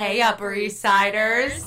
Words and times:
Hey, 0.00 0.22
Upper 0.22 0.54
East 0.54 0.80
Siders. 0.80 1.62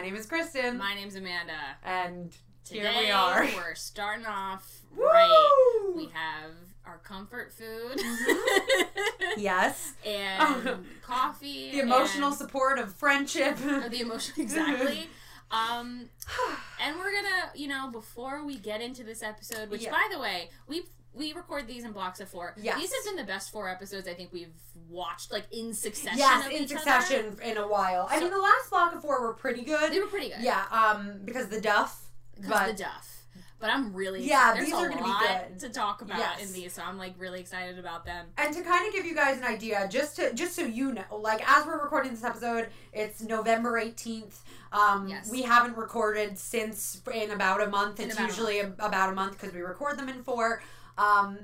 My 0.00 0.06
name 0.06 0.16
is 0.16 0.24
Kristen, 0.24 0.78
My 0.78 0.94
name's 0.94 1.14
Amanda. 1.14 1.52
and 1.84 2.32
Today 2.64 2.80
here 2.90 3.02
we 3.02 3.10
are. 3.10 3.44
we're 3.54 3.74
starting 3.74 4.24
off 4.24 4.80
Woo! 4.96 5.04
right. 5.04 5.92
We 5.94 6.04
have 6.14 6.52
our 6.86 6.96
comfort 7.04 7.52
food. 7.52 8.00
Yes. 9.36 9.92
and 10.06 10.86
coffee. 11.02 11.72
The 11.72 11.80
emotional 11.80 12.32
support 12.32 12.78
of 12.78 12.94
friendship. 12.94 13.58
or 13.62 13.90
the 13.90 14.00
emotion 14.00 14.36
exactly. 14.38 15.06
Um, 15.50 16.08
and 16.82 16.96
we're 16.96 17.12
gonna, 17.12 17.50
you 17.54 17.68
know, 17.68 17.90
before 17.92 18.42
we 18.42 18.56
get 18.56 18.80
into 18.80 19.04
this 19.04 19.22
episode, 19.22 19.68
which 19.68 19.82
Yeah. 19.82 19.90
by 19.90 20.08
the 20.10 20.18
way, 20.18 20.48
we 20.66 20.84
we 21.12 21.32
record 21.32 21.66
these 21.66 21.84
in 21.84 21.92
blocks 21.92 22.20
of 22.20 22.28
four. 22.28 22.54
Yes. 22.60 22.78
These 22.78 22.92
have 22.94 23.04
been 23.04 23.16
the 23.16 23.30
best 23.30 23.50
four 23.50 23.68
episodes 23.68 24.06
I 24.06 24.14
think 24.14 24.32
we've 24.32 24.52
watched, 24.88 25.32
like 25.32 25.46
in 25.52 25.74
succession. 25.74 26.18
yes, 26.18 26.46
in 26.48 26.68
succession 26.68 27.36
in 27.42 27.56
a 27.56 27.66
while. 27.66 28.06
I 28.10 28.20
mean, 28.20 28.30
the 28.30 28.38
last 28.38 28.70
block 28.70 28.94
of 28.94 29.02
four 29.02 29.20
were 29.20 29.34
pretty 29.34 29.62
good. 29.62 29.92
They 29.92 29.98
were 30.00 30.06
pretty 30.06 30.28
good. 30.28 30.40
Yeah, 30.40 30.64
um, 30.70 31.20
because 31.24 31.48
the 31.48 31.60
Duff. 31.60 32.06
because 32.36 32.70
the 32.72 32.82
Duff. 32.82 33.16
But 33.58 33.68
I'm 33.68 33.92
really 33.92 34.22
Yeah, 34.26 34.54
There's 34.54 34.66
these 34.66 34.74
are 34.74 34.88
gonna 34.88 35.02
be 35.02 35.06
lot 35.08 35.20
good. 35.20 35.58
to 35.58 35.68
talk 35.68 36.00
about 36.00 36.16
Yes. 36.16 36.46
in 36.46 36.52
these, 36.54 36.72
so 36.72 36.82
I'm 36.82 36.96
like 36.96 37.12
really 37.18 37.40
excited 37.40 37.78
about 37.78 38.06
them. 38.06 38.28
And 38.38 38.54
to 38.54 38.62
kind 38.62 38.86
of 38.88 38.94
give 38.94 39.04
you 39.04 39.14
guys 39.14 39.36
an 39.36 39.44
idea, 39.44 39.86
just 39.90 40.16
to 40.16 40.32
just 40.32 40.56
so 40.56 40.62
you 40.62 40.92
know, 40.94 41.04
like 41.18 41.46
as 41.46 41.66
we're 41.66 41.78
recording 41.82 42.12
this 42.12 42.24
episode, 42.24 42.68
it's 42.94 43.20
November 43.20 43.76
eighteenth. 43.76 44.42
Um, 44.72 45.08
Yes. 45.08 45.28
We 45.30 45.42
haven't 45.42 45.76
recorded 45.76 46.38
since 46.38 47.02
in 47.12 47.32
about 47.32 47.60
a 47.60 47.66
month. 47.68 48.00
In 48.00 48.08
It's 48.08 48.18
a 48.18 48.22
usually 48.22 48.60
a- 48.60 48.72
about 48.78 49.10
a 49.10 49.14
month 49.14 49.32
because 49.38 49.52
we 49.52 49.60
record 49.60 49.98
them 49.98 50.08
in 50.08 50.22
four. 50.22 50.62
Um, 51.00 51.38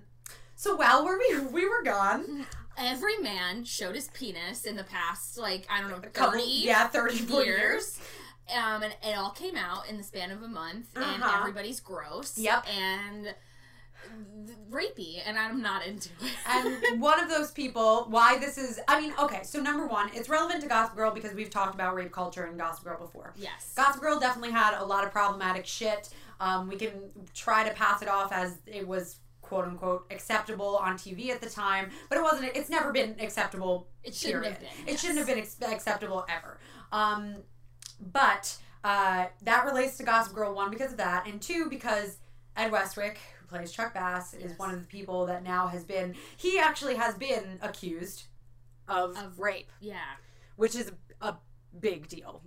so 0.54 0.76
while 0.76 1.04
we 1.06 1.38
we 1.52 1.68
were 1.68 1.82
gone, 1.82 2.46
Every 2.78 3.16
man 3.18 3.64
showed 3.64 3.94
his 3.94 4.08
penis 4.08 4.64
in 4.64 4.76
the 4.76 4.84
past, 4.84 5.38
like 5.38 5.66
I 5.70 5.80
don't 5.80 5.90
know, 5.90 5.96
a 5.96 6.00
couple, 6.10 6.38
30 6.40 6.44
yeah, 6.44 6.88
thirty 6.88 7.16
years. 7.16 7.30
years. 7.46 8.00
Um, 8.54 8.82
and 8.82 8.94
it 9.02 9.16
all 9.16 9.30
came 9.30 9.56
out 9.56 9.88
in 9.88 9.96
the 9.96 10.02
span 10.04 10.30
of 10.30 10.42
a 10.42 10.48
month, 10.48 10.88
and 10.94 11.22
Uh-huh. 11.22 11.38
everybody's 11.40 11.80
gross. 11.80 12.36
Yep. 12.36 12.66
And 12.78 13.34
rapey, 14.70 15.20
and 15.24 15.38
I'm 15.38 15.62
not 15.62 15.86
into 15.86 16.10
it. 16.20 16.32
And 16.46 17.00
one 17.00 17.18
of 17.18 17.28
those 17.28 17.50
people, 17.50 18.06
why 18.08 18.38
this 18.38 18.58
is, 18.58 18.78
I 18.88 19.00
mean, 19.00 19.14
okay, 19.18 19.40
so 19.42 19.60
number 19.60 19.86
one, 19.86 20.10
it's 20.14 20.28
relevant 20.28 20.60
to 20.62 20.68
Gossip 20.68 20.94
Girl 20.96 21.10
because 21.10 21.32
we've 21.34 21.50
talked 21.50 21.74
about 21.74 21.94
rape 21.94 22.12
culture 22.12 22.46
in 22.46 22.56
Gossip 22.56 22.84
Girl 22.84 22.98
before. 22.98 23.32
yes. 23.36 23.72
Gossip 23.76 24.00
Girl 24.02 24.20
definitely 24.20 24.52
had 24.52 24.78
a 24.78 24.84
lot 24.84 25.04
of 25.04 25.12
problematic 25.12 25.66
shit. 25.66 26.10
Um, 26.40 26.68
we 26.68 26.76
can 26.76 26.92
try 27.34 27.66
to 27.66 27.74
pass 27.74 28.02
it 28.02 28.08
off 28.08 28.32
as 28.32 28.58
it 28.66 28.86
was 28.86 29.16
quote 29.48 29.64
unquote 29.64 30.06
acceptable 30.10 30.76
on 30.76 30.94
TV 30.96 31.30
at 31.30 31.40
the 31.40 31.48
time, 31.50 31.90
but 32.08 32.18
it 32.18 32.22
wasn't. 32.22 32.56
It's 32.56 32.70
never 32.70 32.92
been 32.92 33.16
acceptable. 33.20 33.88
It 34.04 34.14
shouldn't 34.14 34.42
period. 34.44 34.58
have 34.62 34.76
been, 34.76 34.86
It 34.86 34.90
yes. 34.92 35.00
shouldn't 35.00 35.18
have 35.18 35.26
been 35.28 35.38
ex- 35.38 35.56
acceptable 35.62 36.24
ever. 36.28 36.58
Um, 36.92 37.36
but 38.00 38.58
uh, 38.84 39.26
that 39.42 39.64
relates 39.64 39.96
to 39.98 40.02
Gossip 40.04 40.34
Girl 40.34 40.54
one 40.54 40.70
because 40.70 40.92
of 40.92 40.98
that, 40.98 41.26
and 41.26 41.40
two 41.40 41.68
because 41.70 42.18
Ed 42.56 42.70
Westwick, 42.72 43.18
who 43.40 43.46
plays 43.46 43.72
Chuck 43.72 43.94
Bass, 43.94 44.34
is 44.34 44.58
one 44.58 44.72
of 44.72 44.80
the 44.80 44.86
people 44.86 45.26
that 45.26 45.42
now 45.42 45.66
has 45.68 45.84
been. 45.84 46.14
He 46.36 46.58
actually 46.58 46.94
has 46.96 47.14
been 47.14 47.58
accused 47.62 48.24
of, 48.88 49.16
Of- 49.16 49.38
rape, 49.38 49.70
yeah. 49.80 49.96
which 50.56 50.74
is 50.74 50.92
a 51.20 51.34
big 51.80 52.08
deal. 52.08 52.42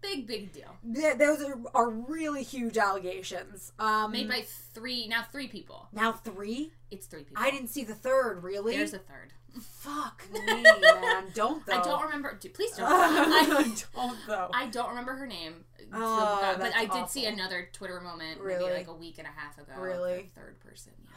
Big, 0.00 0.26
big 0.26 0.52
deal. 0.52 0.76
Th- 0.94 1.16
those 1.18 1.42
are, 1.42 1.58
are 1.74 1.90
really 1.90 2.42
huge 2.42 2.78
allegations. 2.78 3.72
Um, 3.78 4.12
Made 4.12 4.28
by 4.28 4.44
three, 4.72 5.06
now 5.08 5.24
three 5.30 5.48
people. 5.48 5.88
now 5.92 6.12
three. 6.12 6.72
It's 6.90 7.06
three 7.06 7.24
people. 7.24 7.42
I 7.42 7.50
didn't 7.50 7.68
see 7.68 7.84
the 7.84 7.94
third. 7.94 8.42
Really? 8.42 8.76
There's 8.76 8.94
a 8.94 8.98
third. 8.98 9.32
Fuck 9.60 10.24
me, 10.32 10.40
man. 10.82 11.24
Don't 11.34 11.64
though. 11.66 11.78
I 11.78 11.82
don't 11.82 12.02
remember. 12.02 12.38
Please 12.54 12.72
don't. 12.76 12.86
I, 12.90 13.74
don't 13.94 14.18
though. 14.26 14.48
I 14.54 14.66
don't 14.68 14.90
remember 14.90 15.14
her 15.16 15.26
name. 15.26 15.64
Oh, 15.92 16.54
but 16.56 16.72
that's 16.72 16.76
I 16.76 16.86
did 16.86 17.08
see 17.08 17.26
another 17.26 17.68
Twitter 17.72 18.00
moment, 18.00 18.40
Really? 18.40 18.64
maybe 18.64 18.74
like 18.76 18.88
a 18.88 18.94
week 18.94 19.18
and 19.18 19.26
a 19.26 19.30
half 19.30 19.58
ago. 19.58 19.72
Really? 19.76 20.30
third 20.34 20.60
person. 20.60 20.92
Yeah. 21.04 21.16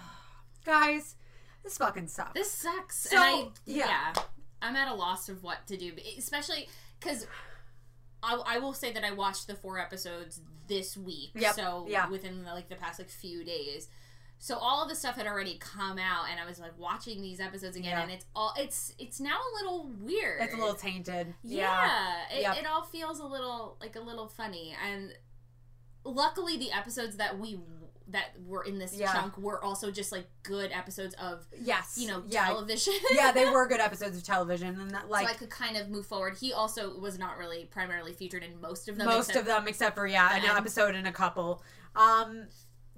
Guys, 0.65 1.15
this 1.63 1.77
fucking 1.77 2.07
sucks. 2.07 2.33
This 2.33 2.51
sucks. 2.51 2.97
So, 3.09 3.17
and 3.17 3.23
I, 3.23 3.47
yeah. 3.65 3.85
yeah. 3.85 4.13
I'm 4.61 4.75
at 4.75 4.87
a 4.87 4.95
loss 4.95 5.29
of 5.29 5.43
what 5.43 5.67
to 5.67 5.77
do, 5.77 5.91
especially 6.17 6.69
because 6.99 7.27
I, 8.23 8.55
I 8.55 8.57
will 8.59 8.73
say 8.73 8.91
that 8.93 9.03
I 9.03 9.11
watched 9.11 9.47
the 9.47 9.55
four 9.55 9.77
episodes 9.79 10.41
this 10.67 10.95
week. 10.97 11.31
Yep, 11.35 11.55
So 11.55 11.85
yeah. 11.89 12.07
within 12.09 12.43
the, 12.43 12.51
like 12.53 12.69
the 12.69 12.75
past 12.75 12.99
like 12.99 13.09
few 13.09 13.43
days. 13.43 13.89
So 14.39 14.57
all 14.57 14.83
of 14.83 14.89
the 14.89 14.95
stuff 14.95 15.15
had 15.15 15.25
already 15.25 15.57
come 15.57 15.97
out, 15.97 16.25
and 16.29 16.37
I 16.39 16.45
was 16.45 16.59
like 16.59 16.77
watching 16.77 17.21
these 17.21 17.39
episodes 17.39 17.77
again, 17.77 17.91
Yeah. 17.91 18.01
and 18.03 18.11
it's 18.11 18.25
all 18.35 18.53
it's 18.57 18.93
it's 18.99 19.19
now 19.21 19.37
a 19.37 19.51
little 19.63 19.89
weird. 20.01 20.41
it's 20.41 20.53
a 20.53 20.57
little 20.57 20.73
tainted. 20.75 21.33
Yeah, 21.43 22.15
It, 22.33 22.41
Yep. 22.41 22.57
it 22.57 22.65
all 22.67 22.83
feels 22.83 23.19
a 23.19 23.25
little 23.25 23.77
like 23.79 23.95
a 23.95 24.01
little 24.01 24.27
funny, 24.27 24.75
and 24.85 25.13
luckily 26.03 26.57
the 26.57 26.71
episodes 26.73 27.17
that 27.17 27.39
we 27.39 27.57
that 28.09 28.31
were 28.45 28.63
in 28.63 28.79
this 28.79 28.93
Yeah. 28.95 29.11
chunk 29.13 29.37
were 29.37 29.63
also 29.63 29.89
just 29.91 30.11
like 30.11 30.27
good 30.43 30.71
episodes 30.71 31.15
of 31.15 31.45
Yes. 31.59 31.97
you 31.97 32.07
know 32.07 32.23
Yeah. 32.27 32.47
television. 32.47 32.93
yeah, 33.11 33.31
they 33.31 33.49
were 33.49 33.65
good 33.73 33.79
episodes 33.79 34.17
of 34.17 34.23
television, 34.23 34.79
and 34.79 34.91
that 34.91 35.09
like 35.09 35.27
so 35.27 35.33
I 35.33 35.37
could 35.37 35.49
kind 35.49 35.77
of 35.77 35.89
move 35.89 36.05
forward. 36.05 36.37
He 36.39 36.51
also 36.53 36.97
was 36.99 37.17
not 37.17 37.37
really 37.37 37.65
primarily 37.65 38.13
featured 38.13 38.43
in 38.43 38.59
most 38.61 38.89
of 38.89 38.97
them. 38.97 39.07
most 39.07 39.35
of 39.35 39.45
them 39.45 39.67
except 39.67 39.95
for 39.95 40.05
yeah 40.07 40.35
an 40.35 40.43
end. 40.43 40.57
episode 40.57 40.95
and 40.95 41.07
a 41.07 41.11
couple 41.11 41.63
um 41.95 42.47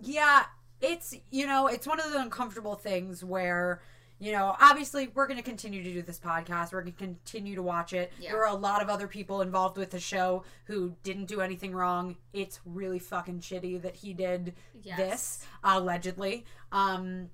yeah 0.02 0.44
it's 0.82 1.14
you 1.32 1.46
know 1.48 1.68
it's 1.68 1.86
one 1.88 2.00
of 2.00 2.12
the 2.12 2.20
uncomfortable 2.20 2.76
things 2.76 3.24
where 3.24 3.82
you 4.20 4.32
know 4.32 4.56
obviously 4.62 5.10
we're 5.14 5.28
going 5.28 5.38
to 5.38 5.44
continue 5.44 5.84
to 5.84 5.92
do 5.94 6.02
this 6.02 6.18
podcast 6.20 6.72
we're 6.72 6.82
going 6.82 6.94
to 6.94 6.98
continue 7.00 7.54
to 7.56 7.62
watch 7.62 7.92
it 7.94 8.12
Yeah. 8.20 8.32
there 8.32 8.42
are 8.46 8.54
a 8.54 8.56
lot 8.58 8.82
of 8.82 8.90
other 8.90 9.08
people 9.08 9.42
involved 9.42 9.78
with 9.78 9.92
the 9.92 10.00
show 10.00 10.44
who 10.66 10.96
didn't 11.04 11.26
do 11.26 11.42
anything 11.42 11.74
wrong 11.74 12.16
it's 12.34 12.60
really 12.66 13.00
fucking 13.00 13.42
shitty 13.42 13.82
that 13.82 13.96
he 13.98 14.14
did 14.14 14.54
Yes. 14.82 14.98
this 14.98 15.46
allegedly 15.64 16.46
um 16.72 17.30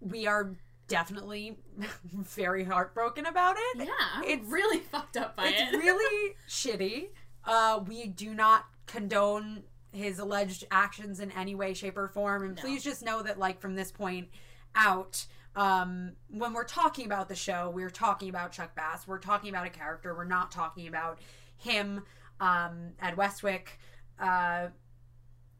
we 0.00 0.26
are 0.26 0.56
definitely 0.88 1.58
very 2.12 2.64
heartbroken 2.64 3.26
about 3.26 3.56
it 3.58 3.86
Yeah, 3.86 3.92
I'm 4.14 4.24
It's- 4.24 4.46
really 4.48 4.80
fucked 4.80 5.16
up 5.16 5.36
by 5.36 5.46
it's 5.48 5.72
it. 5.72 5.78
really 5.78 6.34
shitty. 6.48 7.08
Uh, 7.46 7.82
we 7.86 8.06
do 8.06 8.34
not 8.34 8.66
condone 8.86 9.62
his 9.92 10.18
alleged 10.18 10.64
actions 10.70 11.20
in 11.20 11.30
any 11.32 11.54
way, 11.54 11.72
shape, 11.74 11.96
or 11.96 12.08
form. 12.08 12.42
And 12.42 12.56
No. 12.56 12.62
please 12.62 12.82
just 12.82 13.02
know 13.02 13.22
that, 13.22 13.38
like, 13.38 13.60
from 13.60 13.74
this 13.76 13.92
point 13.92 14.28
out, 14.74 15.26
um, 15.56 16.12
when 16.28 16.52
we're 16.52 16.64
talking 16.64 17.06
about 17.06 17.28
the 17.28 17.34
show, 17.34 17.70
we're 17.70 17.90
talking 17.90 18.28
about 18.28 18.52
Chuck 18.52 18.74
Bass. 18.74 19.06
We're 19.06 19.18
talking 19.18 19.50
about 19.50 19.66
a 19.66 19.70
character. 19.70 20.14
We're 20.14 20.24
not 20.24 20.50
talking 20.50 20.88
about 20.88 21.20
him, 21.56 22.02
um, 22.40 22.92
Ed 23.00 23.16
Westwick. 23.16 23.78
Uh, 24.18 24.68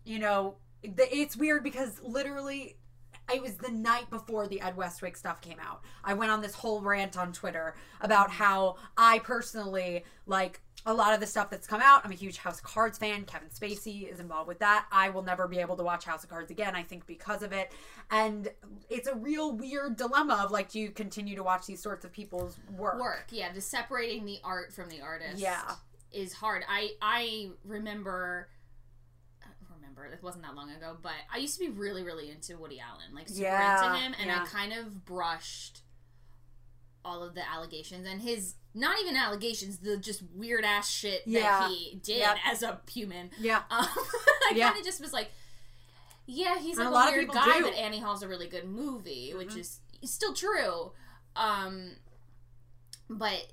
you 0.04 0.18
know, 0.18 0.56
it's 0.82 1.36
weird 1.36 1.62
because 1.62 2.00
literally 2.02 2.76
it 3.32 3.40
was 3.40 3.56
the 3.56 3.70
night 3.70 4.10
before 4.10 4.46
the 4.46 4.60
Ed 4.60 4.76
Westwick 4.76 5.16
stuff 5.16 5.40
came 5.40 5.58
out. 5.60 5.82
I 6.02 6.14
went 6.14 6.30
on 6.30 6.40
this 6.42 6.54
whole 6.54 6.80
rant 6.82 7.16
on 7.16 7.32
Twitter 7.32 7.74
about 8.00 8.30
how 8.30 8.76
I 8.96 9.18
personally 9.20 10.04
like 10.26 10.60
a 10.86 10.92
lot 10.92 11.14
of 11.14 11.20
the 11.20 11.26
stuff 11.26 11.48
that's 11.48 11.66
come 11.66 11.80
out. 11.82 12.02
I'm 12.04 12.10
a 12.10 12.14
huge 12.14 12.36
House 12.36 12.58
of 12.58 12.64
Cards 12.64 12.98
fan. 12.98 13.24
Kevin 13.24 13.48
Spacey 13.48 14.06
is 14.12 14.20
involved 14.20 14.48
with 14.48 14.58
that. 14.58 14.84
I 14.92 15.08
will 15.08 15.22
never 15.22 15.48
be 15.48 15.58
able 15.58 15.76
to 15.78 15.82
watch 15.82 16.04
House 16.04 16.22
of 16.24 16.28
Cards 16.28 16.50
again, 16.50 16.76
I 16.76 16.82
think, 16.82 17.06
because 17.06 17.42
of 17.42 17.52
it. 17.52 17.72
And 18.10 18.50
it's 18.90 19.08
a 19.08 19.14
real 19.14 19.56
weird 19.56 19.96
dilemma 19.96 20.42
of 20.44 20.50
like, 20.50 20.70
do 20.70 20.78
you 20.78 20.90
continue 20.90 21.36
to 21.36 21.42
watch 21.42 21.64
these 21.66 21.82
sorts 21.82 22.04
of 22.04 22.12
people's 22.12 22.58
work? 22.76 23.00
Work, 23.00 23.28
yeah. 23.30 23.50
The 23.52 23.62
separating 23.62 24.26
the 24.26 24.40
art 24.44 24.74
from 24.74 24.90
the 24.90 25.00
artist, 25.00 25.38
Yeah. 25.38 25.62
is 26.12 26.34
hard. 26.34 26.62
I 26.68 26.90
I 27.00 27.48
remember. 27.64 28.48
Remember, 29.96 30.14
it 30.14 30.22
wasn't 30.22 30.44
that 30.44 30.54
long 30.54 30.70
ago, 30.70 30.96
but 31.02 31.12
I 31.32 31.38
used 31.38 31.58
to 31.58 31.64
be 31.64 31.70
really, 31.70 32.02
really 32.02 32.30
into 32.30 32.56
Woody 32.58 32.80
Allen, 32.80 33.14
like 33.14 33.28
super 33.28 33.42
Yeah, 33.42 33.86
into 33.92 33.98
him, 34.00 34.14
and 34.20 34.26
yeah. 34.28 34.42
I 34.42 34.46
kind 34.46 34.72
of 34.72 35.04
brushed 35.04 35.82
all 37.04 37.22
of 37.22 37.34
the 37.34 37.48
allegations 37.48 38.06
and 38.06 38.20
his 38.22 38.54
not 38.74 38.98
even 39.00 39.14
allegations, 39.16 39.78
the 39.78 39.96
just 39.96 40.22
weird 40.34 40.64
ass 40.64 40.90
shit 40.90 41.22
Yeah. 41.26 41.60
that 41.60 41.70
he 41.70 42.00
did 42.02 42.18
Yep. 42.18 42.36
as 42.46 42.62
a 42.62 42.80
human. 42.90 43.30
Yeah. 43.38 43.58
Um, 43.70 43.86
I 43.86 44.52
Yeah. 44.54 44.68
kind 44.68 44.78
of 44.80 44.84
just 44.84 45.00
was 45.00 45.12
like, 45.12 45.30
Yeah, 46.26 46.58
he's 46.58 46.78
like 46.78 46.86
a 46.86 46.90
a, 46.90 46.92
lot 46.92 47.08
of 47.08 47.14
weird 47.14 47.26
people 47.28 47.34
guy, 47.44 47.58
do. 47.58 47.64
but 47.64 47.74
Annie 47.74 48.00
Hall's 48.00 48.22
a 48.22 48.28
really 48.28 48.48
good 48.48 48.64
movie, 48.64 49.32
which 49.34 49.50
Mhm. 49.50 49.58
is 49.58 49.80
still 50.04 50.32
true. 50.34 50.92
Um, 51.36 51.96
but 53.10 53.46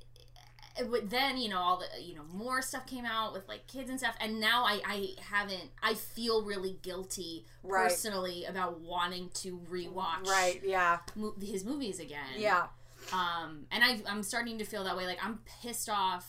but 0.90 1.10
then 1.10 1.38
you 1.38 1.50
know 1.50 1.60
all 1.60 1.78
the 1.78 2.02
you 2.02 2.16
know 2.16 2.24
more 2.34 2.62
stuff 2.62 2.86
came 2.88 3.06
out 3.06 3.34
with 3.34 3.48
like 3.48 3.68
kids 3.68 3.90
and 3.90 4.00
stuff, 4.00 4.16
and 4.20 4.40
now 4.40 4.64
I 4.66 4.82
I 4.86 5.10
haven't 5.30 5.70
I 5.84 5.94
feel 5.96 6.44
really 6.44 6.78
guilty 6.82 7.46
Right. 7.64 7.84
personally 7.90 8.46
about 8.46 8.80
wanting 8.80 9.30
to 9.36 9.60
rewatch 9.72 10.26
Right. 10.28 10.62
Yeah. 10.64 11.00
mo- 11.16 11.36
his 11.40 11.64
movies 11.64 12.00
again. 12.00 12.26
Yeah. 12.38 12.68
Um, 13.14 13.66
and 13.72 13.84
I 13.84 14.02
I'm 14.08 14.24
starting 14.24 14.58
to 14.60 14.66
feel 14.66 14.84
that 14.86 14.96
way. 14.98 15.06
Like 15.06 15.24
I'm 15.24 15.40
pissed 15.62 15.90
off 15.90 16.28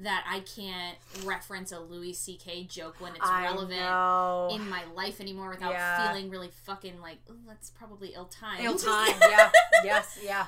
that 0.00 0.24
I 0.30 0.40
can't 0.40 0.96
reference 1.24 1.72
a 1.72 1.80
Louis 1.80 2.12
C.K. 2.12 2.64
joke 2.64 3.00
when 3.00 3.16
it's 3.16 3.24
I 3.26 3.42
relevant 3.46 3.80
know. 3.80 4.48
in 4.52 4.68
my 4.70 4.84
life 4.94 5.20
anymore 5.20 5.50
without 5.50 5.72
Yeah. 5.72 6.06
feeling 6.12 6.30
really 6.30 6.50
fucking 6.66 7.00
like, 7.00 7.18
oh, 7.28 7.34
that's 7.48 7.70
probably 7.70 8.10
ill 8.14 8.26
time. 8.26 8.60
Ill 8.60 8.76
time. 8.76 9.12
yeah. 9.28 9.50
Yes. 9.82 10.20
Yeah. 10.22 10.46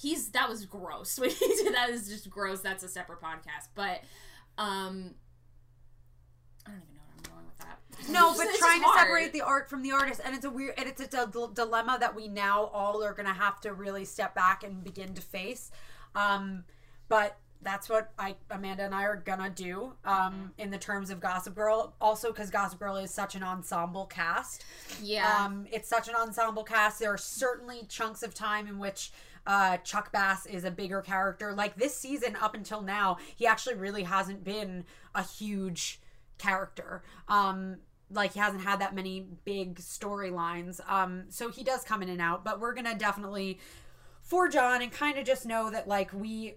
He's 0.00 0.30
that 0.30 0.48
was 0.48 0.64
gross. 0.66 1.18
What 1.20 1.32
he 1.32 1.46
did 1.46 1.74
that 1.74 1.90
is 1.90 2.08
just 2.08 2.30
gross. 2.30 2.60
That's 2.60 2.82
a 2.82 2.88
separate 2.88 3.20
podcast. 3.20 3.68
But 3.74 4.02
um 4.58 5.14
I 6.66 6.70
don't 6.70 6.82
even 6.82 6.94
know 6.94 7.02
where 7.06 7.16
I'm 7.16 7.22
going 7.32 7.46
with 7.46 7.58
that. 7.58 7.78
No, 8.12 8.34
but 8.36 8.46
trying 8.58 8.80
to 8.80 8.86
hard. 8.86 9.00
separate 9.00 9.32
the 9.32 9.42
art 9.42 9.68
from 9.68 9.82
the 9.82 9.92
artist, 9.92 10.20
and 10.24 10.34
it's 10.34 10.44
a 10.44 10.50
weird, 10.50 10.74
and 10.78 10.88
it's 10.88 11.00
a 11.02 11.26
d- 11.26 11.46
dilemma 11.54 11.98
that 12.00 12.14
we 12.14 12.28
now 12.28 12.64
all 12.66 13.02
are 13.04 13.12
gonna 13.12 13.34
have 13.34 13.60
to 13.62 13.74
really 13.74 14.04
step 14.04 14.34
back 14.34 14.62
and 14.64 14.82
begin 14.82 15.14
to 15.14 15.22
face. 15.22 15.70
Um, 16.14 16.64
but 17.08 17.36
that's 17.62 17.90
what 17.90 18.10
I, 18.18 18.36
Amanda 18.50 18.84
and 18.84 18.94
I 18.94 19.02
are 19.04 19.16
gonna 19.16 19.50
do. 19.50 19.92
Um, 20.06 20.52
in 20.56 20.70
the 20.70 20.78
terms 20.78 21.10
of 21.10 21.20
Gossip 21.20 21.54
Girl, 21.54 21.94
also 22.00 22.28
because 22.32 22.48
Gossip 22.50 22.78
Girl 22.78 22.96
is 22.96 23.10
such 23.10 23.34
an 23.34 23.42
ensemble 23.42 24.06
cast. 24.06 24.64
Yeah. 25.02 25.44
Um, 25.44 25.66
it's 25.70 25.88
such 25.88 26.08
an 26.08 26.14
ensemble 26.14 26.64
cast. 26.64 26.98
There 27.00 27.12
are 27.12 27.18
certainly 27.18 27.84
chunks 27.88 28.22
of 28.22 28.32
time 28.32 28.66
in 28.66 28.78
which 28.78 29.12
uh, 29.46 29.78
Chuck 29.78 30.12
Bass 30.12 30.46
is 30.46 30.64
a 30.64 30.70
bigger 30.70 31.00
character. 31.00 31.52
Like 31.52 31.76
this 31.76 31.96
season, 31.96 32.36
up 32.40 32.54
until 32.54 32.82
now, 32.82 33.18
he 33.36 33.46
actually 33.46 33.76
really 33.76 34.02
hasn't 34.02 34.44
been 34.44 34.84
a 35.14 35.22
huge 35.22 36.00
character. 36.38 37.02
Um, 37.28 37.78
like 38.10 38.32
he 38.32 38.40
hasn't 38.40 38.62
had 38.62 38.80
that 38.80 38.94
many 38.94 39.26
big 39.44 39.76
storylines. 39.76 40.80
Um, 40.90 41.24
so 41.28 41.50
he 41.50 41.62
does 41.62 41.84
come 41.84 42.02
in 42.02 42.08
and 42.08 42.20
out. 42.20 42.44
But 42.44 42.60
we're 42.60 42.74
gonna 42.74 42.96
definitely 42.96 43.60
forge 44.20 44.56
on 44.56 44.82
and 44.82 44.92
kind 44.92 45.18
of 45.18 45.24
just 45.24 45.46
know 45.46 45.70
that 45.70 45.88
like 45.88 46.12
we 46.12 46.56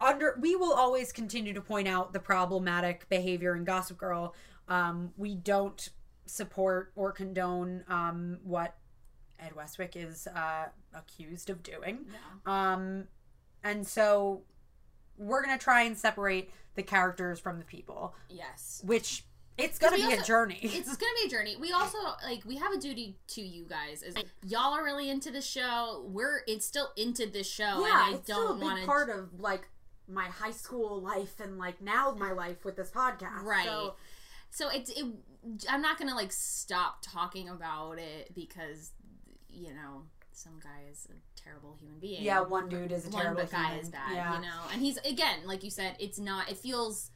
under 0.00 0.36
we 0.40 0.56
will 0.56 0.72
always 0.72 1.12
continue 1.12 1.52
to 1.52 1.60
point 1.60 1.88
out 1.88 2.12
the 2.12 2.20
problematic 2.20 3.08
behavior 3.08 3.54
in 3.56 3.64
Gossip 3.64 3.98
Girl. 3.98 4.34
Um, 4.68 5.12
we 5.16 5.34
don't 5.34 5.88
support 6.26 6.92
or 6.96 7.12
condone 7.12 7.84
um, 7.88 8.38
what 8.42 8.76
Ed 9.44 9.54
Westwick 9.56 9.96
is 9.96 10.26
uh, 10.26 10.66
accused 10.94 11.50
of 11.50 11.62
doing. 11.62 12.06
No. 12.46 12.52
Um, 12.52 13.04
and 13.62 13.86
so 13.86 14.42
we're 15.16 15.42
gonna 15.42 15.58
try 15.58 15.82
and 15.82 15.96
separate 15.96 16.50
the 16.74 16.82
characters 16.82 17.38
from 17.38 17.58
the 17.58 17.64
people, 17.64 18.14
Yes. 18.28 18.82
which 18.84 19.24
it's 19.56 19.78
gonna 19.78 19.96
we 19.96 20.06
be 20.08 20.12
a 20.14 20.22
journey. 20.22 20.58
It's 20.62 20.96
gonna 20.96 21.12
be 21.22 21.28
a 21.28 21.30
journey. 21.30 21.56
We 21.56 21.72
also 21.72 21.98
like 22.24 22.44
we 22.44 22.56
have 22.56 22.72
a 22.72 22.78
duty 22.78 23.16
to 23.28 23.40
you 23.40 23.66
guys. 23.68 24.02
Is 24.02 24.16
y'all 24.44 24.74
are 24.74 24.84
really 24.84 25.08
into 25.08 25.30
the 25.30 25.40
show. 25.40 26.04
We're 26.08 26.40
it's 26.48 26.66
still 26.66 26.90
into 26.96 27.26
this 27.26 27.48
show, 27.48 27.84
and 27.84 28.16
I 28.16 28.18
don't 28.26 28.60
want 28.60 28.84
to. 28.84 29.12
of 29.12 29.40
like 29.40 29.68
my 30.08 30.24
high 30.24 30.50
school 30.50 31.00
life 31.00 31.40
and 31.40 31.56
like 31.58 31.80
now 31.80 32.14
my 32.18 32.32
life 32.32 32.64
with 32.64 32.76
this 32.76 32.90
podcast. 32.90 33.42
Right. 33.44 33.90
So 34.50 34.68
it's 34.70 34.90
it. 34.90 35.06
I'm 35.68 35.82
not 35.82 35.98
gonna 35.98 36.14
like 36.16 36.32
stop 36.32 36.98
talking 37.02 37.48
about 37.48 37.98
it 37.98 38.34
because 38.34 38.90
you 39.54 39.74
know 39.74 40.02
some 40.32 40.58
guy 40.62 40.82
is 40.90 41.06
a 41.10 41.40
terrible 41.40 41.76
human 41.80 41.98
being. 42.00 42.22
yeah, 42.22 42.40
one 42.40 42.68
dude 42.68 42.90
is 42.92 43.06
a 43.06 43.10
one 43.10 43.22
terrible 43.22 43.42
but 43.42 43.50
guy 43.50 43.64
human. 43.66 43.80
is 43.80 43.88
bad. 43.88 44.14
Yeah. 44.14 44.34
You 44.36 44.42
know, 44.42 44.60
and 44.72 44.82
he's 44.82 44.96
again 44.98 45.38
like 45.46 45.62
you 45.62 45.70
said. 45.70 45.96
It's 45.98 46.18
not. 46.18 46.50
It 46.50 46.56
feels 46.56 47.10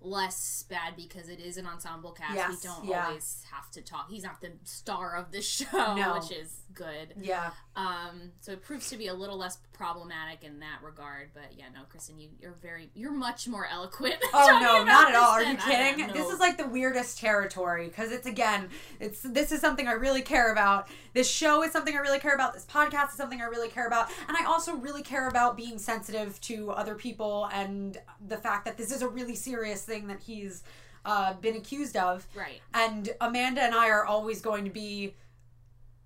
less 0.00 0.64
bad 0.68 0.94
because 0.96 1.28
it 1.28 1.40
is 1.40 1.56
an 1.56 1.66
ensemble 1.66 2.12
cast. 2.12 2.34
Yes, 2.34 2.50
we 2.50 2.68
don't 2.68 2.84
yeah. 2.84 3.06
always 3.06 3.42
have 3.52 3.70
to 3.72 3.82
talk. 3.82 4.08
He's 4.10 4.22
not 4.22 4.40
the 4.40 4.52
star 4.64 5.16
of 5.16 5.32
the 5.32 5.42
show, 5.42 5.66
No. 5.96 6.14
which 6.18 6.30
is 6.30 6.60
good. 6.74 7.14
Yeah. 7.20 7.50
Um, 7.74 8.32
so 8.40 8.52
it 8.52 8.62
proves 8.62 8.90
to 8.90 8.96
be 8.96 9.08
a 9.08 9.14
little 9.14 9.36
less 9.36 9.58
problematic 9.72 10.42
in 10.44 10.60
that 10.60 10.78
regard. 10.82 11.30
But 11.34 11.52
yeah, 11.56 11.66
no, 11.74 11.80
Kristen, 11.88 12.18
you 12.18 12.28
you're 12.40 12.56
very 12.60 12.90
you're 12.94 13.12
much 13.12 13.48
more 13.48 13.66
eloquent. 13.66 14.16
Oh 14.34 14.58
no, 14.60 14.84
not 14.84 15.08
at 15.08 15.16
all. 15.16 15.30
Are 15.30 15.42
you 15.42 15.56
than 15.56 15.60
I 15.66 15.72
am. 15.72 15.96
kidding? 15.96 16.14
This 16.14 16.30
is 16.30 16.38
like 16.38 16.58
the 16.58 16.66
weirdest 16.66 17.18
territory 17.18 17.88
because 17.88 18.12
it's 18.12 18.26
again, 18.26 18.68
it's 19.00 19.22
this 19.22 19.50
is 19.52 19.60
something 19.60 19.88
I 19.88 19.92
really 19.92 20.22
care 20.22 20.52
about. 20.52 20.88
This 21.14 21.28
show 21.28 21.62
is 21.64 21.72
something 21.72 21.96
I 21.96 22.00
really 22.00 22.18
care 22.20 22.34
about. 22.34 22.54
This 22.54 22.64
podcast 22.66 23.10
is 23.10 23.14
something 23.16 23.40
I 23.40 23.44
really 23.46 23.68
care 23.68 23.86
about, 23.86 24.10
and 24.28 24.36
I 24.36 24.44
also 24.44 24.74
really 24.76 25.02
care 25.02 25.28
about 25.28 25.56
being 25.56 25.78
sensitive 25.78 26.40
to 26.42 26.70
other 26.70 26.94
people 26.94 27.48
and 27.52 27.98
the 28.26 28.36
fact 28.36 28.64
that 28.66 28.76
this 28.76 28.92
is 28.92 29.02
a 29.02 29.08
really 29.08 29.34
serious 29.34 29.87
thing 29.88 30.06
that 30.08 30.20
he's 30.20 30.62
uh, 31.04 31.34
been 31.34 31.56
accused 31.56 31.96
of. 31.96 32.26
right. 32.34 32.60
And 32.74 33.10
Amanda 33.20 33.62
and 33.62 33.74
I 33.74 33.88
are 33.88 34.04
always 34.04 34.40
going 34.40 34.64
to 34.64 34.70
be 34.70 35.14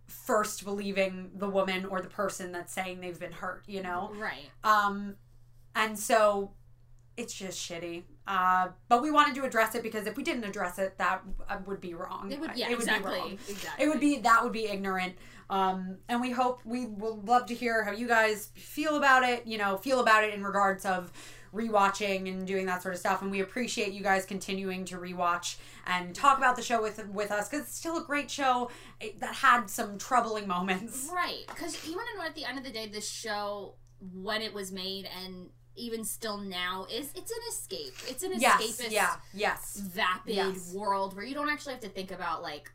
first 0.06 0.64
believing 0.64 1.30
the 1.34 1.48
woman 1.48 1.84
or 1.86 2.00
the 2.00 2.08
person 2.08 2.52
that's 2.52 2.72
saying 2.72 3.00
they've 3.00 3.18
been 3.18 3.32
hurt. 3.32 3.64
You 3.66 3.82
know. 3.82 4.12
Right. 4.16 4.50
Um, 4.64 5.16
and 5.74 5.98
so 5.98 6.52
it's 7.16 7.34
just 7.34 7.58
shitty. 7.58 8.04
Uh, 8.26 8.68
but 8.88 9.02
we 9.02 9.10
wanted 9.10 9.34
to 9.34 9.44
address 9.44 9.74
it 9.74 9.82
because 9.82 10.06
if 10.06 10.16
we 10.16 10.22
didn't 10.22 10.44
address 10.44 10.78
it, 10.78 10.96
that 10.98 11.22
uh, 11.48 11.58
would 11.66 11.80
be 11.80 11.94
wrong. 11.94 12.30
It 12.30 12.40
would. 12.40 12.52
Yeah. 12.54 12.66
It 12.66 12.78
would 12.78 12.80
exactly. 12.80 13.12
be 13.12 13.18
wrong. 13.18 13.38
Exactly. 13.48 13.84
It 13.84 13.88
would 13.88 14.00
be 14.00 14.18
that 14.18 14.42
would 14.42 14.52
be 14.52 14.66
ignorant. 14.66 15.14
Um, 15.50 15.98
and 16.08 16.20
we 16.20 16.30
hope 16.30 16.60
we 16.64 16.86
will 16.86 17.20
love 17.22 17.46
to 17.46 17.54
hear 17.54 17.84
how 17.84 17.92
you 17.92 18.08
guys 18.08 18.50
feel 18.54 18.96
about 18.96 19.24
it. 19.24 19.46
You 19.46 19.58
know, 19.58 19.76
feel 19.76 20.00
about 20.00 20.24
it 20.24 20.32
in 20.32 20.42
regards 20.42 20.86
of 20.86 21.12
rewatching 21.52 22.28
and 22.28 22.46
doing 22.46 22.66
that 22.66 22.82
sort 22.82 22.94
of 22.94 23.00
stuff. 23.00 23.22
And 23.22 23.30
we 23.30 23.40
appreciate 23.40 23.92
you 23.92 24.02
guys 24.02 24.24
continuing 24.24 24.84
to 24.86 24.96
rewatch 24.96 25.56
and 25.86 26.14
talk 26.14 26.38
about 26.38 26.56
the 26.56 26.62
show 26.62 26.80
with 26.82 27.06
with 27.08 27.30
us 27.30 27.48
because 27.48 27.66
it's 27.66 27.76
still 27.76 27.98
a 27.98 28.04
great 28.04 28.30
show 28.30 28.70
eh, 29.00 29.10
that 29.20 29.34
had 29.34 29.66
some 29.68 29.98
troubling 29.98 30.46
moments. 30.46 31.10
Right. 31.12 31.44
Because 31.48 31.86
you 31.86 31.94
want 31.94 32.08
to 32.12 32.18
know 32.18 32.24
at 32.26 32.34
the 32.34 32.44
end 32.44 32.58
of 32.58 32.64
the 32.64 32.70
day, 32.70 32.86
this 32.86 33.08
show, 33.08 33.74
when 34.14 34.40
it 34.42 34.52
was 34.54 34.72
made 34.72 35.06
and 35.24 35.50
even 35.76 36.04
still 36.04 36.38
now, 36.38 36.86
is 36.92 37.10
it's 37.14 37.30
an 37.30 37.38
escape. 37.50 37.94
It's 38.08 38.22
an 38.22 38.32
Yes. 38.36 38.62
escapist, 38.62 38.90
Yeah. 38.90 39.14
Yes. 39.34 39.76
vapid 39.76 40.34
Yes. 40.34 40.72
world 40.72 41.14
where 41.14 41.24
you 41.24 41.34
don't 41.34 41.48
actually 41.48 41.72
have 41.74 41.82
to 41.82 41.88
think 41.88 42.10
about 42.10 42.42
like 42.42 42.70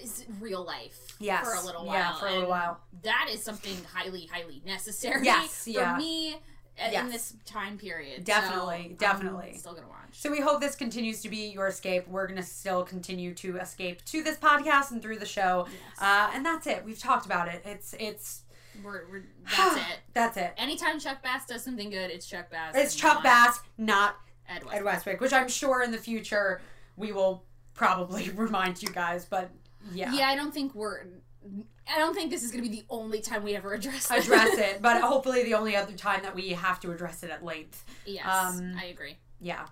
is 0.00 0.24
real 0.40 0.64
life 0.64 0.96
Yes. 1.18 1.44
for 1.46 1.54
a 1.54 1.60
little 1.64 1.84
while. 1.84 1.94
Yeah, 1.96 2.14
for 2.18 2.26
a 2.26 2.30
little 2.30 2.42
And 2.44 2.50
while. 2.50 2.80
That 3.02 3.28
is 3.30 3.42
something 3.42 3.76
highly, 3.92 4.26
highly 4.26 4.62
necessary. 4.64 5.24
Yes, 5.24 5.64
for 5.64 5.70
yeah. 5.70 5.96
me 5.98 6.40
Yes. 6.78 7.04
in 7.04 7.10
this 7.10 7.34
time 7.44 7.76
period. 7.78 8.24
Definitely, 8.24 8.88
So, 8.90 8.96
definitely. 8.96 9.50
I'm 9.52 9.58
still 9.58 9.74
gonna 9.74 9.88
watch. 9.88 9.98
So 10.12 10.30
we 10.30 10.40
hope 10.40 10.60
this 10.60 10.74
continues 10.74 11.20
to 11.22 11.28
be 11.28 11.48
your 11.50 11.66
escape. 11.68 12.08
We're 12.08 12.26
gonna 12.26 12.42
still 12.42 12.84
continue 12.84 13.34
to 13.34 13.58
escape 13.58 14.04
to 14.06 14.22
this 14.22 14.38
podcast 14.38 14.90
and 14.90 15.02
through 15.02 15.18
the 15.18 15.26
show. 15.26 15.66
Yes. 15.70 16.02
Uh, 16.02 16.30
and 16.34 16.44
that's 16.44 16.66
it. 16.66 16.84
We've 16.84 16.98
talked 16.98 17.26
about 17.26 17.48
it. 17.48 17.62
It's 17.64 17.94
it's 17.98 18.42
we're, 18.82 19.02
we're, 19.10 19.24
that's 19.56 19.76
it. 19.76 19.98
That's 20.14 20.36
it. 20.38 20.54
Anytime 20.56 20.98
Chuck 21.00 21.22
Bass 21.22 21.44
does 21.46 21.62
something 21.62 21.90
good, 21.90 22.10
it's 22.10 22.26
Chuck 22.26 22.50
Bass. 22.50 22.74
It's 22.74 22.94
Chuck 22.94 23.16
not 23.16 23.22
Bass, 23.24 23.60
not 23.76 24.16
Ed 24.48 24.62
Ed 24.72 24.84
Westwick, 24.84 25.20
which 25.20 25.32
I'm 25.34 25.48
sure 25.48 25.82
in 25.82 25.90
the 25.90 25.98
future 25.98 26.60
we 26.96 27.12
will 27.12 27.44
probably 27.74 28.30
remind 28.34 28.82
you 28.82 28.88
guys. 28.88 29.26
But 29.26 29.50
yeah, 29.92 30.14
Yeah, 30.14 30.28
I 30.28 30.36
don't 30.36 30.54
think 30.54 30.74
we're. 30.74 31.04
I 31.92 31.98
don't 31.98 32.14
think 32.14 32.30
this 32.30 32.42
is 32.44 32.52
going 32.52 32.62
to 32.62 32.70
be 32.70 32.76
the 32.76 32.84
only 32.88 33.20
time 33.20 33.42
we 33.42 33.56
ever 33.56 33.72
address 33.74 34.06
this. 34.08 34.24
address 34.26 34.56
it. 34.58 34.80
But 34.80 35.00
hopefully 35.02 35.42
the 35.42 35.54
only 35.54 35.74
other 35.76 35.92
time 35.94 36.22
that 36.22 36.34
we 36.34 36.50
have 36.50 36.78
to 36.80 36.92
address 36.92 37.22
it 37.22 37.30
at 37.30 37.44
length. 37.44 37.84
yes, 38.06 38.24
Um, 38.26 38.74
I 38.78 38.84
agree. 38.86 39.16
Yeah. 39.40 39.66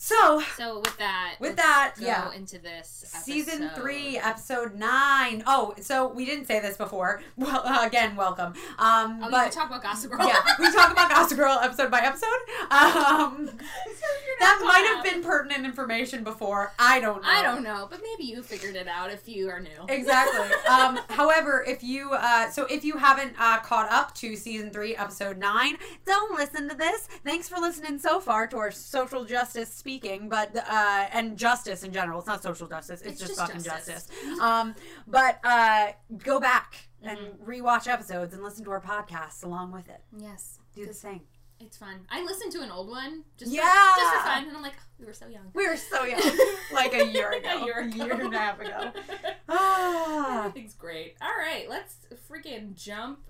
So 0.00 0.40
So 0.56 0.78
with 0.78 0.96
that, 0.98 1.34
With 1.40 1.56
that, 1.56 1.94
go 1.98 2.06
yeah. 2.06 2.32
into 2.32 2.58
this 2.58 3.04
season 3.24 3.68
three, 3.74 4.16
episode 4.16 4.76
nine. 4.76 5.42
Oh, 5.44 5.74
so 5.80 6.06
we 6.06 6.24
didn't 6.24 6.46
say 6.46 6.60
this 6.60 6.76
before. 6.76 7.20
Well, 7.36 7.62
uh, 7.64 7.84
again, 7.86 8.14
welcome. 8.16 8.54
Um, 8.78 9.20
Oh, 9.22 9.28
but 9.30 9.44
can 9.44 9.50
talk 9.52 9.66
about 9.68 9.82
Gossip 9.82 10.10
Girl. 10.10 10.26
yeah, 10.26 10.40
we 10.58 10.70
talk 10.72 10.90
about 10.92 11.10
Gossip 11.10 11.36
Girl 11.38 11.58
episode 11.62 11.90
by 11.90 12.00
episode. 12.00 12.26
Um, 12.70 13.46
that 14.40 14.60
might 14.64 14.84
have 14.94 15.04
been 15.04 15.22
pertinent 15.22 15.64
information 15.64 16.22
before. 16.24 16.72
I 16.78 17.00
don't 17.00 17.22
know. 17.22 17.28
I 17.28 17.42
don't 17.42 17.62
know, 17.64 17.86
but 17.90 18.00
maybe 18.02 18.28
you 18.30 18.42
figured 18.42 18.76
it 18.76 18.86
out 18.88 19.10
if 19.12 19.28
you 19.28 19.48
are 19.50 19.60
new. 19.60 19.70
Exactly. 19.88 20.46
um, 20.68 20.98
however, 21.10 21.64
if 21.66 21.82
you 21.82 22.10
uh, 22.12 22.50
so 22.50 22.66
if 22.66 22.84
you 22.84 22.96
haven't 22.98 23.34
uh, 23.38 23.58
caught 23.60 23.90
up 23.90 24.14
to 24.16 24.36
season 24.36 24.70
three, 24.70 24.94
episode 24.96 25.38
nine, 25.38 25.76
don't 26.06 26.36
listen 26.36 26.68
to 26.68 26.76
this. 26.76 27.08
Thanks 27.24 27.48
for 27.48 27.58
listening 27.58 27.98
so 27.98 28.20
far 28.20 28.46
to 28.48 28.58
our 28.58 28.70
social 28.70 29.24
justice 29.24 29.68
speaking, 29.88 30.28
but 30.28 30.54
uh, 30.54 31.06
and 31.12 31.36
justice 31.38 31.82
in 31.82 31.92
general. 31.92 32.18
It's 32.18 32.26
not 32.28 32.42
social 32.42 32.66
justice. 32.68 33.00
It's, 33.00 33.12
It's 33.12 33.20
just, 33.20 33.36
just 33.36 33.40
fucking 33.40 33.62
justice. 33.62 34.06
justice. 34.06 34.38
Um, 34.40 34.74
but 35.06 35.38
uh, 35.44 35.88
go 36.18 36.38
back 36.40 36.88
and 37.02 37.18
Mm-hmm. 37.18 37.50
rewatch 37.50 37.86
episodes 37.88 38.34
and 38.34 38.42
listen 38.42 38.64
to 38.64 38.70
our 38.72 38.80
podcasts 38.80 39.44
along 39.44 39.72
with 39.72 39.88
it. 39.88 40.00
Yes, 40.16 40.58
Do 40.74 40.84
the 40.84 40.92
same. 40.92 41.20
It's 41.60 41.76
fun. 41.76 42.00
I 42.10 42.22
listened 42.22 42.52
to 42.52 42.60
an 42.60 42.70
old 42.70 42.88
one 42.90 43.24
just 43.38 43.50
Yeah. 43.50 43.62
for, 43.62 44.00
just 44.00 44.14
for 44.14 44.20
fun, 44.28 44.46
and 44.48 44.56
I'm 44.56 44.62
like, 44.62 44.74
oh, 44.78 44.84
we 45.00 45.06
were 45.06 45.12
so 45.14 45.26
young. 45.26 45.50
We 45.54 45.66
were 45.66 45.76
so 45.76 46.04
young, 46.04 46.20
like 46.72 46.92
a 46.94 47.06
year 47.06 47.30
ago, 47.32 47.48
a 47.62 47.64
year 47.64 47.80
ago, 47.80 48.26
and 48.26 48.34
a 48.34 48.38
half 48.38 48.60
ago. 48.60 48.92
Ah, 49.48 50.40
Everything's 50.46 50.74
great. 50.74 51.16
All 51.22 51.30
right, 51.38 51.68
let's 51.70 51.96
freaking 52.30 52.74
jump. 52.74 53.20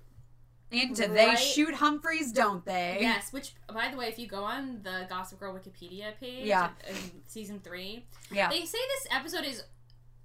Into 0.71 1.07
they 1.07 1.27
Right. 1.27 1.37
shoot 1.39 1.75
Humphreys, 1.75 2.31
don't 2.31 2.63
they? 2.65 2.99
Yes, 3.01 3.33
which 3.33 3.53
by 3.73 3.89
the 3.89 3.97
way, 3.97 4.07
if 4.07 4.19
you 4.19 4.27
go 4.27 4.43
on 4.43 4.81
the 4.83 5.05
Gossip 5.09 5.39
Girl 5.39 5.53
Wikipedia 5.53 6.17
page, 6.19 6.45
Yeah. 6.45 6.69
in 6.87 6.95
season 7.27 7.59
three, 7.63 8.05
Yeah. 8.31 8.49
they 8.49 8.65
say 8.65 8.77
this 8.77 9.07
episode 9.11 9.45
is 9.45 9.63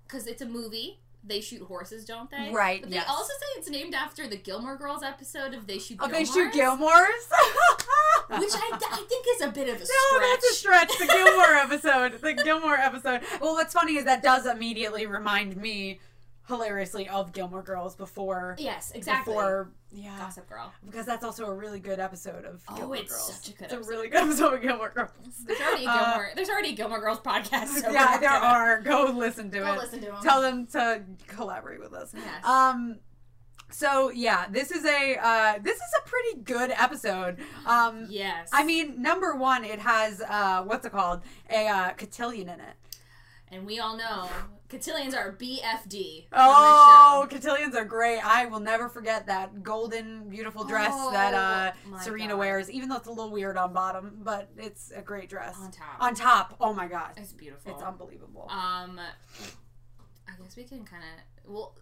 because 0.06 0.26
it's 0.26 0.42
a 0.42 0.46
movie. 0.46 1.00
They 1.26 1.40
shoot 1.40 1.62
horses, 1.62 2.04
don't 2.04 2.30
they? 2.30 2.50
Right, 2.52 2.82
But 2.82 2.90
they 2.90 2.96
yes. 2.96 3.06
also 3.08 3.32
say 3.32 3.46
it's 3.58 3.70
named 3.70 3.94
after 3.94 4.28
the 4.28 4.36
Gilmore 4.36 4.76
Girls 4.76 5.02
episode 5.02 5.54
of 5.54 5.66
They 5.66 5.78
Shoot. 5.78 5.96
Oh, 6.02 6.06
they 6.06 6.24
Gilmores, 6.24 6.34
shoot 6.34 6.52
Gilmore's. 6.52 7.28
which 8.28 8.52
I, 8.54 8.78
I 8.92 9.04
think 9.08 9.26
is 9.34 9.40
a 9.40 9.48
bit 9.48 9.68
of 9.70 9.76
a 9.76 9.78
No, 9.78 9.84
stretch. 9.84 10.30
that's 10.30 10.50
a 10.50 10.54
stretch. 10.54 10.98
The 10.98 11.06
Gilmore 11.06 11.54
episode. 11.54 12.20
The 12.20 12.34
Gilmore 12.44 12.74
episode. 12.76 13.22
Well, 13.40 13.54
what's 13.54 13.72
funny 13.72 13.96
is 13.96 14.04
that 14.04 14.22
does 14.22 14.44
immediately 14.44 15.06
remind 15.06 15.56
me, 15.56 15.98
hilariously, 16.46 17.08
of 17.08 17.32
Gilmore 17.32 17.62
Girls 17.62 17.96
before. 17.96 18.56
Yes, 18.58 18.92
exactly. 18.94 19.32
Before, 19.34 19.70
yeah, 19.90 20.18
Gossip 20.18 20.48
Girl. 20.48 20.72
because 20.84 21.06
that's 21.06 21.24
also 21.24 21.46
a 21.46 21.54
really 21.54 21.80
good 21.80 21.98
episode 22.00 22.44
of 22.44 22.62
Oh, 22.68 22.76
Gilmore 22.76 22.96
it's 22.96 23.12
Girls. 23.12 23.34
such 23.34 23.48
a 23.54 23.56
good 23.56 23.64
It's 23.64 23.72
a 23.72 23.76
episode. 23.76 23.90
really 23.90 24.08
good 24.08 24.22
episode 24.22 24.54
of 24.54 24.62
Gilmore 24.62 24.90
Girls. 24.90 25.10
There's 25.46 25.60
already 25.60 25.84
a 25.86 25.88
Uh, 25.90 26.04
Gilmore. 26.10 26.30
there's 26.36 26.48
already 26.50 26.68
a 26.70 26.72
Gilmore 26.74 27.00
Girls 27.00 27.20
podcast. 27.20 27.68
So 27.68 27.90
yeah, 27.90 28.18
there 28.18 28.30
are. 28.30 28.80
Go 28.82 29.04
listen 29.16 29.50
to 29.52 29.58
Go 29.60 29.72
it. 29.72 29.78
listen 29.78 30.00
to 30.00 30.06
them. 30.06 30.16
Tell 30.22 30.42
them 30.42 30.66
to 30.68 31.02
collaborate 31.28 31.80
with 31.80 31.94
us. 31.94 32.12
Yes. 32.14 32.44
Um. 32.44 32.98
So 33.70 34.10
yeah, 34.10 34.46
this 34.50 34.70
is 34.70 34.84
a 34.84 35.16
uh, 35.16 35.58
this 35.62 35.76
is 35.76 35.90
a 36.04 36.08
pretty 36.08 36.42
good 36.42 36.70
episode. 36.76 37.38
Um, 37.66 38.06
yes. 38.08 38.50
I 38.52 38.64
mean, 38.64 39.00
number 39.02 39.34
one, 39.34 39.64
it 39.64 39.78
has 39.80 40.20
uh, 40.20 40.62
what's 40.64 40.84
it 40.86 40.92
called? 40.92 41.22
A 41.50 41.66
uh, 41.66 41.90
cotillion 41.94 42.48
in 42.50 42.60
it. 42.60 42.74
and 43.50 43.66
we 43.66 43.78
all 43.80 43.96
know 43.96 44.28
cotillions 44.78 45.14
are 45.14 45.32
BFD. 45.32 46.26
Oh, 46.32 47.20
on 47.22 47.28
cotillions 47.28 47.74
are 47.76 47.84
great. 47.84 48.18
I 48.24 48.46
will 48.46 48.60
never 48.60 48.88
forget 48.88 49.26
that 49.26 49.62
golden, 49.62 50.28
beautiful 50.28 50.64
dress 50.64 50.92
that 51.12 51.34
uh, 51.34 51.72
Oh, 51.92 51.98
Serena 52.02 52.32
God. 52.32 52.38
wears. 52.38 52.70
Even 52.70 52.88
though 52.88 52.96
it's 52.96 53.06
a 53.06 53.10
little 53.12 53.30
weird 53.30 53.56
on 53.56 53.72
bottom, 53.72 54.18
but 54.22 54.48
it's 54.56 54.90
a 54.94 55.02
great 55.02 55.28
dress. 55.28 55.54
on 55.58 55.70
top. 55.70 55.96
On 56.00 56.14
top, 56.14 56.56
oh 56.60 56.72
my 56.72 56.86
god, 56.88 57.12
it's 57.16 57.32
beautiful. 57.32 57.72
it's 57.72 57.82
unbelievable. 57.82 58.48
Um, 58.50 58.98
I 60.28 60.42
guess 60.42 60.56
we 60.56 60.64
can 60.64 60.84
kind 60.84 61.02
of 61.04 61.50
well. 61.52 61.76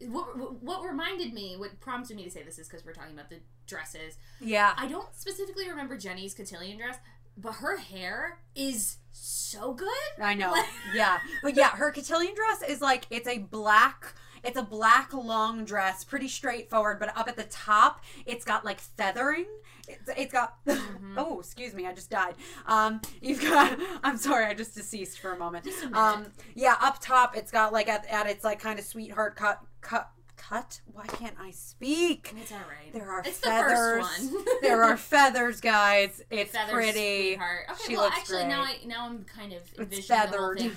What, 0.00 0.62
what 0.62 0.82
reminded 0.84 1.32
me, 1.32 1.56
what 1.56 1.78
prompted 1.80 2.16
me 2.16 2.24
to 2.24 2.30
say 2.30 2.42
this 2.42 2.58
is 2.58 2.68
because 2.68 2.84
we're 2.84 2.92
talking 2.92 3.14
about 3.14 3.30
the 3.30 3.38
dresses. 3.66 4.18
yeah, 4.40 4.74
I 4.76 4.86
don't 4.88 5.08
specifically 5.14 5.68
remember 5.70 5.96
Jenny's 5.96 6.34
cotillion 6.34 6.76
dress, 6.76 6.98
but 7.36 7.54
her 7.54 7.76
hair 7.78 8.38
is 8.54 8.96
so 9.12 9.74
good. 9.74 9.88
I 10.22 10.34
know. 10.34 10.52
Like- 10.52 10.66
yeah, 10.94 11.18
but 11.42 11.56
yeah, 11.56 11.70
her 11.70 11.90
cotillion 11.92 12.34
dress 12.34 12.68
is 12.68 12.80
like 12.80 13.06
it's 13.10 13.28
a 13.28 13.38
black. 13.38 14.14
It's 14.44 14.56
a 14.56 14.62
black 14.62 15.12
long 15.12 15.64
dress, 15.64 16.04
pretty 16.04 16.28
straightforward, 16.28 17.00
but 17.00 17.16
up 17.16 17.26
at 17.26 17.36
the 17.36 17.44
top, 17.44 18.04
it's 18.26 18.44
got 18.44 18.64
like 18.64 18.78
feathering. 18.78 19.46
It's, 19.88 20.08
it's 20.16 20.32
got. 20.32 20.54
Mm-hmm. 20.66 21.18
oh, 21.18 21.40
excuse 21.40 21.74
me, 21.74 21.86
I 21.86 21.92
just 21.92 22.10
died. 22.10 22.34
Um, 22.66 23.00
you've 23.20 23.40
got. 23.40 23.78
I'm 24.02 24.16
sorry, 24.16 24.46
I 24.46 24.54
just 24.54 24.74
deceased 24.74 25.20
for 25.20 25.32
a 25.32 25.38
moment. 25.38 25.66
Um, 25.92 26.26
yeah, 26.54 26.76
up 26.80 26.98
top, 27.00 27.36
it's 27.36 27.50
got 27.50 27.72
like 27.72 27.88
at, 27.88 28.06
at 28.06 28.26
its 28.26 28.44
like 28.44 28.58
kind 28.60 28.78
of 28.78 28.84
sweetheart 28.84 29.36
cut 29.36 29.60
cut 29.80 30.10
cut. 30.48 30.80
Why 30.92 31.06
can't 31.06 31.36
I 31.40 31.50
speak? 31.50 32.32
It's 32.40 32.52
all 32.52 32.58
right. 32.58 32.92
There 32.92 33.10
are 33.10 33.20
it's 33.20 33.38
feathers. 33.38 33.70
the 33.70 34.28
first 34.28 34.32
one. 34.34 34.44
there 34.62 34.82
are 34.84 34.96
feathers, 34.96 35.60
guys. 35.60 36.22
It's 36.30 36.52
feathers, 36.52 36.72
pretty. 36.72 37.28
sweetheart. 37.30 37.66
Okay, 37.70 37.82
She 37.86 37.96
well, 37.96 38.04
looks 38.06 38.18
actually, 38.18 38.44
now 38.44 38.62
I 38.62 38.76
now 38.86 39.06
I'm 39.06 39.24
kind 39.24 39.52
of 39.52 39.62
It's 39.62 39.78
envisioning 39.78 40.06
the 40.08 40.14
whole 40.16 40.26
feathered. 40.54 40.58
thing. 40.58 40.72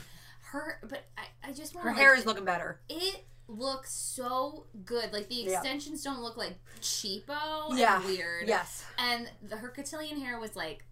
Her, 0.51 0.79
but 0.89 1.03
I, 1.17 1.49
I 1.49 1.53
just 1.53 1.75
want 1.75 1.85
Her 1.85 1.91
like, 1.91 1.99
hair 1.99 2.15
is 2.15 2.25
looking 2.25 2.45
better. 2.45 2.79
It 2.89 3.23
looks 3.47 3.91
so 3.93 4.65
good. 4.85 5.13
Like 5.13 5.29
the 5.29 5.35
Yeah. 5.35 5.53
extensions 5.53 6.03
don't 6.03 6.21
look 6.21 6.37
like 6.37 6.55
cheapo 6.81 7.77
Yeah. 7.77 7.97
and 7.97 8.05
weird. 8.05 8.47
Yes. 8.47 8.83
And 8.97 9.29
the, 9.47 9.57
her 9.57 9.69
cotillion 9.69 10.19
hair 10.21 10.39
was 10.39 10.55
like, 10.55 10.85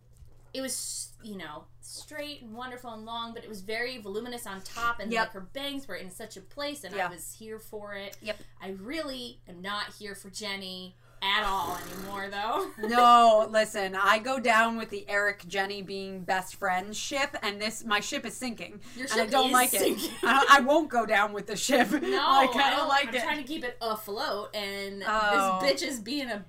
it 0.57 0.61
was 0.61 1.13
you 1.23 1.37
know 1.37 1.65
straight 1.81 2.41
and 2.41 2.53
wonderful 2.53 2.91
and 2.91 3.05
long, 3.05 3.33
but 3.33 3.43
it 3.43 3.49
was 3.49 3.61
very 3.61 3.97
voluminous 3.97 4.45
on 4.45 4.61
top, 4.61 4.99
and 4.99 5.11
Yep. 5.11 5.21
like 5.21 5.31
her 5.33 5.41
bangs 5.41 5.87
were 5.87 5.95
in 5.95 6.11
such 6.11 6.35
a 6.37 6.41
place, 6.41 6.83
and 6.83 6.93
Yeah. 6.95 7.07
I 7.07 7.09
was 7.09 7.35
here 7.39 7.59
for 7.59 7.93
it. 7.93 8.17
Yep. 8.21 8.37
I 8.61 8.69
really 8.69 9.39
am 9.47 9.61
not 9.61 9.93
here 9.97 10.13
for 10.15 10.29
Jenny 10.29 10.95
at 11.21 11.43
all 11.43 11.75
anymore, 11.77 12.29
though. 12.29 12.69
No, 12.87 13.47
listen, 13.49 13.95
I 13.95 14.19
go 14.19 14.39
down 14.39 14.77
with 14.77 14.89
the 14.91 15.03
Eric 15.09 15.47
Jenny 15.47 15.81
being 15.81 16.21
best 16.23 16.55
friends 16.57 16.95
ship, 16.97 17.35
and 17.41 17.59
this 17.59 17.83
my 17.83 17.99
ship 17.99 18.23
is 18.25 18.35
sinking. 18.35 18.79
Your 18.95 19.07
and 19.11 19.21
I 19.21 19.25
don't 19.25 19.47
is 19.47 19.53
like 19.53 19.73
it. 19.73 19.79
sinking. 19.81 20.11
I, 20.23 20.45
I 20.49 20.59
won't 20.61 20.89
go 20.89 21.05
down 21.07 21.33
with 21.33 21.47
the 21.47 21.55
ship. 21.55 21.89
No, 21.91 21.99
I 22.27 22.47
kind 22.47 22.61
I 22.61 22.75
don't 22.75 22.87
like 22.89 23.07
I'm 23.09 23.15
it. 23.15 23.23
trying 23.23 23.37
to 23.37 23.43
keep 23.47 23.63
it 23.63 23.77
afloat, 23.81 24.55
and 24.55 25.03
Oh. 25.07 25.59
this 25.61 25.81
bitch 25.81 25.87
is 25.87 25.99
being 25.99 26.29
a 26.29 26.45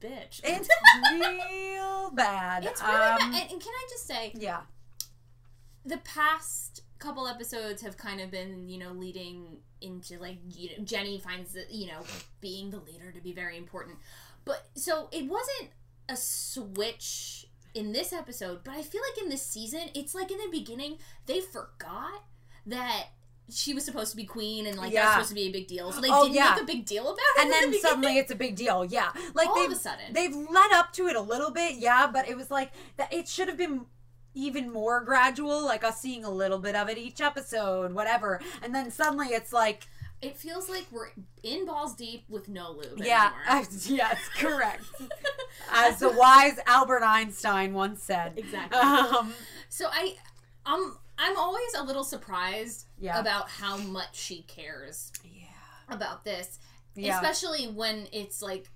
bitch. 0.00 0.40
It's 0.44 0.68
real 1.50 2.10
bad. 2.10 2.64
It's 2.64 2.80
really 2.82 2.94
Um, 2.94 3.18
bad. 3.18 3.22
And, 3.22 3.34
and 3.52 3.60
can 3.60 3.72
I 3.72 3.86
just 3.90 4.06
say, 4.06 4.32
Yeah. 4.34 4.62
the 5.84 5.98
past 5.98 6.82
couple 6.98 7.26
episodes 7.28 7.82
have 7.82 7.96
kind 7.96 8.20
of 8.20 8.30
been, 8.30 8.68
you 8.68 8.78
know, 8.78 8.92
leading 8.92 9.58
into 9.80 10.18
like 10.18 10.38
you 10.48 10.70
know, 10.70 10.84
Jenny 10.84 11.18
finds 11.18 11.52
that 11.52 11.70
you 11.70 11.86
know 11.86 12.00
being 12.40 12.70
the 12.70 12.78
leader 12.78 13.12
to 13.12 13.20
be 13.20 13.32
very 13.32 13.58
important. 13.58 13.98
But 14.44 14.66
so 14.74 15.08
it 15.12 15.28
wasn't 15.28 15.70
a 16.08 16.16
switch 16.16 17.46
in 17.74 17.92
this 17.92 18.12
episode, 18.12 18.60
but 18.64 18.72
I 18.74 18.82
feel 18.82 19.02
like 19.10 19.22
in 19.22 19.28
this 19.28 19.44
season, 19.44 19.90
it's 19.94 20.14
like 20.14 20.30
in 20.30 20.38
the 20.38 20.48
beginning 20.50 20.98
they 21.26 21.40
forgot 21.40 22.24
that 22.66 23.08
she 23.52 23.74
was 23.74 23.84
supposed 23.84 24.10
to 24.10 24.16
be 24.16 24.24
queen 24.24 24.66
and 24.66 24.76
like 24.78 24.92
Yeah. 24.92 25.02
that's 25.02 25.12
supposed 25.14 25.28
to 25.30 25.34
be 25.34 25.42
a 25.48 25.50
big 25.52 25.66
deal. 25.66 25.92
So 25.92 26.00
they 26.00 26.08
Oh, 26.10 26.24
didn't 26.24 26.36
yeah. 26.36 26.52
make 26.54 26.62
a 26.62 26.66
big 26.66 26.86
deal 26.86 27.04
about 27.04 27.18
it. 27.18 27.40
And 27.42 27.52
in 27.52 27.70
the 27.70 27.76
then 27.76 27.80
suddenly 27.82 28.16
it's 28.18 28.30
a 28.32 28.34
big 28.34 28.56
deal. 28.56 28.84
Yeah. 28.84 29.10
Like 29.34 29.48
all 29.48 29.56
they've 29.56 29.66
of 29.70 29.72
a 29.76 29.80
sudden, 29.80 30.12
they've 30.12 30.34
led 30.34 30.72
up 30.72 30.92
to 30.94 31.06
it 31.08 31.16
a 31.16 31.20
little 31.20 31.50
bit, 31.50 31.76
yeah, 31.76 32.06
but 32.06 32.28
it 32.28 32.36
was 32.36 32.50
like 32.50 32.72
that 32.96 33.12
it 33.12 33.28
should 33.28 33.48
have 33.48 33.56
been 33.58 33.86
even 34.34 34.72
more 34.72 35.00
gradual, 35.00 35.64
like 35.64 35.84
us 35.84 36.00
seeing 36.00 36.24
a 36.24 36.30
little 36.30 36.58
bit 36.58 36.74
of 36.74 36.88
it 36.88 36.98
each 36.98 37.20
episode, 37.20 37.92
whatever. 37.92 38.40
And 38.62 38.74
then 38.74 38.90
suddenly 38.90 39.28
it's 39.28 39.52
like 39.52 39.86
it 40.22 40.38
feels 40.38 40.70
like 40.70 40.86
we're 40.90 41.10
in 41.42 41.66
balls 41.66 41.94
deep 41.94 42.24
with 42.30 42.48
no 42.48 42.70
lube. 42.72 42.98
Yeah, 43.04 43.30
anymore. 43.46 43.66
yes, 43.86 44.18
correct. 44.38 44.84
As 45.70 45.98
the 46.00 46.10
wise 46.10 46.58
Albert 46.66 47.02
Einstein 47.02 47.74
once 47.74 48.02
said. 48.02 48.32
Exactly. 48.36 48.78
Um, 48.78 49.34
So 49.68 49.88
I, 49.92 50.16
I'm 50.64 50.96
I'm 51.18 51.36
always 51.36 51.74
a 51.76 51.82
little 51.82 52.04
surprised 52.04 52.86
Yeah. 52.98 53.18
about 53.20 53.48
how 53.48 53.76
much 53.76 54.16
she 54.16 54.42
cares 54.42 55.12
yeah. 55.24 55.46
about 55.88 56.24
this, 56.24 56.58
Yeah. 56.94 57.14
especially 57.16 57.66
when 57.68 58.08
it's 58.12 58.42
like 58.42 58.68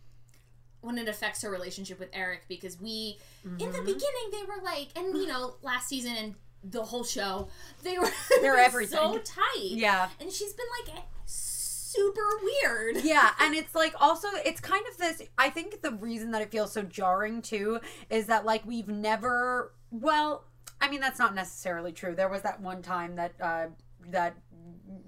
when 0.80 0.96
it 0.98 1.08
affects 1.08 1.42
her 1.42 1.50
relationship 1.50 1.98
with 1.98 2.08
Eric. 2.12 2.42
Because 2.48 2.80
we 2.80 3.18
in 3.44 3.50
Mm-hmm. 3.50 3.72
the 3.72 3.78
beginning 3.80 4.28
they 4.30 4.42
were 4.46 4.62
like, 4.62 4.88
and 4.96 5.16
you 5.16 5.26
know, 5.26 5.56
last 5.62 5.88
season 5.88 6.12
and 6.16 6.34
the 6.64 6.82
whole 6.82 7.04
show 7.04 7.48
they 7.84 7.98
were 7.98 8.08
They're 8.40 8.56
everything 8.70 8.98
so 8.98 9.18
tight. 9.18 9.70
Yeah. 9.72 10.08
and 10.20 10.30
she's 10.32 10.52
been 10.52 10.66
like 10.86 11.04
super 11.26 12.28
weird. 12.42 12.96
Yeah, 13.04 13.30
and 13.40 13.54
it's 13.54 13.74
like 13.74 13.94
also 14.00 14.28
it's 14.44 14.60
kind 14.60 14.84
of 14.90 14.96
this 14.98 15.22
I 15.38 15.50
think 15.50 15.82
the 15.82 15.92
reason 15.92 16.30
that 16.32 16.42
it 16.42 16.50
feels 16.50 16.72
so 16.72 16.82
jarring 16.82 17.42
too 17.42 17.80
is 18.10 18.26
that 18.26 18.44
like 18.44 18.64
we've 18.66 18.88
never 18.88 19.72
well, 19.90 20.44
I 20.80 20.88
mean 20.90 21.00
that's 21.00 21.18
not 21.18 21.34
necessarily 21.34 21.92
true. 21.92 22.14
There 22.14 22.28
was 22.28 22.42
that 22.42 22.60
one 22.60 22.82
time 22.82 23.16
that 23.16 23.32
uh 23.40 23.66
that 24.10 24.36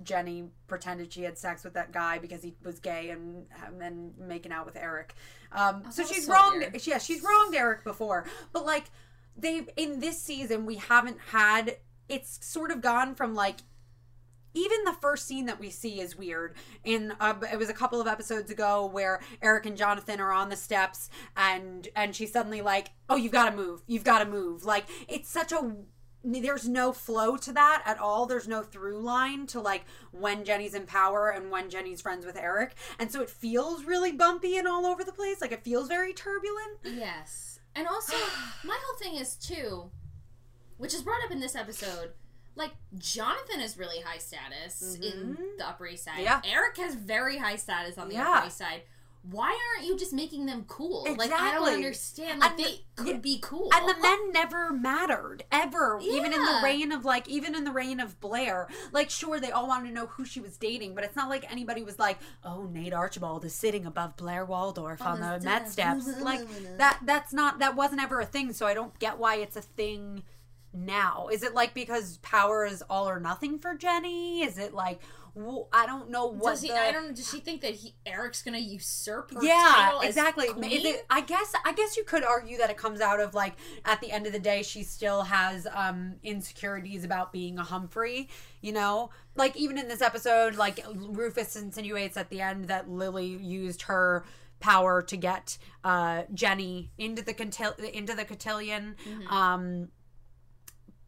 Jenny 0.03 0.51
pretended 0.67 1.13
she 1.13 1.23
had 1.23 1.39
sex 1.39 1.65
with 1.65 1.75
that 1.75 1.93
guy 1.93 2.19
because 2.19 2.43
he 2.43 2.55
was 2.63 2.81
gay 2.81 3.11
and 3.11 3.47
and 3.81 4.17
making 4.19 4.53
out 4.53 4.67
with 4.67 4.77
Eric. 4.77 5.15
Um, 5.53 5.83
Oh, 5.87 5.91
so 5.91 6.05
she's 6.07 6.27
so 6.27 6.33
wronged. 6.33 6.61
weird. 6.61 6.87
Yeah, 6.87 6.99
she's 6.99 7.23
wronged 7.23 7.55
Eric 7.55 7.85
before, 7.85 8.27
but 8.53 8.65
like 8.65 8.85
they 9.37 9.67
in 9.77 10.01
this 10.01 10.21
season 10.21 10.67
we 10.67 10.77
haven't 10.77 11.19
had. 11.31 11.77
It's 12.09 12.45
sort 12.45 12.73
of 12.73 12.81
gone 12.81 13.15
from 13.15 13.35
like 13.37 13.61
even 14.55 14.85
the 14.85 14.93
first 14.93 15.27
scene 15.27 15.47
that 15.47 15.61
we 15.61 15.71
see 15.71 16.01
is 16.01 16.17
weird. 16.17 16.55
In 16.85 17.13
uh, 17.21 17.35
it 17.53 17.59
was 17.59 17.69
a 17.69 17.75
couple 17.75 18.01
of 18.01 18.07
episodes 18.07 18.51
ago 18.51 18.87
where 18.87 19.21
Eric 19.43 19.67
and 19.67 19.77
Jonathan 19.77 20.21
are 20.21 20.33
on 20.33 20.49
the 20.49 20.57
steps 20.57 21.11
and 21.37 21.89
and 21.97 22.15
she's 22.15 22.33
suddenly 22.33 22.63
like, 22.63 22.91
"Oh, 23.09 23.17
you've 23.17 23.33
got 23.33 23.51
to 23.51 23.57
move. 23.57 23.83
You've 23.87 24.05
got 24.05 24.21
to 24.21 24.27
move." 24.27 24.65
Like 24.65 24.87
it's 25.09 25.29
such 25.29 25.53
a 25.53 25.75
there's 26.23 26.69
no 26.69 26.93
flow 26.93 27.37
to 27.39 27.53
that 27.53 27.83
at 27.87 27.99
all. 27.99 28.27
There's 28.27 28.49
no 28.49 28.63
through 28.63 29.01
line 29.01 29.47
to 29.49 29.61
like 29.61 29.85
when 30.13 30.45
Jenny's 30.45 30.75
in 30.75 30.87
power 30.87 31.31
and 31.31 31.51
when 31.51 31.71
Jenny's 31.71 32.01
friends 32.01 32.27
with 32.27 32.37
Eric. 32.37 32.75
And 32.99 33.11
so 33.11 33.23
it 33.23 33.31
feels 33.31 33.85
really 33.85 34.13
bumpy 34.13 34.57
and 34.59 34.69
all 34.69 34.85
over 34.85 35.03
the 35.03 35.13
place. 35.13 35.41
Like 35.41 35.53
it 35.53 35.65
feels 35.65 35.89
very 35.89 36.13
turbulent. 36.13 36.79
Yes. 36.85 37.61
And 37.75 37.87
also, 37.87 38.17
my 38.65 38.79
whole 38.85 38.99
thing 38.99 39.17
is 39.17 39.35
too, 39.37 39.91
which 40.77 40.95
is 40.95 41.03
brought 41.03 41.25
up 41.25 41.31
in 41.31 41.41
this 41.41 41.57
episode. 41.57 42.13
Like 42.57 42.73
Jonathan 42.99 43.61
is 43.61 43.79
really 43.79 44.01
high 44.01 44.19
status 44.19 44.97
in 45.01 45.37
the 45.59 45.67
Upper 45.69 45.87
East 45.87 46.05
Side. 46.05 46.15
Mm-hmm. 46.15 46.23
Yeah. 46.25 46.41
Eric 46.45 46.77
has 46.79 46.95
very 46.95 47.39
high 47.39 47.57
status 47.57 47.97
on 47.99 48.09
the 48.09 48.15
Yeah. 48.15 48.29
Upper 48.31 48.47
East 48.49 48.59
Side. 48.59 48.83
why 49.31 49.55
aren't 49.77 49.87
you 49.87 49.99
just 49.99 50.15
making 50.15 50.47
them 50.47 50.65
cool? 50.67 51.07
Like 51.19 51.31
I 51.31 51.53
don't 51.53 51.69
understand. 51.69 52.41
Like 52.41 52.51
And 52.51 52.59
the- 52.59 52.63
they 52.65 52.81
could 52.97 53.07
yeah. 53.17 53.17
be 53.19 53.39
cool. 53.43 53.69
and 53.75 53.87
the 53.89 54.01
men 54.01 54.33
never 54.33 54.73
mattered 54.73 55.45
ever 55.53 55.99
yeah. 56.03 56.13
even 56.15 56.33
in 56.33 56.43
the 56.45 56.61
reign 56.65 56.91
of 56.91 57.05
like 57.05 57.29
even 57.29 57.55
in 57.55 57.65
the 57.65 57.71
reign 57.71 58.01
of 58.01 58.19
blair 58.21 58.67
like 58.93 59.11
sure 59.11 59.39
they 59.39 59.51
all 59.51 59.69
wanted 59.69 59.89
to 59.89 59.95
know 59.95 60.07
who 60.07 60.25
she 60.25 60.41
was 60.41 60.57
dating 60.57 60.95
but 60.95 61.05
it's 61.05 61.17
not 61.17 61.29
like 61.29 61.51
anybody 61.53 61.83
was 61.83 61.99
like 61.99 62.19
oh 62.45 62.65
nate 62.73 62.93
archibald 62.95 63.45
is 63.45 63.55
sitting 63.55 63.85
above 63.87 64.17
blair 64.17 64.45
waldorf 64.45 65.01
on, 65.03 65.23
On 65.23 65.33
the 65.33 65.39
the 65.39 65.45
met 65.45 65.71
steps 65.71 66.07
like 66.21 66.41
that 66.79 67.01
that's 67.05 67.33
not 67.33 67.59
that 67.59 67.75
wasn't 67.77 68.01
ever 68.03 68.21
a 68.21 68.27
thing 68.27 68.53
so 68.53 68.67
i 68.67 68.75
don't 68.75 68.99
get 68.99 69.19
why 69.19 69.37
it's 69.37 69.57
a 69.57 69.63
thing 69.63 70.23
now? 70.73 71.29
Is 71.33 71.43
it 71.43 71.55
like 71.55 71.75
because 71.75 72.19
power 72.19 72.65
is 72.65 72.83
all 72.89 73.09
or 73.09 73.21
nothing 73.21 73.59
for 73.59 73.75
jenny? 73.75 74.43
Is 74.43 74.59
it 74.59 74.75
like 74.75 75.01
I 75.73 75.87
don't 75.87 76.11
know 76.11 76.27
what 76.27 76.51
does 76.51 76.63
he, 76.63 76.69
the- 76.69 76.75
I 76.77 76.91
don't. 76.93 77.15
Does 77.15 77.31
she 77.31 77.39
think 77.39 77.61
that 77.61 77.75
he 77.75 77.95
Eric's 78.05 78.43
gonna 78.43 78.59
usurp 78.59 79.33
her 79.33 79.45
yeah 79.45 80.01
exactly. 80.03 80.49
It, 80.49 81.07
i 81.09 81.21
guess 81.21 81.55
i 81.65 81.73
guess 81.73 81.97
you 81.97 82.05
could 82.05 82.25
argue 82.25 82.59
that 82.59 82.69
it 82.71 82.77
comes 82.77 83.01
out 83.01 83.21
of 83.21 83.33
like 83.35 83.55
at 83.85 84.01
the 84.01 84.11
end 84.11 84.27
of 84.27 84.33
the 84.33 84.39
day 84.39 84.63
she 84.63 84.83
still 84.83 85.23
has 85.23 85.67
um 85.73 86.17
insecurities 86.23 87.05
about 87.05 87.33
being 87.33 87.59
a 87.59 87.63
humphrey 87.63 88.29
you 88.61 88.73
know? 88.73 89.11
Like 89.37 89.57
even 89.57 89.79
in 89.79 89.89
this 89.89 90.03
episode 90.03 90.57
like 90.57 90.85
rufus 90.95 91.57
insinuates 91.57 92.17
at 92.17 92.29
the 92.31 92.41
end 92.41 92.67
that 92.67 92.91
lily 92.91 93.27
used 93.27 93.83
her 93.83 94.25
power 94.59 95.01
to 95.01 95.17
get 95.17 95.57
uh 95.85 96.25
jenny 96.35 96.91
into 96.99 97.23
the 97.23 97.97
into 97.97 98.15
the 98.15 98.25
cotillion. 98.25 98.97
Mm-hmm. 99.09 99.35
um 99.35 99.89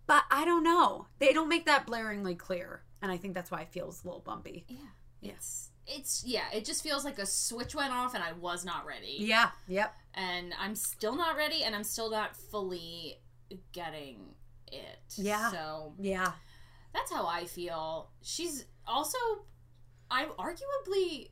but 0.06 0.24
i 0.30 0.44
don't 0.44 0.62
know 0.62 1.06
they 1.18 1.32
don't 1.32 1.48
make 1.48 1.66
that 1.66 1.86
blaringly 1.86 2.36
clear 2.36 2.82
and 3.00 3.10
i 3.10 3.16
think 3.16 3.34
that's 3.34 3.50
why 3.50 3.60
it 3.60 3.72
feels 3.72 4.02
a 4.02 4.06
little 4.06 4.20
bumpy 4.20 4.64
yeah, 4.68 4.78
it's 5.22 5.68
it's 5.84 6.22
yeah. 6.24 6.44
It 6.54 6.64
just 6.64 6.84
feels 6.84 7.04
like 7.04 7.18
a 7.18 7.26
switch 7.26 7.74
went 7.74 7.92
off, 7.92 8.14
and 8.14 8.22
I 8.22 8.32
was 8.34 8.64
not 8.64 8.86
ready. 8.86 9.16
yeah 9.18 9.50
yep 9.66 9.92
and 10.14 10.54
I'm 10.58 10.76
still 10.76 11.16
not 11.16 11.36
ready, 11.36 11.64
and 11.64 11.74
I'm 11.74 11.82
still 11.82 12.08
not 12.08 12.36
fully 12.36 13.18
getting 13.72 14.34
it. 14.70 15.00
Yeah. 15.16 15.50
So 15.50 15.94
yeah 15.98 16.32
that's 16.92 17.10
how 17.12 17.26
I 17.26 17.46
feel. 17.46 18.10
She's 18.22 18.66
also, 18.86 19.18
I'm 20.10 20.28
arguably 20.30 21.30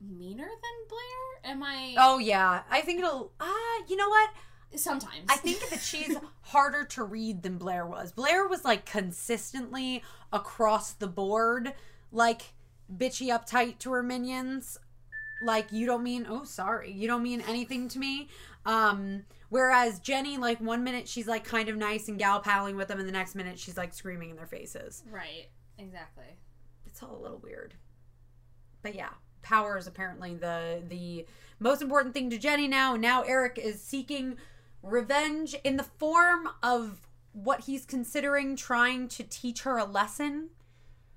meaner 0.00 0.48
than 0.48 0.88
Blair. 0.88 1.52
Am 1.52 1.62
I? 1.62 1.94
Oh 1.96 2.18
yeah, 2.18 2.62
I 2.70 2.80
think 2.80 2.98
it'll. 2.98 3.32
Ah, 3.40 3.82
you 3.88 3.96
know 3.96 4.08
what? 4.08 4.30
Sometimes 4.74 5.24
I 5.28 5.36
think 5.36 5.68
that 5.70 5.80
she's 5.80 6.16
harder 6.42 6.84
to 6.84 7.04
read 7.04 7.42
than 7.42 7.56
Blair 7.56 7.86
was. 7.86 8.12
Blair 8.12 8.46
was 8.46 8.64
like 8.64 8.84
consistently 8.84 10.02
across 10.32 10.92
the 10.92 11.06
board, 11.06 11.72
like 12.12 12.42
bitchy 12.94 13.28
uptight 13.28 13.78
to 13.80 13.92
her 13.92 14.02
minions. 14.02 14.78
Like 15.42 15.72
you 15.72 15.86
don't 15.86 16.02
mean 16.02 16.26
oh 16.28 16.44
sorry, 16.44 16.92
you 16.92 17.06
don't 17.06 17.22
mean 17.22 17.42
anything 17.48 17.88
to 17.88 17.98
me. 17.98 18.28
Um, 18.64 19.24
whereas 19.48 20.00
Jenny, 20.00 20.36
like 20.36 20.60
one 20.60 20.82
minute 20.82 21.08
she's 21.08 21.28
like 21.28 21.44
kind 21.44 21.68
of 21.68 21.76
nice 21.76 22.08
and 22.08 22.18
gal 22.18 22.40
palling 22.40 22.76
with 22.76 22.88
them, 22.88 22.98
and 22.98 23.08
the 23.08 23.12
next 23.12 23.34
minute 23.34 23.58
she's 23.58 23.76
like 23.76 23.94
screaming 23.94 24.30
in 24.30 24.36
their 24.36 24.46
faces. 24.46 25.04
right. 25.10 25.48
Exactly. 25.78 26.24
It's 26.86 27.02
all 27.02 27.16
a 27.16 27.22
little 27.22 27.38
weird. 27.38 27.74
But 28.82 28.94
yeah, 28.94 29.10
power 29.42 29.76
is 29.76 29.86
apparently 29.86 30.34
the 30.34 30.82
the 30.88 31.26
most 31.58 31.82
important 31.82 32.14
thing 32.14 32.30
to 32.30 32.38
Jenny 32.38 32.66
now. 32.68 32.94
And 32.94 33.02
now 33.02 33.22
Eric 33.22 33.58
is 33.62 33.80
seeking 33.80 34.36
revenge 34.82 35.54
in 35.64 35.76
the 35.76 35.82
form 35.82 36.48
of 36.62 37.00
what 37.32 37.60
he's 37.62 37.84
considering 37.84 38.56
trying 38.56 39.08
to 39.08 39.22
teach 39.22 39.62
her 39.62 39.76
a 39.78 39.84
lesson. 39.84 40.50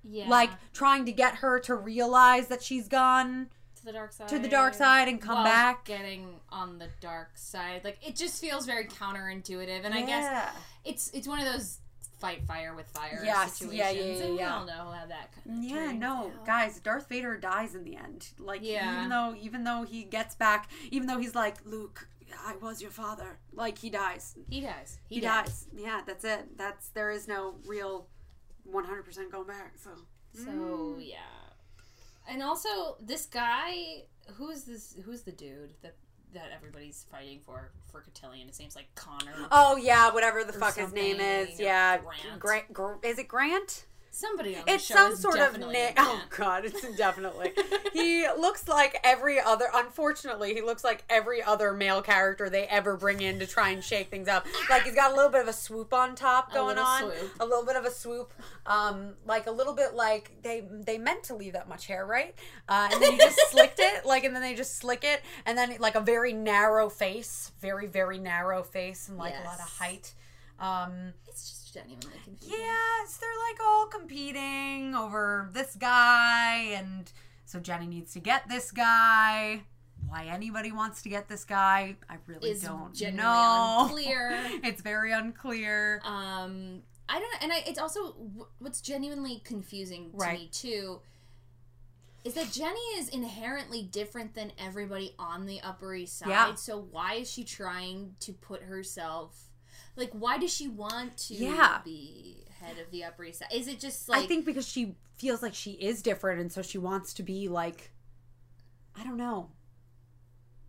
Yeah. 0.02 0.28
Like 0.28 0.50
trying 0.72 1.04
to 1.06 1.12
get 1.12 1.36
her 1.36 1.58
to 1.60 1.74
realize 1.74 2.48
that 2.48 2.62
she's 2.62 2.88
gone 2.88 3.48
to 3.76 3.84
the 3.84 3.92
dark 3.92 4.12
side. 4.12 4.28
to 4.28 4.38
the 4.38 4.48
dark 4.48 4.74
side 4.74 5.08
and 5.08 5.20
come 5.20 5.36
while 5.36 5.44
back. 5.44 5.84
Getting 5.84 6.40
on 6.50 6.78
the 6.78 6.88
dark 7.00 7.30
side, 7.36 7.82
like 7.84 7.98
it 8.06 8.16
just 8.16 8.40
feels 8.40 8.66
very 8.66 8.84
counterintuitive, 8.86 9.84
and 9.84 9.94
I 9.94 10.02
guess 10.02 10.48
it's 10.84 11.10
it's 11.12 11.28
one 11.28 11.38
of 11.38 11.44
those 11.52 11.78
fight 12.18 12.42
fire 12.46 12.74
with 12.74 12.86
fire 12.90 13.22
Yes, 13.24 13.54
situations. 13.54 13.78
yeah, 13.78 13.90
yeah, 13.90 14.04
yeah, 14.04 14.24
and 14.24 14.36
yeah. 14.36 14.36
we 14.36 14.42
all 14.42 14.66
know 14.66 14.92
how 14.92 15.06
that 15.06 15.30
kind 15.44 15.58
of 15.58 15.64
Yeah, 15.64 15.76
turns 15.86 16.00
no, 16.00 16.16
out. 16.26 16.44
guys, 16.46 16.78
Darth 16.80 17.08
Vader 17.08 17.38
dies 17.38 17.74
in 17.74 17.84
the 17.84 17.96
end. 17.96 18.28
Like 18.38 18.60
Yeah. 18.62 18.92
even 18.98 19.08
though 19.08 19.34
even 19.40 19.64
though 19.64 19.84
he 19.84 20.02
gets 20.04 20.34
back, 20.34 20.70
even 20.90 21.06
though 21.08 21.18
he's 21.18 21.34
like, 21.34 21.56
Luke, 21.64 22.08
I 22.46 22.56
was 22.56 22.80
your 22.82 22.90
father. 22.90 23.38
Like 23.52 23.78
he 23.78 23.90
dies. 23.90 24.36
He 24.48 24.60
dies. 24.60 24.98
He, 25.08 25.16
He, 25.16 25.20
dies. 25.20 25.46
dies. 25.46 25.66
Yeah, 25.74 26.00
that's 26.06 26.24
it. 26.24 26.56
That's 26.56 26.88
there 26.88 27.10
is 27.10 27.26
no 27.28 27.56
real 27.66 28.06
100% 28.70 29.30
going 29.32 29.46
back. 29.46 29.74
So 29.82 29.90
So 30.34 30.50
Mm. 30.50 30.96
yeah, 31.08 31.16
and 32.28 32.42
also 32.42 32.96
this 33.00 33.26
guy, 33.26 34.04
who's 34.34 34.62
this? 34.64 34.94
Who's 35.04 35.22
the 35.22 35.32
dude 35.32 35.74
that 35.82 35.96
that 36.32 36.50
everybody's 36.54 37.04
fighting 37.10 37.40
for 37.44 37.72
for 37.90 38.02
Cotillion? 38.02 38.48
It 38.48 38.54
seems 38.54 38.76
like 38.76 38.86
Connor. 38.94 39.48
Oh 39.50 39.76
yeah, 39.76 40.12
whatever 40.12 40.44
the 40.44 40.52
fuck 40.52 40.76
his 40.76 40.92
name 40.92 41.18
is. 41.20 41.58
Yeah, 41.58 41.98
Grant. 41.98 42.38
Grant. 42.38 42.72
Gr- 42.72 42.92
is 43.02 43.18
it 43.18 43.26
Grant? 43.26 43.86
Somebody 44.12 44.56
on 44.56 44.64
It's 44.66 44.86
some 44.86 45.14
sort 45.14 45.38
of 45.38 45.58
Nick. 45.58 45.94
Oh 45.96 46.20
god, 46.36 46.64
it's 46.64 46.82
definitely. 46.96 47.52
he 47.92 48.26
looks 48.36 48.66
like 48.66 48.98
every 49.04 49.38
other. 49.38 49.66
Unfortunately, 49.72 50.52
he 50.52 50.62
looks 50.62 50.82
like 50.82 51.04
every 51.08 51.40
other 51.42 51.72
male 51.72 52.02
character 52.02 52.50
they 52.50 52.64
ever 52.64 52.96
bring 52.96 53.20
in 53.20 53.38
to 53.38 53.46
try 53.46 53.70
and 53.70 53.84
shake 53.84 54.10
things 54.10 54.26
up. 54.26 54.46
Like 54.68 54.82
he's 54.82 54.96
got 54.96 55.12
a 55.12 55.14
little 55.14 55.30
bit 55.30 55.42
of 55.42 55.48
a 55.48 55.52
swoop 55.52 55.94
on 55.94 56.16
top 56.16 56.52
going 56.52 56.76
little 56.76 56.84
on, 56.84 57.02
swoop. 57.02 57.32
a 57.38 57.44
little 57.44 57.64
bit 57.64 57.76
of 57.76 57.84
a 57.84 57.90
swoop. 57.90 58.32
Um, 58.66 59.14
like 59.26 59.46
a 59.46 59.52
little 59.52 59.74
bit 59.74 59.94
like 59.94 60.32
they 60.42 60.64
they 60.68 60.98
meant 60.98 61.22
to 61.24 61.36
leave 61.36 61.52
that 61.52 61.68
much 61.68 61.86
hair, 61.86 62.04
right? 62.04 62.34
Uh, 62.68 62.88
and 62.92 63.00
then 63.00 63.12
you 63.12 63.18
just 63.18 63.38
slicked 63.50 63.78
it, 63.78 64.04
like, 64.04 64.24
and 64.24 64.34
then 64.34 64.42
they 64.42 64.54
just 64.54 64.76
slick 64.76 65.04
it, 65.04 65.22
and 65.46 65.56
then 65.56 65.76
like 65.78 65.94
a 65.94 66.00
very 66.00 66.32
narrow 66.32 66.88
face, 66.88 67.52
very 67.60 67.86
very 67.86 68.18
narrow 68.18 68.64
face, 68.64 69.08
and 69.08 69.16
like 69.18 69.34
a 69.40 69.46
lot 69.46 69.60
of 69.60 69.68
height. 69.78 70.14
Um, 70.58 71.14
It's 71.28 71.48
just 71.48 71.59
genuinely 71.70 72.18
confusing. 72.24 72.58
Yes, 72.58 73.16
they're 73.16 73.30
like 73.50 73.60
all 73.64 73.86
competing 73.86 74.94
over 74.94 75.48
this 75.52 75.74
guy, 75.76 76.72
and 76.74 77.10
so 77.44 77.60
Jenny 77.60 77.86
needs 77.86 78.12
to 78.14 78.20
get 78.20 78.48
this 78.48 78.70
guy. 78.70 79.62
Why 80.08 80.24
anybody 80.26 80.72
wants 80.72 81.02
to 81.02 81.08
get 81.08 81.28
this 81.28 81.44
guy, 81.44 81.96
I 82.08 82.16
really 82.26 82.50
Is 82.50 82.62
don't 82.62 82.98
know. 83.14 83.78
unclear. 83.84 84.40
it's 84.64 84.82
very 84.82 85.12
unclear. 85.12 86.00
Um, 86.04 86.82
I 87.08 87.20
don't, 87.20 87.42
and 87.42 87.52
I, 87.52 87.62
it's 87.66 87.78
also 87.78 88.14
what's 88.58 88.80
genuinely 88.80 89.40
confusing 89.44 90.10
to 90.12 90.16
Right. 90.16 90.40
me 90.40 90.48
too. 90.52 91.00
Is 92.24 92.34
that 92.34 92.50
Jenny 92.52 92.80
is 92.98 93.08
inherently 93.08 93.82
different 93.82 94.34
than 94.34 94.52
everybody 94.58 95.14
on 95.18 95.46
the 95.46 95.60
Upper 95.62 95.94
East 95.94 96.18
Side? 96.18 96.28
Yeah. 96.28 96.54
So 96.54 96.78
why 96.90 97.14
is 97.14 97.30
she 97.30 97.44
trying 97.44 98.14
to 98.20 98.32
put 98.32 98.62
herself? 98.62 99.49
Like, 100.00 100.10
why 100.12 100.38
does 100.38 100.52
she 100.52 100.66
want 100.66 101.16
to 101.28 101.34
Yeah. 101.34 101.80
be 101.84 102.46
head 102.58 102.78
of 102.78 102.90
the 102.90 103.04
Upper 103.04 103.24
East 103.24 103.40
Side? 103.40 103.48
Is 103.52 103.68
it 103.68 103.78
just 103.78 104.08
like 104.08 104.24
I 104.24 104.26
think 104.26 104.44
because 104.46 104.66
she 104.66 104.96
feels 105.18 105.42
like 105.42 105.54
she 105.54 105.72
is 105.72 106.00
different, 106.02 106.40
and 106.40 106.50
so 106.50 106.62
she 106.62 106.78
wants 106.78 107.12
to 107.14 107.22
be 107.22 107.48
like, 107.48 107.90
I 108.98 109.04
don't 109.04 109.18
know. 109.18 109.50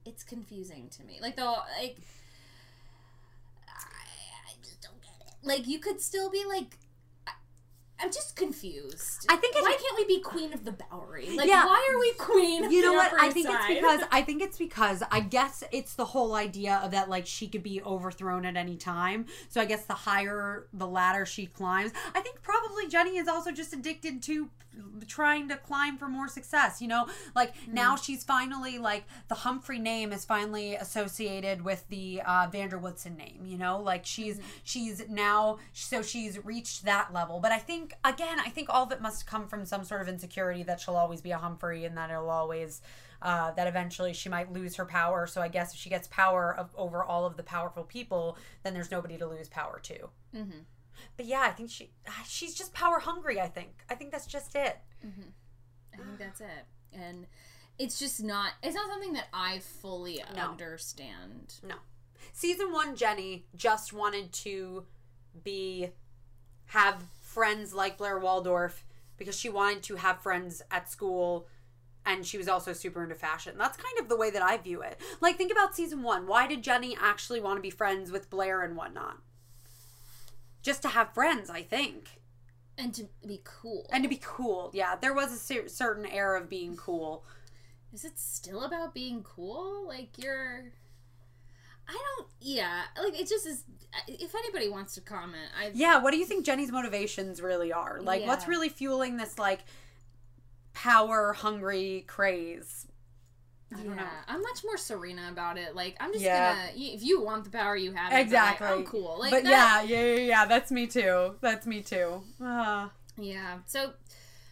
it's 0.04 0.24
confusing 0.24 0.90
to 0.98 1.04
me? 1.04 1.20
Like, 1.22 1.36
though, 1.38 1.60
like, 1.80 1.98
I, 3.68 4.50
I 4.50 4.54
just 4.64 4.82
don't 4.82 5.00
get 5.02 5.12
it. 5.28 5.34
Like, 5.44 5.68
you 5.68 5.80
could 5.80 6.02
still 6.02 6.30
be 6.30 6.44
like. 6.46 6.78
I'm 8.02 8.12
just 8.12 8.36
confused. 8.36 9.26
I 9.30 9.36
think 9.36 9.56
why 9.56 9.78
can't 9.80 9.96
we 9.98 10.06
be 10.16 10.22
queen 10.22 10.54
of 10.54 10.66
the 10.66 10.72
Bowery? 10.72 11.36
Like, 11.38 11.48
Yeah. 11.48 11.66
why 11.66 11.88
are 11.94 12.00
we 12.00 12.12
queen? 12.14 12.66
Of 12.66 12.72
You 12.72 12.82
know 12.82 12.94
what? 12.94 13.14
I 13.20 13.30
think 13.30 13.48
it's 13.50 13.68
because 13.68 14.02
I 14.12 14.22
think 14.22 14.42
it's 14.42 14.58
because 14.68 15.04
I 15.12 15.20
guess 15.20 15.64
it's 15.72 15.94
the 15.94 16.06
whole 16.06 16.34
idea 16.36 16.82
of 16.84 16.92
that 16.92 17.10
like 17.10 17.28
she 17.28 17.48
could 17.48 17.64
be 17.64 17.82
overthrown 17.84 18.46
at 18.46 18.58
any 18.58 18.76
time. 18.78 19.26
So 19.50 19.62
I 19.62 19.66
guess 19.66 19.86
the 19.86 19.94
higher 19.94 20.68
the 20.74 20.88
ladder 20.88 21.26
she 21.26 21.46
climbs, 21.46 21.92
I 22.16 22.22
think 22.22 22.31
probably 22.42 22.88
Jenny 22.88 23.18
is 23.18 23.28
also 23.28 23.52
just 23.52 23.74
addicted 23.74 24.22
to 24.24 24.50
trying 25.08 25.50
to 25.50 25.58
climb 25.58 25.98
for 25.98 26.08
more 26.08 26.28
success. 26.28 26.82
You 26.82 26.88
know, 26.88 27.08
like 27.36 27.54
now 27.68 27.96
she's 27.96 28.24
finally 28.24 28.78
like 28.78 29.04
the 29.28 29.36
Humphrey 29.36 29.80
name 29.80 30.14
is 30.14 30.24
finally 30.26 30.76
associated 30.76 31.62
with 31.64 31.86
the 31.90 32.22
uh, 32.26 32.48
Van 32.52 32.70
der 32.70 32.78
Woodsen 32.78 33.18
name. 33.18 33.42
You 33.46 33.58
know, 33.58 33.80
like 33.82 34.06
she's 34.06 34.40
she's 34.64 35.08
now 35.10 35.58
so 35.74 36.02
she's 36.02 36.44
reached 36.44 36.86
that 36.86 37.14
level. 37.14 37.40
But 37.40 37.52
I 37.52 37.58
think 37.58 37.94
again, 38.04 38.40
I 38.40 38.50
think 38.50 38.70
all 38.70 38.84
of 38.84 38.92
it 38.92 39.02
must 39.02 39.28
come 39.28 39.48
from 39.48 39.66
some 39.66 39.84
sort 39.84 40.02
of 40.02 40.08
insecurity 40.08 40.64
that 40.64 40.80
she'll 40.80 40.96
always 40.96 41.22
be 41.22 41.32
a 41.32 41.38
Humphrey 41.38 41.86
and 41.86 41.98
that 41.98 42.10
it'll 42.10 42.30
always 42.30 42.82
uh, 43.22 43.52
that 43.52 43.68
eventually 43.68 44.14
she 44.14 44.30
might 44.30 44.52
lose 44.52 44.76
her 44.78 44.86
power. 44.86 45.28
So 45.28 45.42
I 45.42 45.48
guess 45.48 45.74
if 45.74 45.80
she 45.80 45.90
gets 45.90 46.08
power 46.08 46.56
of, 46.58 46.70
over 46.76 47.04
all 47.04 47.26
of 47.26 47.38
the 47.38 47.44
powerful 47.44 47.84
people, 47.84 48.38
then 48.64 48.74
there's 48.74 48.90
nobody 48.90 49.18
to 49.18 49.28
lose 49.28 49.48
power 49.48 49.80
to. 49.84 50.10
Mhm. 50.36 50.64
But 51.18 51.26
yeah, 51.26 51.42
I 51.42 51.52
think 51.52 51.70
she 51.70 51.92
ah, 52.08 52.24
she's 52.28 52.54
just 52.54 52.74
power 52.74 53.00
hungry. 53.00 53.40
I 53.40 53.48
think 53.48 53.84
I 53.90 53.96
think 53.96 54.12
that's 54.12 54.26
just 54.28 54.56
it. 54.56 54.78
I 55.94 55.98
think 55.98 56.18
that's 56.20 56.42
it. 56.42 56.66
And 56.94 57.28
it's 57.80 57.98
just 58.00 58.24
not. 58.24 58.54
It's 58.64 58.76
not 58.76 58.90
something 58.90 59.14
that 59.14 59.28
I 59.34 59.60
fully 59.60 60.24
No. 60.36 60.42
understand. 60.52 61.56
No. 61.68 61.76
Season 62.34 62.72
one, 62.72 62.96
Jenny 62.96 63.46
just 63.56 63.94
wanted 63.94 64.32
to 64.34 64.86
be 65.44 65.90
have 66.68 67.04
friends 67.22 67.74
like 67.74 67.98
Blair 67.98 68.20
Waldorf 68.20 68.86
because 69.18 69.38
she 69.38 69.50
wanted 69.50 69.84
to 69.84 69.96
have 69.98 70.22
friends 70.22 70.62
at 70.72 70.90
school 70.90 71.48
and 72.06 72.26
she 72.26 72.38
was 72.38 72.48
also 72.48 72.74
super 72.74 73.04
into 73.04 73.16
fashion. 73.16 73.56
That's 73.58 73.78
kind 73.78 74.00
of 74.00 74.10
the 74.10 74.16
way 74.16 74.30
that 74.32 74.42
I 74.42 74.58
view 74.58 74.82
it. 74.82 75.00
Like, 75.20 75.38
think 75.38 75.52
about 75.52 75.76
season 75.76 76.02
one. 76.02 76.26
Why 76.26 76.48
did 76.48 76.64
Jenny 76.64 76.98
actually 77.00 77.40
want 77.40 77.58
to 77.58 77.62
be 77.62 77.70
friends 77.70 78.12
with 78.12 78.30
Blair 78.30 78.62
and 78.64 78.76
whatnot? 78.76 79.18
Just 80.62 80.82
to 80.84 80.90
have 80.90 81.14
friends, 81.14 81.50
I 81.50 81.64
think. 81.64 82.22
And 82.78 82.94
to 82.96 83.10
be 83.28 83.42
cool. 83.44 83.88
And 83.92 84.04
to 84.04 84.10
be 84.10 84.20
cool. 84.22 84.72
Yeah, 84.74 84.96
there 84.96 85.14
was 85.14 85.32
a 85.32 85.38
cer- 85.38 85.68
certain 85.68 86.06
air 86.06 86.36
of 86.36 86.50
being 86.50 86.76
cool. 86.76 87.26
Is 87.94 88.06
it 88.06 88.18
still 88.18 88.64
about 88.64 88.94
being 88.94 89.24
cool? 89.24 89.86
Like, 89.88 90.18
you're. 90.18 90.72
I 91.88 91.92
don't. 91.92 92.28
Yeah. 92.40 92.84
Like, 93.02 93.20
it 93.20 93.28
just 93.28 93.46
is. 93.46 93.66
If 94.08 94.34
anybody 94.34 94.70
wants 94.70 94.96
to 94.96 95.02
comment, 95.02 95.50
I. 95.60 95.72
Yeah, 95.74 96.02
what 96.02 96.12
do 96.12 96.18
you 96.18 96.26
think 96.26 96.46
Jenny's 96.46 96.72
motivations 96.72 97.42
really 97.42 97.74
are? 97.74 98.00
Like, 98.02 98.26
what's 98.26 98.48
really 98.48 98.70
fueling 98.70 99.18
this, 99.18 99.38
like, 99.38 99.60
power 100.74 101.34
hungry 101.34 102.06
craze? 102.08 102.88
I 103.74 103.78
don't 103.78 103.86
yeah, 103.96 104.02
know. 104.02 104.08
I'm 104.28 104.42
much 104.42 104.64
more 104.66 104.78
Serena 104.78 105.30
about 105.32 105.58
it. 105.58 105.76
Like, 105.76 105.96
I'm 106.00 106.12
just 106.12 106.24
Yeah. 106.26 106.56
gonna. 106.56 106.72
If 106.76 107.04
you 107.04 107.22
want 107.22 107.46
the 107.46 107.50
power, 107.50 107.76
you 107.76 107.94
have 107.94 108.12
it. 108.12 108.20
Exactly. 108.20 108.68
I'm 108.68 108.84
cool. 108.86 109.18
Like, 109.20 109.32
but 109.32 109.44
that- 109.46 109.88
yeah, 109.88 109.98
yeah, 109.98 110.06
yeah, 110.16 110.20
yeah, 110.22 110.46
that's 110.46 110.72
me 110.72 110.88
too. 110.88 111.36
That's 111.42 111.66
me 111.66 111.82
too. 111.82 112.22
Uh, 112.44 112.90
Yeah. 113.18 113.60
So 113.68 113.94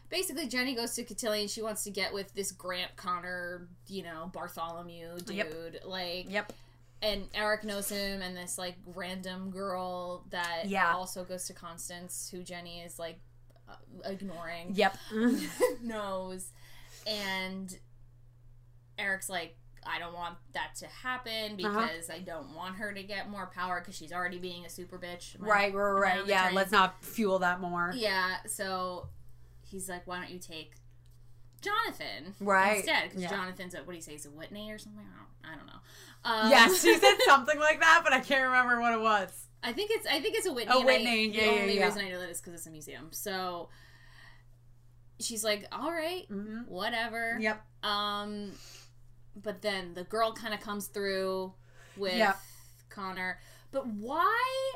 basically, 0.09 0.47
Jenny 0.47 0.73
goes 0.75 0.93
to 0.95 1.03
Cotillion. 1.03 1.47
She 1.49 1.61
wants 1.61 1.83
to 1.83 1.91
get 1.91 2.13
with 2.13 2.33
this 2.33 2.51
Grant 2.51 2.95
Connor, 2.95 3.67
you 3.87 4.03
know, 4.03 4.29
Bartholomew 4.33 5.17
dude. 5.19 5.35
Yep. 5.35 5.53
Like, 5.85 6.31
yep. 6.31 6.53
and 7.01 7.27
Eric 7.33 7.63
knows 7.63 7.89
him, 7.89 8.21
and 8.21 8.35
this 8.37 8.57
like 8.57 8.75
random 8.85 9.51
girl 9.51 10.25
that 10.29 10.63
Yeah. 10.67 10.93
also 10.93 11.23
goes 11.25 11.45
to 11.47 11.53
Constance, 11.53 12.29
who 12.31 12.43
Jenny 12.43 12.81
is 12.81 12.97
like 12.99 13.19
uh, 13.67 13.73
ignoring, 14.05 14.73
Yep. 14.75 14.97
knows, 15.83 16.51
and 17.05 17.77
Eric's 18.99 19.29
like. 19.29 19.55
I 19.87 19.97
don't 19.97 20.13
want 20.13 20.35
that 20.53 20.75
to 20.79 20.87
happen 20.87 21.53
Uh-huh. 21.65 21.79
because 21.87 22.09
I 22.09 22.19
don't 22.19 22.53
want 22.53 22.75
her 22.75 22.91
to 22.93 23.01
get 23.01 23.29
more 23.29 23.49
power 23.55 23.79
because 23.79 23.95
she's 23.95 24.11
already 24.11 24.37
being 24.37 24.65
a 24.65 24.69
super 24.69 24.99
bitch. 24.99 25.37
Right, 25.39 25.73
right, 25.73 25.91
right. 25.91 26.27
Yeah, 26.27 26.43
train? 26.43 26.55
let's 26.55 26.71
not 26.71 27.01
fuel 27.03 27.39
that 27.39 27.61
more. 27.61 27.93
Yeah, 27.95 28.35
so 28.45 29.07
he's 29.65 29.87
like, 29.87 30.05
why 30.05 30.17
don't 30.19 30.31
you 30.31 30.37
take 30.37 30.73
Jonathan 31.61 32.35
Right, 32.41 32.77
instead? 32.77 33.03
Because 33.05 33.23
yeah. 33.23 33.29
Jonathan's 33.29 33.73
a 33.73 33.77
what 33.79 33.89
do 33.91 33.95
you 33.95 34.01
say? 34.01 34.11
He's 34.11 34.25
a 34.25 34.31
Whitney 34.31 34.69
or 34.69 34.77
something? 34.77 35.01
I 35.01 35.17
don't, 35.47 35.53
I 35.53 35.57
don't 35.57 35.67
know. 35.67 35.79
Um, 36.25 36.49
yes, 36.51 36.81
she 36.81 36.95
said 36.97 37.15
something 37.25 37.57
like 37.57 37.79
that, 37.79 38.01
but 38.03 38.11
I 38.11 38.19
can't 38.19 38.43
remember 38.47 38.81
what 38.81 38.93
it 38.93 38.99
was. 39.01 39.31
I 39.63 39.71
think 39.71 39.91
it's 39.91 40.05
I 40.05 40.19
think 40.19 40.35
it's 40.35 40.45
a 40.45 40.51
Whitney. 40.53 40.73
A 40.73 40.77
and 40.79 40.83
I- 40.83 40.85
Whitney, 40.93 41.29
the 41.29 41.37
yeah, 41.37 41.43
yeah, 41.45 41.61
only 41.61 41.77
yeah. 41.77 41.85
reason 41.85 42.05
I 42.05 42.09
know 42.09 42.19
that 42.19 42.29
is 42.29 42.41
because 42.41 42.53
it's 42.53 42.67
a 42.67 42.71
museum. 42.71 43.07
So 43.11 43.69
she's 45.19 45.43
like, 45.43 45.65
all 45.71 45.89
right, 45.91 46.29
Mm-hmm. 46.29 46.61
whatever. 46.71 47.37
Yep. 47.39 47.65
Um, 47.83 48.51
but 49.35 49.61
then 49.61 49.93
the 49.93 50.03
girl 50.03 50.33
kind 50.33 50.53
of 50.53 50.59
comes 50.59 50.87
through 50.87 51.53
with 51.97 52.15
Yeah. 52.15 52.35
Connor. 52.89 53.39
But 53.71 53.85
why? 53.87 54.73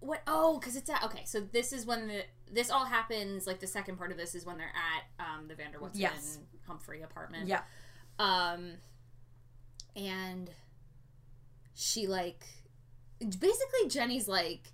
What? 0.00 0.22
Oh, 0.26 0.58
because 0.58 0.76
it's 0.76 0.88
at 0.88 1.02
okay. 1.04 1.22
So 1.26 1.40
this 1.40 1.72
is 1.72 1.84
when 1.84 2.08
the 2.08 2.22
this 2.50 2.70
all 2.70 2.84
happens. 2.86 3.46
Like 3.46 3.60
the 3.60 3.66
second 3.66 3.96
part 3.98 4.10
of 4.12 4.16
this 4.16 4.34
is 4.34 4.46
when 4.46 4.56
they're 4.58 4.66
at 4.74 5.24
um 5.24 5.48
the 5.48 5.54
Van 5.54 5.72
der 5.72 5.78
Woodsen 5.78 6.00
Yes. 6.00 6.38
Humphrey 6.66 7.02
apartment. 7.02 7.48
Yeah. 7.48 7.62
Um, 8.18 8.72
and 9.96 10.50
she 11.74 12.06
like 12.06 12.44
basically 13.20 13.88
Jenny's 13.88 14.28
like. 14.28 14.72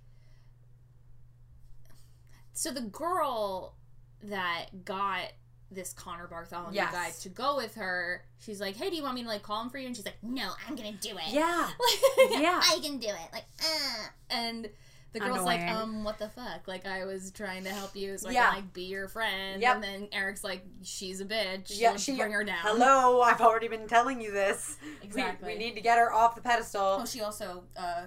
So 2.53 2.71
the 2.71 2.81
girl 2.81 3.75
that 4.23 4.85
got 4.85 5.33
this 5.71 5.93
Connor 5.93 6.27
Bartholomew 6.27 6.75
Yes. 6.75 6.91
guy 6.93 7.09
to 7.21 7.29
go 7.29 7.55
with 7.57 7.75
her, 7.75 8.23
she's 8.39 8.61
like, 8.61 8.75
"Hey, 8.75 8.89
do 8.89 8.95
you 8.95 9.03
want 9.03 9.15
me 9.15 9.23
to 9.23 9.27
like 9.27 9.43
call 9.43 9.61
him 9.61 9.69
for 9.69 9.77
you?" 9.77 9.87
And 9.87 9.95
she's 9.95 10.05
like, 10.05 10.21
"No, 10.23 10.51
I'm 10.67 10.75
gonna 10.75 10.91
do 10.93 11.17
it. 11.17 11.29
Yeah. 11.33 11.69
Yeah. 12.29 12.61
I 12.63 12.79
can 12.81 12.97
do 12.97 13.07
it." 13.07 13.29
Like, 13.33 13.45
uh. 13.63 14.07
and 14.29 14.69
the 15.13 15.19
girl's 15.21 15.43
like, 15.45 15.61
"Um, 15.61 16.03
what 16.03 16.19
the 16.19 16.27
fuck? 16.29 16.67
Like, 16.67 16.85
I 16.85 17.05
was 17.05 17.31
trying 17.31 17.63
to 17.63 17.69
help 17.69 17.95
you, 17.95 18.17
so 18.17 18.27
I 18.29 18.33
Yeah. 18.33 18.45
can 18.47 18.55
like 18.55 18.73
be 18.73 18.83
your 18.83 19.07
friend." 19.07 19.61
Yep. 19.61 19.75
And 19.75 19.83
then 19.83 20.07
Eric's 20.11 20.43
like, 20.43 20.65
"She's 20.83 21.21
a 21.21 21.25
bitch. 21.25 21.71
Yeah, 21.79 21.91
Let's 21.91 22.03
she- 22.03 22.17
bring 22.17 22.31
her 22.33 22.43
down." 22.43 22.57
Hello, 22.61 23.21
I've 23.21 23.41
already 23.41 23.67
been 23.69 23.87
telling 23.87 24.19
you 24.21 24.31
this. 24.31 24.77
We- 24.83 25.07
Exactly. 25.07 25.53
We, 25.53 25.57
need 25.59 25.75
to 25.75 25.81
get 25.81 25.97
her 25.97 26.11
off 26.13 26.35
the 26.35 26.41
pedestal. 26.41 26.99
Oh, 27.01 27.05
she 27.05 27.21
also 27.21 27.63
uh, 27.77 28.03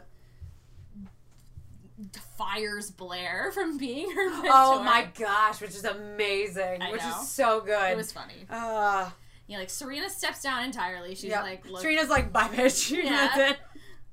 fires 2.37 2.91
Blair 2.91 3.51
from 3.55 3.79
being 3.79 4.11
her 4.11 4.31
mentor. 4.31 4.51
Oh 4.53 4.83
my 4.83 5.09
gosh, 5.19 5.61
which 5.61 5.71
is 5.71 5.85
amazing. 5.85 6.83
I 6.83 6.93
which 6.93 7.03
know. 7.03 7.21
is 7.21 7.29
so 7.29 7.61
good. 7.61 7.93
It 7.93 7.97
was 7.97 8.13
funny. 8.13 8.45
uh, 8.49 9.11
Yeah, 9.47 9.59
like 9.59 9.71
Serena 9.71 10.09
steps 10.11 10.43
down 10.43 10.65
entirely. 10.65 11.15
She's 11.15 11.25
yeah. 11.31 11.43
like, 11.43 11.69
look, 11.69 11.83
Serena's 11.83 12.09
like, 12.09 12.33
bye, 12.33 12.49
bitch. 12.49 12.91
Yeah. 13.05 13.55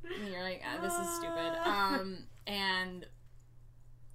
And 0.03 0.31
you're 0.31 0.43
like, 0.43 0.61
ah, 0.63 0.81
this 0.83 0.93
is 0.93 1.15
stupid. 1.15 1.67
Um, 1.67 2.17
and 2.45 3.05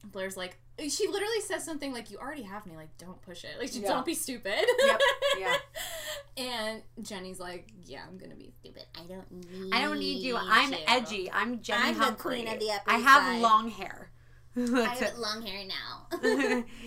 Blair's 0.04 0.36
like, 0.36 0.56
she 0.88 1.06
literally 1.08 1.40
says 1.40 1.64
something 1.64 1.92
like, 1.92 2.10
"You 2.10 2.18
already 2.18 2.42
have 2.42 2.66
me. 2.66 2.76
Like, 2.76 2.96
don't 2.98 3.20
push 3.22 3.44
it. 3.44 3.50
Like, 3.58 3.70
Yeah. 3.74 3.88
don't 3.88 4.06
be 4.06 4.14
stupid." 4.14 4.64
Yep, 4.86 5.00
yeah. 5.38 5.56
And 6.36 6.82
Jenny's 7.02 7.38
like, 7.40 7.68
"Yeah, 7.84 8.02
I'm 8.08 8.16
gonna 8.16 8.36
be 8.36 8.52
stupid. 8.60 8.84
I 8.96 9.04
don't 9.06 9.30
need. 9.30 9.74
I 9.74 9.82
don't 9.82 9.98
need 9.98 10.22
you. 10.22 10.36
I'm 10.36 10.72
you." 10.72 10.78
edgy. 10.86 11.30
I'm 11.30 11.60
Jenny 11.60 11.88
I'm 11.90 11.98
the 11.98 12.12
queen 12.16 12.48
of 12.48 12.58
the 12.60 12.70
Upper 12.70 12.90
I 12.90 12.98
have 12.98 13.22
Side. 13.24 13.40
long 13.42 13.70
hair. 13.70 14.10
I 14.56 14.94
have 14.94 15.18
long 15.18 15.42
hair 15.42 15.64
now. 15.66 16.08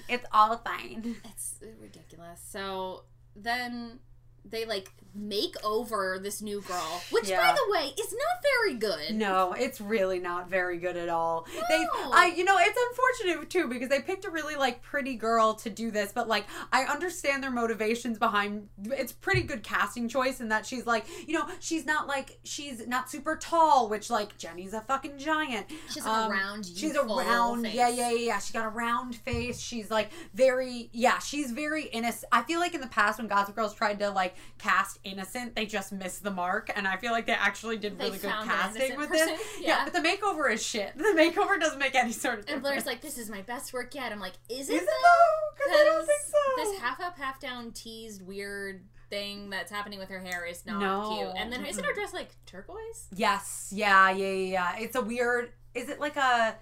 it's 0.09 0.25
all 0.31 0.57
fine. 0.57 1.15
It's 1.25 1.55
ridiculous. 1.79 2.41
So 2.49 3.03
then 3.35 3.99
they 4.45 4.65
like 4.65 4.91
make 5.15 5.55
over 5.63 6.17
this 6.21 6.41
new 6.41 6.59
girl, 6.61 7.01
which 7.11 7.29
Yeah. 7.29 7.39
by 7.39 7.55
the 7.55 7.71
way 7.71 7.93
is 7.99 8.11
not 8.11 8.41
very 8.41 8.73
good. 8.79 9.15
No, 9.15 9.53
it's 9.53 9.79
really 9.79 10.17
not 10.17 10.49
very 10.49 10.77
good 10.79 10.97
at 10.97 11.07
all. 11.07 11.45
They, 11.69 11.85
I, 12.11 12.33
you 12.35 12.43
know, 12.43 12.57
it's 12.59 12.79
unfortunate 12.89 13.47
too 13.49 13.67
because 13.67 13.89
they 13.89 13.99
picked 14.01 14.25
a 14.25 14.31
really 14.31 14.55
like 14.55 14.81
pretty 14.81 15.15
girl 15.15 15.53
to 15.55 15.69
do 15.69 15.91
this, 15.91 16.11
but 16.11 16.27
like 16.27 16.45
I 16.71 16.85
understand 16.85 17.43
their 17.43 17.51
motivations 17.51 18.17
behind. 18.17 18.69
It's 18.85 19.11
pretty 19.11 19.43
good 19.43 19.61
casting 19.61 20.07
choice 20.09 20.41
in 20.41 20.49
that 20.49 20.65
she's 20.65 20.87
like, 20.87 21.05
you 21.27 21.35
know, 21.37 21.47
she's 21.59 21.85
not 21.85 22.07
like 22.07 22.39
she's 22.43 22.87
not 22.87 23.07
super 23.09 23.35
tall, 23.35 23.89
which 23.89 24.09
like 24.09 24.35
Jenny's 24.39 24.73
a 24.73 24.81
fucking 24.81 25.19
giant. 25.19 25.67
She's 25.91 26.05
like 26.05 26.17
Um, 26.17 26.31
a 26.31 26.33
round. 26.33 26.65
She's 26.65 26.95
a 26.95 27.03
round, 27.03 27.65
face. 27.65 27.75
yeah, 27.75 27.89
yeah, 27.89 28.09
yeah, 28.09 28.17
yeah. 28.17 28.39
She 28.39 28.51
got 28.53 28.65
a 28.65 28.69
round 28.69 29.15
face. 29.15 29.59
She's 29.59 29.91
like 29.91 30.09
very, 30.33 30.89
yeah, 30.91 31.19
she's 31.19 31.51
very 31.51 31.83
innocent. 31.85 32.25
I 32.31 32.41
feel 32.41 32.59
like 32.59 32.73
in 32.73 32.81
the 32.81 32.87
past 32.87 33.19
when 33.19 33.27
Gossip 33.27 33.55
Girls 33.55 33.75
tried 33.75 33.99
to 33.99 34.09
like 34.09 34.32
cast 34.57 34.99
innocent, 35.03 35.55
they 35.55 35.65
just 35.65 35.91
missed 35.91 36.23
the 36.23 36.31
mark, 36.31 36.69
and 36.75 36.87
I 36.87 36.97
feel 36.97 37.11
like 37.11 37.25
they 37.25 37.33
actually 37.33 37.77
did 37.77 37.97
They 37.97 38.05
really 38.05 38.17
good 38.17 38.29
casting 38.31 38.97
with 38.97 39.09
person, 39.09 39.27
this. 39.27 39.41
yeah. 39.61 39.83
but 39.83 39.93
the 39.93 39.99
makeover 40.07 40.51
is 40.51 40.63
shit. 40.65 40.93
The 40.97 41.03
makeover 41.19 41.59
doesn't 41.59 41.79
make 41.79 41.95
any 41.95 42.11
sort 42.11 42.39
of 42.39 42.45
And. 42.49 42.61
Blair's 42.61 42.85
like, 42.85 43.01
"This 43.01 43.17
is 43.17 43.29
my 43.29 43.41
best 43.41 43.73
work 43.73 43.93
yet." 43.95 44.11
I'm 44.11 44.19
like, 44.19 44.33
"Is 44.49 44.69
it 44.69 44.75
is 44.75 44.81
it 44.81 44.87
though?" 44.87 45.53
Because 45.55 45.71
I 45.79 45.83
don't 45.85 46.05
think 46.05 46.21
so. 46.25 46.37
This 46.63 46.79
half 46.79 46.99
up, 46.99 47.17
half 47.17 47.39
down, 47.39 47.71
teased 47.71 48.21
weird 48.25 48.83
thing 49.09 49.49
that's 49.49 49.71
happening 49.71 49.99
with 49.99 50.09
her 50.09 50.19
hair 50.19 50.45
is 50.45 50.65
not 50.65 50.79
No. 50.79 51.15
cute. 51.15 51.33
And 51.37 51.51
then 51.53 51.65
isn't 51.65 51.83
her 51.83 51.93
dress 51.93 52.13
like 52.13 52.29
turquoise? 52.45 53.07
yes, 53.13 53.69
yeah, 53.75 54.09
yeah, 54.11 54.25
yeah, 54.31 54.51
yeah. 54.75 54.79
It's 54.79 54.95
a 54.95 55.01
weird. 55.01 55.51
Is 55.75 55.89
it 55.89 55.99
like 55.99 56.15
a 56.17 56.55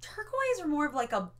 turquoise 0.00 0.60
or 0.62 0.68
more 0.68 0.86
of 0.86 0.94
like 0.94 1.12
a? 1.12 1.30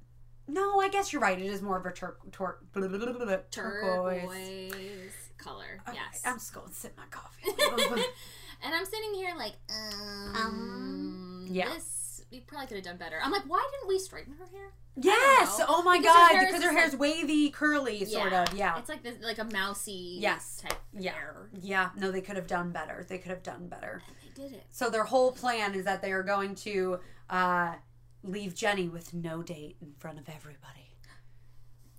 No, 0.46 0.80
I 0.80 0.88
guess 0.88 1.12
you're 1.12 1.20
right. 1.20 1.38
It 1.38 1.44
is 1.46 1.60
more 1.60 1.76
of 1.78 1.84
a 1.84 1.92
tur- 1.92 2.16
tur- 2.32 2.58
turquoise. 2.72 3.42
Turquoise 3.50 5.12
color. 5.38 5.80
Okay, 5.88 5.96
yes. 5.96 6.22
I'm 6.24 6.34
just 6.36 6.52
going 6.52 6.68
to 6.68 6.74
sip 6.74 6.96
my 6.96 7.04
coffee. 7.10 7.48
and 8.62 8.74
I'm 8.74 8.84
sitting 8.84 9.14
here 9.14 9.34
like, 9.36 9.54
um, 9.70 10.34
Um, 10.36 11.46
yeah. 11.50 11.68
this 11.74 12.22
we 12.30 12.40
probably 12.40 12.66
could 12.66 12.76
have 12.76 12.84
done 12.84 12.98
better. 12.98 13.18
I'm 13.22 13.30
like, 13.32 13.44
why 13.48 13.66
didn't 13.72 13.88
we 13.88 13.98
straighten 13.98 14.34
her 14.34 14.44
hair? 14.46 14.72
yes. 14.96 15.60
Oh 15.66 15.82
my 15.82 15.96
Because 15.98 16.14
her 16.14 16.20
god. 16.20 16.32
hair 16.32 16.42
is 16.42 16.52
Because 16.52 16.64
her 16.64 16.72
hair's 16.78 16.94
wavy, 16.96 17.48
curly, 17.48 18.04
sort 18.04 18.34
of. 18.34 18.52
Yeah. 18.52 18.76
It's 18.78 18.88
like 18.90 19.02
this, 19.02 19.16
like 19.22 19.38
a 19.38 19.44
mousy 19.44 20.18
Yes. 20.20 20.60
type 20.60 20.74
Yeah. 20.92 21.12
hair. 21.12 21.48
Yeah. 21.62 21.88
No, 21.96 22.10
they 22.10 22.20
could 22.20 22.36
have 22.36 22.46
done 22.46 22.70
better. 22.70 23.06
They 23.08 23.16
could 23.16 23.30
have 23.30 23.42
done 23.42 23.68
better. 23.68 24.02
And 24.06 24.16
they 24.36 24.42
did 24.42 24.52
it. 24.56 24.64
So 24.72 24.90
their 24.90 25.04
whole 25.04 25.32
plan 25.32 25.74
is 25.74 25.86
that 25.86 26.02
they 26.02 26.12
are 26.12 26.22
going 26.22 26.54
to 26.56 26.98
uh, 27.30 27.76
leave 28.22 28.54
Jenny 28.54 28.88
with 28.88 29.14
no 29.14 29.42
date 29.42 29.76
in 29.80 29.92
front 29.98 30.18
of 30.18 30.28
everybody. 30.28 30.77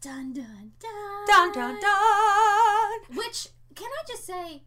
Dun 0.01 0.33
dun 0.33 0.71
dun. 0.79 1.25
Dun 1.27 1.51
dun 1.51 1.79
dun. 1.81 3.17
Which 3.17 3.47
can 3.75 3.87
I 3.89 4.03
just 4.07 4.25
say? 4.25 4.63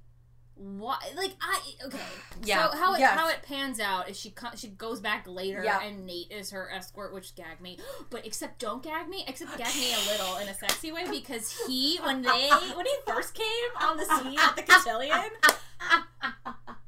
Why? 0.54 0.98
Like 1.16 1.32
I 1.40 1.60
okay. 1.86 1.98
Yeah, 2.44 2.70
So 2.70 2.76
how 2.76 2.94
it 2.94 3.00
yes. 3.00 3.18
how 3.18 3.28
it 3.28 3.38
pans 3.42 3.80
out 3.80 4.10
is 4.10 4.18
she 4.20 4.30
co- 4.30 4.54
she 4.56 4.68
goes 4.68 5.00
back 5.00 5.26
later 5.26 5.62
Yeah. 5.64 5.80
and 5.82 6.06
Nate 6.06 6.30
is 6.30 6.50
her 6.50 6.70
escort, 6.70 7.14
which 7.14 7.34
gag 7.34 7.60
me. 7.60 7.78
But 8.10 8.26
except 8.26 8.58
don't 8.58 8.82
gag 8.82 9.08
me. 9.08 9.24
Except 9.26 9.56
gag 9.56 9.74
me 9.76 9.92
a 9.94 10.10
little 10.10 10.36
in 10.36 10.48
a 10.48 10.54
sexy 10.54 10.92
way 10.92 11.04
because 11.10 11.50
he 11.66 11.98
when 12.04 12.20
they 12.22 12.50
when 12.74 12.84
he 12.86 12.94
first 13.06 13.32
came 13.34 13.70
on 13.80 13.96
the 13.96 14.04
scene 14.04 14.38
at 14.38 14.54
the 14.56 14.62
cotillion, 14.62 15.30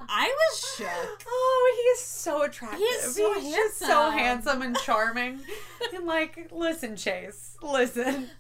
I 0.07 0.29
was 0.29 0.75
shook. 0.77 1.25
Oh, 1.27 1.74
so 2.25 2.43
attractive. 2.43 2.81
He 2.81 2.99
so 3.01 3.41
He's 3.41 3.55
just 3.55 3.79
so 3.79 4.11
handsome. 4.11 4.63
and 4.63 4.77
charming. 4.79 5.41
and 5.95 6.07
like, 6.07 6.49
listen, 6.51 6.97
Chace, 6.97 7.57
listen. 7.63 8.31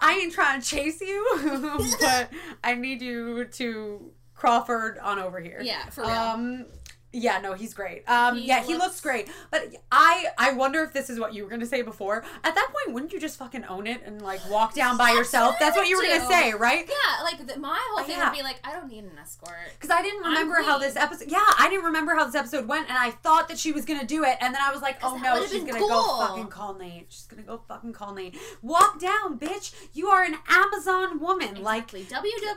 I 0.00 0.20
ain't 0.22 0.32
trying 0.32 0.60
to 0.60 0.66
chase 0.66 1.00
you, 1.00 1.86
but 2.00 2.30
I 2.62 2.74
need 2.74 3.02
you 3.02 3.44
to 3.44 4.12
Crawford 4.34 4.98
on 4.98 5.18
over 5.18 5.40
here. 5.40 5.60
Yeah, 5.62 5.88
for 5.90 6.02
real. 6.02 6.10
Um, 6.10 6.66
yeah, 7.12 7.40
no, 7.40 7.52
he's 7.54 7.74
great. 7.74 8.08
Um, 8.08 8.36
He 8.36 8.46
yeah, 8.46 8.62
he 8.62 8.72
looks 8.74 8.84
looks- 8.84 9.00
great. 9.00 9.28
But 9.50 9.74
I, 9.90 10.26
I 10.38 10.52
wonder 10.52 10.82
if 10.82 10.92
this 10.92 11.10
is 11.10 11.18
what 11.20 11.34
you 11.34 11.44
were 11.44 11.50
gonna 11.50 11.66
say 11.66 11.82
before. 11.82 12.24
At 12.44 12.54
that 12.54 12.68
point, 12.72 12.94
wouldn't 12.94 13.12
you 13.12 13.20
just 13.20 13.38
fucking 13.38 13.64
own 13.66 13.86
it 13.86 14.02
and 14.04 14.22
like 14.22 14.40
walk 14.50 14.74
down 14.74 14.96
by 14.96 15.10
yourself? 15.10 15.56
That's 15.60 15.76
what 15.76 15.88
you 15.88 15.96
were 15.96 16.02
gonna 16.04 16.26
say, 16.26 16.52
right? 16.52 16.88
Yeah, 16.88 17.22
like 17.24 17.46
the, 17.46 17.58
my 17.58 17.78
whole 17.90 18.04
thing 18.04 18.16
Yeah. 18.16 18.28
would 18.30 18.36
be 18.36 18.42
like, 18.42 18.60
I 18.64 18.72
don't 18.72 18.88
need 18.88 19.04
an 19.04 19.18
escort. 19.20 19.52
Because 19.78 19.90
I 19.90 20.02
didn't 20.02 20.24
I'm 20.24 20.32
remember 20.32 20.62
how 20.62 20.78
this 20.78 20.96
episode. 20.96 21.30
Yeah, 21.30 21.38
I 21.58 21.68
didn't 21.68 21.84
remember 21.86 22.14
how 22.14 22.24
this 22.24 22.34
episode 22.34 22.66
went, 22.66 22.88
and 22.88 22.96
I 22.98 23.10
thought 23.10 23.48
that 23.48 23.58
she 23.58 23.72
was 23.72 23.84
gonna 23.84 24.06
do 24.06 24.24
it, 24.24 24.36
and 24.40 24.54
then 24.54 24.62
I 24.64 24.72
was 24.72 24.80
like, 24.82 24.98
"Oh 25.02 25.16
no, 25.16 25.44
she's 25.46 25.62
gonna 25.64 25.78
cool. 25.78 25.88
go 25.88 26.18
fucking 26.26 26.48
call 26.48 26.74
Nate. 26.74 27.06
She's 27.10 27.26
gonna 27.26 27.42
go 27.42 27.60
fucking 27.68 27.92
call 27.92 28.14
Nate. 28.14 28.36
Walk 28.62 28.98
down, 29.00 29.38
bitch. 29.38 29.74
You 29.92 30.08
are 30.08 30.22
an 30.24 30.36
Amazon 30.48 31.18
woman. 31.20 31.62
Like 31.62 31.92
Exactly. 31.94 32.04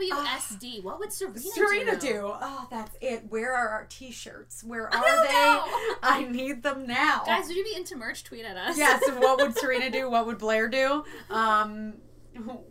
WWSD. 0.10 0.84
what 0.84 1.00
would 1.00 1.12
Serena, 1.12 1.36
do? 1.40 1.50
Serena 1.50 1.92
do? 2.00 2.08
do. 2.08 2.22
Oh, 2.42 2.68
that's 2.70 2.96
it. 3.02 3.26
Where 3.30 3.54
are 3.54 3.70
our 3.70 3.86
T-shirts? 3.90 4.45
Where 4.64 4.94
I 4.94 4.98
are 4.98 5.04
don't 5.04 5.28
they? 5.28 5.34
know. 5.34 5.96
I 6.04 6.24
need 6.30 6.64
them 6.64 6.86
now. 6.88 7.24
Guys, 7.26 7.48
would 7.48 7.56
you 7.56 7.64
be 7.64 7.76
into 7.76 7.96
merch? 7.96 8.24
Tweet 8.24 8.46
at 8.46 8.58
us. 8.58 8.78
yes. 8.78 9.02
What 9.18 9.40
would 9.40 9.58
Serena 9.58 9.90
do? 9.90 10.10
What 10.10 10.26
would 10.26 10.38
Blair 10.38 10.68
do? 10.68 11.04
Um, 11.30 11.94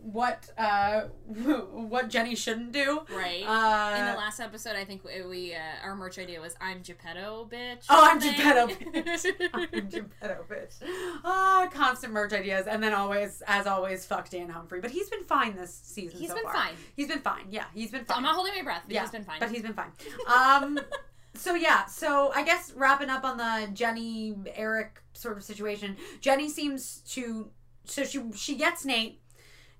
what 0.03 0.47
uh, 0.59 1.01
what 1.25 2.07
Jenny 2.09 2.35
shouldn't 2.35 2.71
do? 2.71 3.01
Right. 3.11 3.43
Uh, 3.43 3.97
In 3.97 4.05
the 4.05 4.17
last 4.17 4.39
episode, 4.39 4.75
I 4.75 4.85
think 4.85 5.03
we, 5.03 5.23
we 5.25 5.55
uh, 5.55 5.59
our 5.83 5.95
merch 5.95 6.19
idea 6.19 6.39
was 6.39 6.55
"I'm 6.61 6.83
Geppetto, 6.83 7.49
bitch." 7.51 7.85
Oh, 7.89 8.07
I'm. 8.11 8.19
Geppetto, 8.19 8.67
bitch. 8.67 9.25
I'm 9.55 9.89
Geppetto, 9.89 10.45
bitch. 10.47 10.75
Ah, 11.23 11.67
constant 11.73 12.13
merch 12.13 12.31
ideas, 12.33 12.67
and 12.67 12.81
then 12.83 12.93
always, 12.93 13.41
as 13.47 13.65
always, 13.65 14.05
fuck 14.05 14.29
Dan 14.29 14.49
Humphrey. 14.49 14.81
But 14.81 14.91
he's 14.91 15.09
been 15.09 15.23
fine 15.23 15.55
this 15.55 15.73
season. 15.83 16.19
He's 16.19 16.29
so 16.29 16.35
been 16.35 16.43
far. 16.43 16.53
fine. 16.53 16.73
He's 16.95 17.07
been 17.07 17.19
fine. 17.21 17.47
Yeah, 17.49 17.65
he's 17.73 17.89
been 17.89 18.05
fine. 18.05 18.17
I'm 18.17 18.23
not 18.23 18.35
holding 18.35 18.53
my 18.55 18.61
breath. 18.61 18.83
But 18.85 18.93
yeah, 18.93 19.01
he's 19.01 19.11
been 19.11 19.23
fine. 19.23 19.39
but 19.39 19.49
he's 19.49 19.63
been 19.63 19.73
fine. 19.73 19.91
Um, 20.31 20.79
so 21.37 21.55
yeah, 21.55 21.85
so 21.85 22.31
I 22.33 22.43
guess 22.43 22.73
wrapping 22.75 23.09
up 23.09 23.23
on 23.23 23.37
the 23.37 23.69
Jenny 23.73 24.35
Eric 24.55 25.01
sort 25.13 25.37
of 25.37 25.43
situation. 25.43 25.97
Jenny 26.21 26.49
seems 26.49 26.97
to, 27.09 27.49
so 27.85 28.03
she 28.03 28.21
she 28.35 28.55
gets 28.55 28.85
Nate. 28.85 29.21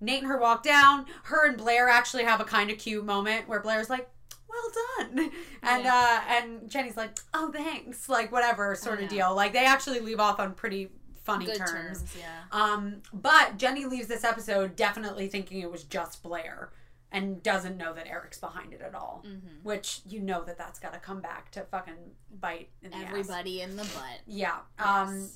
Nate 0.01 0.19
and 0.19 0.27
her 0.27 0.39
walk 0.39 0.63
down. 0.63 1.05
Her 1.23 1.47
and 1.47 1.57
Blair 1.57 1.89
actually 1.89 2.23
have 2.23 2.41
a 2.41 2.45
kind 2.45 2.69
of 2.69 2.77
cute 2.77 3.05
moment 3.05 3.47
where 3.47 3.61
Blair's 3.61 3.89
like, 3.89 4.09
"Well 4.49 4.71
done," 4.97 5.31
and 5.63 5.87
uh, 5.87 6.21
and 6.27 6.69
Jenny's 6.69 6.97
like, 6.97 7.17
"Oh, 7.33 7.51
thanks," 7.51 8.09
like 8.09 8.31
whatever 8.31 8.75
sort 8.75 9.01
of 9.01 9.09
deal. 9.09 9.33
Like 9.35 9.53
they 9.53 9.65
actually 9.65 10.01
leave 10.01 10.19
off 10.19 10.39
on 10.39 10.53
pretty 10.53 10.89
funny 11.23 11.47
terms. 11.47 11.71
terms. 11.71 12.15
Yeah. 12.17 12.43
Um, 12.51 13.01
but 13.13 13.57
Jenny 13.57 13.85
leaves 13.85 14.07
this 14.07 14.23
episode 14.23 14.75
definitely 14.75 15.27
thinking 15.27 15.59
it 15.61 15.71
was 15.71 15.83
just 15.83 16.21
Blair 16.21 16.69
and 17.15 17.41
doesn't 17.41 17.77
know 17.77 17.93
that 17.93 18.07
Eric's 18.07 18.37
behind 18.37 18.73
it 18.73 18.81
at 18.81 18.93
all. 18.93 19.23
Mhm. 19.25 19.63
Which 19.63 20.01
you 20.05 20.19
know 20.19 20.43
that 20.43 20.57
that's 20.57 20.79
got 20.79 20.93
to 20.93 20.99
come 20.99 21.21
back 21.21 21.49
to 21.51 21.61
fucking 21.63 22.15
bite 22.39 22.69
in 22.81 22.91
the 22.91 22.97
ass. 22.97 23.05
Everybody 23.09 23.61
in 23.61 23.77
the 23.77 23.83
butt. 23.83 24.19
Yeah. 24.27 24.59
Um, 24.77 25.29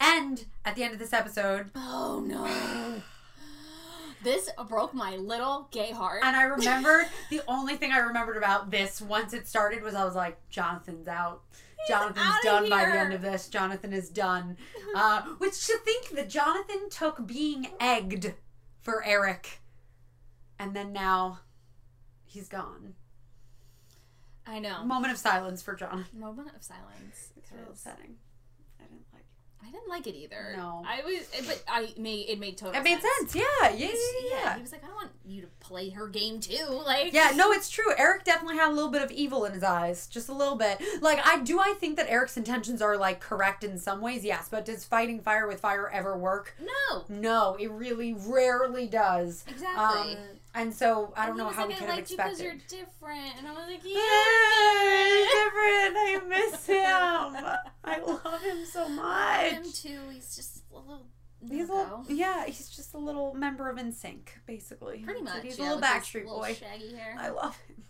and 0.00 0.44
at 0.64 0.74
the 0.74 0.82
end 0.82 0.92
of 0.94 0.98
this 0.98 1.12
episode, 1.12 1.70
Oh 1.74 2.22
no. 2.26 3.02
This 4.22 4.50
broke 4.68 4.92
my 4.94 5.16
little 5.16 5.68
gay 5.70 5.92
heart. 5.92 6.22
and 6.24 6.34
I 6.34 6.42
remembered 6.56 7.06
the 7.30 7.42
only 7.46 7.76
thing 7.76 7.92
I 7.92 7.98
remembered 7.98 8.36
about 8.36 8.70
this 8.70 9.00
once 9.00 9.32
it 9.32 9.46
started 9.46 9.82
was 9.82 9.94
I 9.94 10.04
was 10.04 10.14
like, 10.16 10.36
Jonathan's 10.48 11.06
out. 11.06 11.42
Jonathan's 11.86 12.26
outta 12.26 12.40
done 12.42 12.70
by 12.70 12.86
the 12.86 12.98
end 12.98 13.12
of 13.12 13.22
this. 13.22 13.46
Jonathan 13.48 13.92
is 13.92 14.08
done. 14.08 14.56
Uh, 14.96 15.22
which 15.38 15.66
to 15.68 15.76
think 15.84 16.08
that 16.10 16.28
Jonathan 16.28 16.88
took 16.90 17.24
being 17.26 17.68
egged 17.78 18.34
for 18.80 19.04
Eric, 19.04 19.60
and 20.58 20.74
then 20.74 20.92
now 20.92 21.40
he's 22.24 22.48
gone. 22.48 22.94
I 24.46 24.58
know. 24.60 24.84
Moment 24.84 25.12
of 25.12 25.18
silence 25.18 25.62
for 25.62 25.74
John. 25.74 26.06
Moment 26.16 26.50
of 26.54 26.62
silence. 26.62 27.30
It's 27.36 27.50
real 27.52 27.64
upsetting. 27.70 28.14
I 28.80 28.84
didn't 28.84 29.06
like. 29.12 29.24
I 29.60 29.70
didn't 29.72 29.88
like 29.88 30.06
it 30.06 30.14
either. 30.14 30.54
No. 30.56 30.84
I 30.86 31.02
was, 31.02 31.26
but 31.48 31.64
I 31.66 31.92
made 31.98 32.28
it 32.28 32.38
made 32.38 32.56
total. 32.56 32.80
It 32.80 32.84
made 32.84 33.00
sense. 33.18 33.34
Yeah, 33.34 33.42
yeah, 33.62 33.70
yeah, 33.70 33.86
He's- 33.88 33.98
yeah. 34.30 34.54
He 34.54 34.60
was 34.62 34.70
like, 34.70 34.84
I 34.84 34.94
want 34.94 35.10
you 35.24 35.40
to 35.42 35.48
play 35.58 35.90
her 35.90 36.06
game 36.06 36.38
too. 36.38 36.64
Like, 36.86 37.12
Yeah, 37.12 37.32
no, 37.34 37.50
it's 37.50 37.68
true. 37.68 37.92
Eric 37.98 38.22
definitely 38.22 38.58
had 38.58 38.68
a 38.70 38.74
little 38.74 38.90
bit 38.92 39.02
of 39.02 39.10
evil 39.10 39.44
in 39.44 39.52
his 39.54 39.64
eyes, 39.64 40.06
just 40.06 40.28
a 40.28 40.32
little 40.32 40.54
bit. 40.54 40.80
Like, 41.00 41.18
I 41.26 41.40
do. 41.40 41.58
I 41.58 41.74
think 41.80 41.96
that 41.96 42.08
Eric's 42.08 42.36
intentions 42.36 42.80
are 42.80 42.96
like 42.96 43.18
correct 43.18 43.64
in 43.64 43.78
some 43.78 44.00
ways, 44.00 44.24
yes. 44.24 44.48
But 44.48 44.64
does 44.66 44.84
fighting 44.84 45.20
fire 45.20 45.48
with 45.48 45.58
fire 45.58 45.90
ever 45.92 46.16
work? 46.16 46.54
no, 46.60 47.04
No, 47.08 47.56
it 47.58 47.68
really 47.72 48.14
rarely 48.14 48.86
does. 48.86 49.42
exactly. 49.48 50.12
Um, 50.12 50.18
and 50.56 50.74
so 50.74 51.12
I 51.16 51.26
don't 51.26 51.36
know 51.36 51.48
how 51.50 51.66
like, 51.66 51.68
we 51.68 51.74
I 51.74 51.78
could 51.78 51.86
have 51.88 51.96
liked 51.96 52.10
you 52.10 52.16
because 52.16 52.40
you're 52.40 52.54
different, 52.54 53.34
and 53.38 53.46
I 53.46 53.52
was 53.52 53.68
like, 53.68 53.84
yeah. 53.84 54.00
different. 55.36 55.96
I 55.96 56.20
miss 56.28 56.66
him. 56.66 57.58
I 57.84 58.00
love 58.00 58.42
him 58.42 58.64
so 58.64 58.88
much. 58.88 59.52
Him 59.52 59.64
too. 59.64 60.00
He's 60.12 60.34
just 60.34 60.64
a 60.72 60.78
little. 60.78 61.06
He's 61.48 61.68
a 61.68 61.74
little, 61.74 62.04
yeah, 62.08 62.46
he's 62.46 62.70
just 62.70 62.94
a 62.94 62.98
little 62.98 63.34
member 63.34 63.68
of 63.68 63.76
NSYNC, 63.76 64.28
basically. 64.46 64.98
Pretty 65.00 65.20
much. 65.20 65.36
it. 65.36 65.44
He's 65.44 65.58
yeah, 65.58 65.66
a 65.66 65.74
little 65.74 65.82
Backstreet 65.82 66.24
little 66.24 66.38
Boy. 66.38 66.54
Shaggy 66.54 66.96
hair. 66.96 67.14
I 67.18 67.28
love 67.28 67.56
him. 67.68 67.84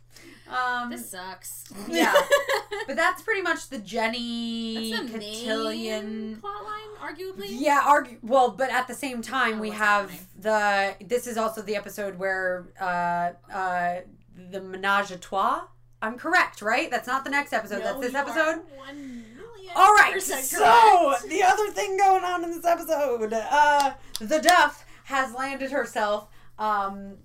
Um, 0.49 0.91
this 0.91 1.11
sucks. 1.11 1.65
yeah. 1.89 2.15
but 2.87 2.95
that's 2.95 3.21
pretty 3.23 3.43
much 3.43 3.69
the 3.69 3.79
Jenny 3.79 4.93
That's 4.93 5.11
the 5.13 5.19
Cotillion. 5.19 6.41
plotline, 6.43 6.97
arguably. 7.01 7.47
Yeah, 7.49 7.83
argue 7.85 8.19
well, 8.23 8.51
but 8.53 8.71
at 8.71 8.87
the 8.87 8.95
same 8.95 9.23
time, 9.23 9.59
Oh, 9.59 9.61
we 9.61 9.71
have 9.71 10.11
happening? 10.11 10.27
the. 10.39 10.95
This 11.07 11.27
is 11.27 11.37
also 11.37 11.63
the 11.63 11.75
episode 11.75 12.17
where 12.19 12.69
uh, 12.81 13.33
uh, 13.53 13.97
the 14.51 14.61
menage 14.61 15.11
a 15.11 15.17
trois. 15.17 15.63
I'm 16.01 16.17
correct, 16.17 16.63
right? 16.63 16.91
That's 16.91 17.09
not 17.09 17.25
the 17.25 17.31
next 17.31 17.53
episode. 17.53 17.83
that's 17.83 18.01
this 18.01 18.15
episode. 18.15 18.61
All 19.75 19.95
right. 19.95 20.21
So 20.23 21.15
the 21.29 21.43
other 21.43 21.71
thing 21.71 21.97
going 21.97 22.23
on 22.23 22.45
in 22.45 22.51
this 22.51 22.65
episode, 22.65 23.33
uh, 23.33 23.95
the 24.21 24.39
Duff 24.39 24.85
has 25.05 25.35
landed 25.35 25.71
herself 25.73 26.29
um, 26.59 27.17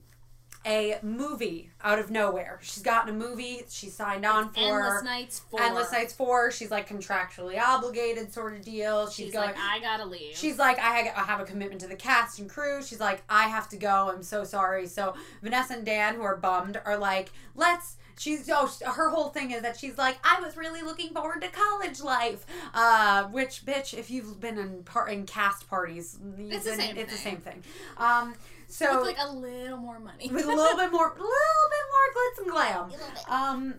a 0.65 0.99
movie 1.01 1.71
out 1.83 1.97
of 1.97 2.11
nowhere. 2.11 2.59
She's 2.61 2.83
gotten 2.83 3.15
a 3.15 3.17
movie. 3.17 3.63
She 3.69 3.87
signed 3.87 4.25
on 4.25 4.51
for 4.53 4.59
Endless 4.59 5.03
Nights 5.03 5.39
four. 5.49 5.61
Endless 5.61 5.91
Nights 5.91 6.13
four. 6.13 6.51
She's 6.51 6.69
like 6.69 6.87
contractually 6.87 7.59
obligated, 7.59 8.31
sort 8.33 8.53
of 8.53 8.61
deal. 8.61 9.07
She's, 9.07 9.25
She's 9.25 9.33
going. 9.33 9.47
like, 9.47 9.57
I 9.57 9.79
gotta 9.79 10.05
leave. 10.05 10.35
She's 10.35 10.59
like, 10.59 10.77
I 10.79 11.11
I 11.15 11.23
have 11.23 11.39
a 11.39 11.45
commitment 11.45 11.81
to 11.81 11.87
the 11.87 11.95
cast 11.95 12.39
and 12.39 12.49
crew. 12.49 12.83
She's 12.83 12.99
like, 12.99 13.23
I 13.29 13.47
have 13.47 13.69
to 13.69 13.77
go. 13.77 14.11
I'm 14.13 14.23
so 14.23 14.43
sorry. 14.43 14.85
So 14.87 15.15
Vanessa 15.41 15.73
and 15.73 15.85
Dan, 15.85 16.15
who 16.15 16.21
are 16.21 16.37
bummed, 16.37 16.79
are 16.85 16.97
like, 16.97 17.31
let's. 17.55 17.97
She's 18.17 18.49
oh, 18.51 18.69
her 18.85 19.09
whole 19.09 19.29
thing 19.29 19.51
is 19.51 19.61
that 19.63 19.77
she's 19.77 19.97
like, 19.97 20.17
I 20.23 20.41
was 20.41 20.55
really 20.57 20.81
looking 20.81 21.13
forward 21.13 21.41
to 21.41 21.47
college 21.49 22.01
life. 22.01 22.45
Uh, 22.73 23.23
which 23.25 23.65
bitch, 23.65 23.93
if 23.93 24.09
you've 24.11 24.39
been 24.39 24.57
in 24.57 24.83
par- 24.83 25.09
in 25.09 25.25
cast 25.25 25.69
parties, 25.69 26.17
It's 26.37 26.65
the 26.65 26.75
same 26.75 26.97
It's 26.97 27.11
the 27.11 27.17
thing. 27.17 27.33
same 27.33 27.37
thing. 27.41 27.63
Um, 27.97 28.35
so 28.67 28.97
with 28.99 29.07
like 29.07 29.17
a 29.19 29.31
little 29.31 29.77
more 29.77 29.99
money. 29.99 30.29
with 30.31 30.45
a 30.45 30.47
little 30.47 30.77
bit 30.77 30.91
more, 30.91 31.09
little 31.09 31.17
bit 31.17 31.85
more 31.91 32.07
glitz 32.15 32.37
and 32.43 32.51
glam. 32.51 32.83
A 32.89 32.91
little 32.91 33.07
bit. 33.13 33.29
Um, 33.29 33.73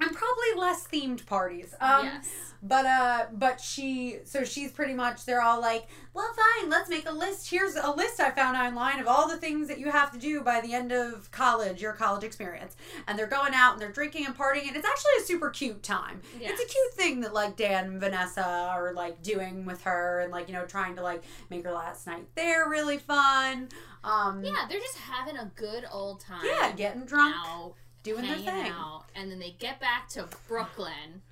and 0.00 0.10
probably 0.14 0.60
less 0.60 0.86
themed 0.86 1.24
parties. 1.26 1.74
Um, 1.80 2.06
yes. 2.06 2.28
but 2.62 2.86
uh 2.86 3.26
but 3.32 3.60
she 3.60 4.18
so 4.24 4.44
she's 4.44 4.70
pretty 4.72 4.94
much 4.94 5.24
they're 5.24 5.42
all 5.42 5.60
like, 5.60 5.86
Well 6.14 6.32
fine, 6.34 6.70
let's 6.70 6.88
make 6.88 7.08
a 7.08 7.12
list. 7.12 7.50
Here's 7.50 7.74
a 7.76 7.90
list 7.90 8.20
I 8.20 8.30
found 8.30 8.56
online 8.56 9.00
of 9.00 9.06
all 9.08 9.28
the 9.28 9.36
things 9.36 9.68
that 9.68 9.78
you 9.78 9.90
have 9.90 10.12
to 10.12 10.18
do 10.18 10.40
by 10.42 10.60
the 10.60 10.72
end 10.74 10.92
of 10.92 11.30
college, 11.30 11.80
your 11.82 11.92
college 11.92 12.24
experience. 12.24 12.76
And 13.06 13.18
they're 13.18 13.26
going 13.26 13.52
out 13.54 13.72
and 13.72 13.80
they're 13.82 13.92
drinking 13.92 14.26
and 14.26 14.36
partying 14.36 14.68
and 14.68 14.76
it's 14.76 14.86
actually 14.86 15.12
a 15.20 15.24
super 15.24 15.50
cute 15.50 15.82
time. 15.82 16.20
It's 16.40 16.60
a 16.62 16.66
cute 16.66 16.94
thing 16.94 17.20
that 17.22 17.34
like 17.34 17.56
Dan 17.56 17.84
and 17.86 18.00
Vanessa 18.00 18.44
are 18.46 18.92
like 18.94 19.22
doing 19.22 19.64
with 19.64 19.82
her 19.82 20.20
and 20.20 20.32
like, 20.32 20.48
you 20.48 20.54
know, 20.54 20.64
trying 20.66 20.96
to 20.96 21.02
like 21.02 21.22
make 21.50 21.64
her 21.64 21.72
last 21.72 22.06
night 22.06 22.26
there 22.34 22.68
really 22.68 22.98
fun. 22.98 23.68
Um 24.04 24.44
Yeah, 24.44 24.66
they're 24.68 24.80
just 24.80 24.98
having 24.98 25.36
a 25.36 25.50
good 25.56 25.84
old 25.92 26.20
time. 26.20 26.44
yeah, 26.44 26.72
getting 26.72 27.04
drunk, 27.04 27.34
out, 27.46 27.74
doing 28.02 28.26
their 28.26 28.36
thing. 28.38 28.68
out, 28.70 29.04
and 29.14 29.30
then 29.30 29.38
they 29.38 29.54
get 29.58 29.80
back 29.80 30.08
to 30.10 30.28
Brooklyn, 30.48 31.22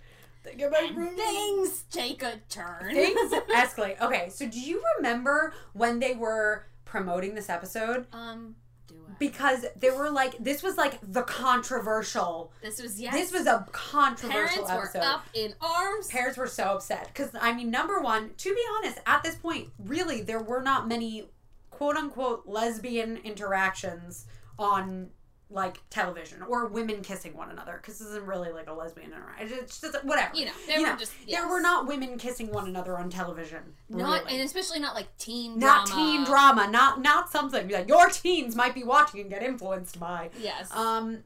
They 0.44 0.54
get 0.54 0.70
back 0.72 0.90
and 0.90 1.16
things 1.16 1.84
take 1.90 2.22
a 2.22 2.34
turn. 2.48 2.92
things 2.94 3.32
escalate. 3.54 4.00
Okay, 4.00 4.28
so 4.30 4.46
do 4.48 4.60
you 4.60 4.82
remember 4.96 5.52
when 5.72 5.98
they 5.98 6.14
were 6.14 6.66
promoting 6.84 7.34
this 7.34 7.48
episode? 7.50 8.06
um, 8.12 8.54
do 8.88 8.94
I? 9.08 9.12
Because 9.18 9.66
they 9.76 9.90
were 9.90 10.10
like, 10.10 10.36
this 10.38 10.62
was 10.62 10.76
like 10.76 10.98
the 11.02 11.22
controversial. 11.22 12.52
This 12.62 12.80
was 12.82 13.00
yes. 13.00 13.12
This 13.14 13.32
was 13.32 13.46
a 13.46 13.66
controversial 13.72 14.64
parents 14.64 14.94
episode. 14.94 14.98
were 14.98 15.04
up 15.14 15.24
in 15.34 15.54
arms. 15.60 16.08
Parents 16.08 16.36
were 16.38 16.46
so 16.46 16.64
upset 16.74 17.08
because 17.08 17.30
I 17.40 17.52
mean, 17.52 17.70
number 17.70 18.00
one, 18.00 18.30
to 18.38 18.54
be 18.54 18.60
honest, 18.78 18.98
at 19.06 19.22
this 19.22 19.34
point, 19.36 19.68
really, 19.78 20.22
there 20.22 20.42
were 20.42 20.62
not 20.62 20.88
many 20.88 21.28
quote 21.70 21.96
unquote 21.96 22.44
lesbian 22.46 23.18
interactions 23.18 24.26
on 24.58 25.10
like 25.52 25.78
television 25.90 26.42
or 26.42 26.66
women 26.66 27.02
kissing 27.02 27.36
one 27.36 27.50
another 27.50 27.78
because 27.82 27.98
this 27.98 28.06
isn't 28.08 28.24
really 28.24 28.52
like 28.52 28.68
a 28.68 28.72
lesbian 28.72 29.10
interaction. 29.12 29.58
It's 29.58 29.80
just 29.80 30.04
whatever. 30.04 30.30
You 30.36 30.46
know, 30.46 30.52
they 30.66 30.74
You 30.76 30.82
were 30.82 30.86
know, 30.88 30.96
just 30.96 31.12
There 31.28 31.48
were 31.48 31.60
not 31.60 31.88
women 31.88 32.16
kissing 32.18 32.52
one 32.52 32.68
another 32.68 32.96
on 32.98 33.10
television. 33.10 33.60
not 33.88 34.24
really. 34.24 34.34
and 34.38 34.46
especially 34.46 34.78
not 34.78 34.94
like 34.94 35.16
teen 35.18 35.58
not 35.58 35.86
drama. 35.86 36.00
teen 36.02 36.24
drama, 36.24 36.68
not 36.70 37.00
not 37.02 37.30
something 37.30 37.66
that 37.68 37.88
your 37.88 38.08
teens 38.10 38.54
might 38.54 38.74
be 38.74 38.84
watching 38.84 39.20
and 39.20 39.30
get 39.30 39.42
influenced 39.42 39.98
by. 39.98 40.30
Yes. 40.40 40.70
Um, 40.74 41.18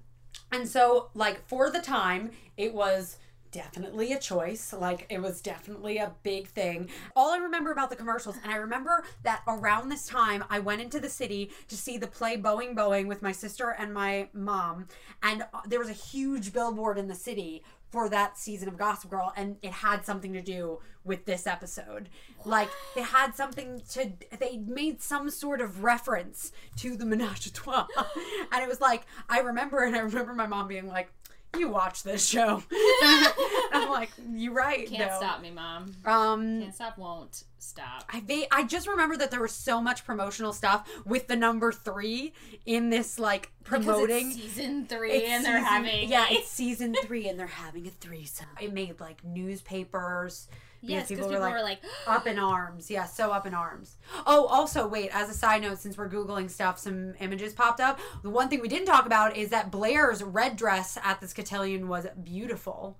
and 0.50 0.66
so 0.68 1.10
like 1.14 1.46
for 1.46 1.70
the 1.70 1.80
time, 1.80 2.30
it 2.56 2.72
was 2.72 3.18
definitely 3.54 4.12
a 4.12 4.18
choice. 4.18 4.72
Like 4.72 5.06
it 5.08 5.22
was 5.22 5.40
definitely 5.40 5.98
a 5.98 6.12
big 6.24 6.48
thing. 6.48 6.90
All 7.14 7.32
I 7.32 7.38
remember 7.38 7.70
about 7.70 7.88
the 7.88 7.96
commercials, 7.96 8.36
and 8.42 8.52
I 8.52 8.56
remember 8.56 9.04
that 9.22 9.42
around 9.46 9.88
this 9.88 10.06
time, 10.06 10.44
I 10.50 10.58
went 10.58 10.82
into 10.82 10.98
the 10.98 11.08
city 11.08 11.52
to 11.68 11.76
see 11.76 11.96
the 11.96 12.08
play 12.08 12.36
Boeing 12.36 12.74
Boeing 12.74 13.06
with 13.06 13.22
my 13.22 13.30
sister 13.30 13.70
and 13.70 13.94
my 13.94 14.28
mom, 14.34 14.88
and 15.22 15.42
uh, 15.42 15.60
there 15.66 15.78
was 15.78 15.88
a 15.88 15.92
huge 15.92 16.52
billboard 16.52 16.98
in 16.98 17.06
the 17.06 17.14
city 17.14 17.62
for 17.90 18.08
that 18.08 18.36
season 18.36 18.68
of 18.68 18.76
Gossip 18.76 19.08
Girl, 19.08 19.32
and 19.36 19.56
it 19.62 19.70
had 19.70 20.04
something 20.04 20.32
to 20.32 20.42
do 20.42 20.80
with 21.04 21.26
this 21.26 21.46
episode. 21.46 22.08
Like 22.44 22.68
it 22.96 23.04
had 23.04 23.36
something 23.36 23.82
to. 23.92 24.12
They 24.40 24.56
made 24.56 25.00
some 25.00 25.30
sort 25.30 25.60
of 25.60 25.84
reference 25.84 26.50
to 26.78 26.96
the 26.96 27.06
menage 27.06 27.46
a 27.46 27.52
trois, 27.52 27.86
and 28.52 28.64
it 28.64 28.68
was 28.68 28.80
like 28.80 29.06
I 29.28 29.38
remember, 29.38 29.84
and 29.84 29.94
I 29.94 30.00
remember 30.00 30.34
my 30.34 30.48
mom 30.48 30.66
being 30.66 30.88
like, 30.88 31.12
"You 31.56 31.68
watch 31.68 32.02
this 32.02 32.26
show," 32.26 32.62
I'm 33.72 33.88
like, 33.90 34.10
you're 34.32 34.52
right? 34.52 34.88
Can't 34.88 35.10
no." 35.10 35.16
stop 35.18 35.40
me, 35.42 35.50
mom. 35.50 35.94
Um, 36.04 36.60
Can't 36.62 36.74
stop, 36.74 36.98
won't 36.98 37.44
stop. 37.58 38.04
I 38.12 38.20
va- 38.20 38.52
I 38.54 38.64
just 38.64 38.86
remember 38.86 39.16
that 39.16 39.30
there 39.30 39.40
was 39.40 39.52
so 39.52 39.80
much 39.80 40.04
promotional 40.04 40.52
stuff 40.52 40.88
with 41.04 41.26
the 41.28 41.36
number 41.36 41.72
three 41.72 42.32
in 42.66 42.90
this 42.90 43.18
like 43.18 43.50
promoting. 43.64 44.28
It's 44.32 44.36
season 44.36 44.86
three, 44.86 45.12
It's 45.12 45.28
and 45.30 45.44
they're 45.44 45.58
season- 45.60 45.64
having 45.84 46.08
yeah, 46.08 46.26
it's 46.30 46.48
season 46.48 46.94
three, 47.04 47.28
and 47.28 47.38
they're 47.38 47.46
having 47.46 47.86
a 47.86 47.90
threesome. 47.90 48.46
It 48.60 48.72
made 48.72 49.00
like 49.00 49.24
newspapers. 49.24 50.48
Yes, 50.88 51.08
because 51.08 51.26
people 51.26 51.28
people, 51.30 51.40
were 51.42 51.46
like, 51.46 51.54
were 51.54 51.62
like, 51.62 51.80
up 52.06 52.26
in 52.26 52.38
arms. 52.38 52.90
Yeah, 52.90 53.04
so 53.04 53.30
up 53.30 53.46
in 53.46 53.54
arms. 53.54 53.96
Oh, 54.26 54.46
also, 54.46 54.86
wait, 54.86 55.10
as 55.12 55.30
a 55.30 55.34
side 55.34 55.62
note, 55.62 55.78
since 55.78 55.96
we're 55.96 56.08
Googling 56.08 56.50
stuff, 56.50 56.78
some 56.78 57.14
images 57.20 57.52
popped 57.52 57.80
up. 57.80 57.98
The 58.22 58.30
one 58.30 58.48
thing 58.48 58.60
we 58.60 58.68
didn't 58.68 58.86
talk 58.86 59.06
about 59.06 59.36
is 59.36 59.50
that 59.50 59.70
Blair's 59.70 60.22
red 60.22 60.56
dress 60.56 60.98
at 61.02 61.20
this 61.20 61.32
cotillion 61.32 61.88
was 61.88 62.06
beautiful. 62.22 62.98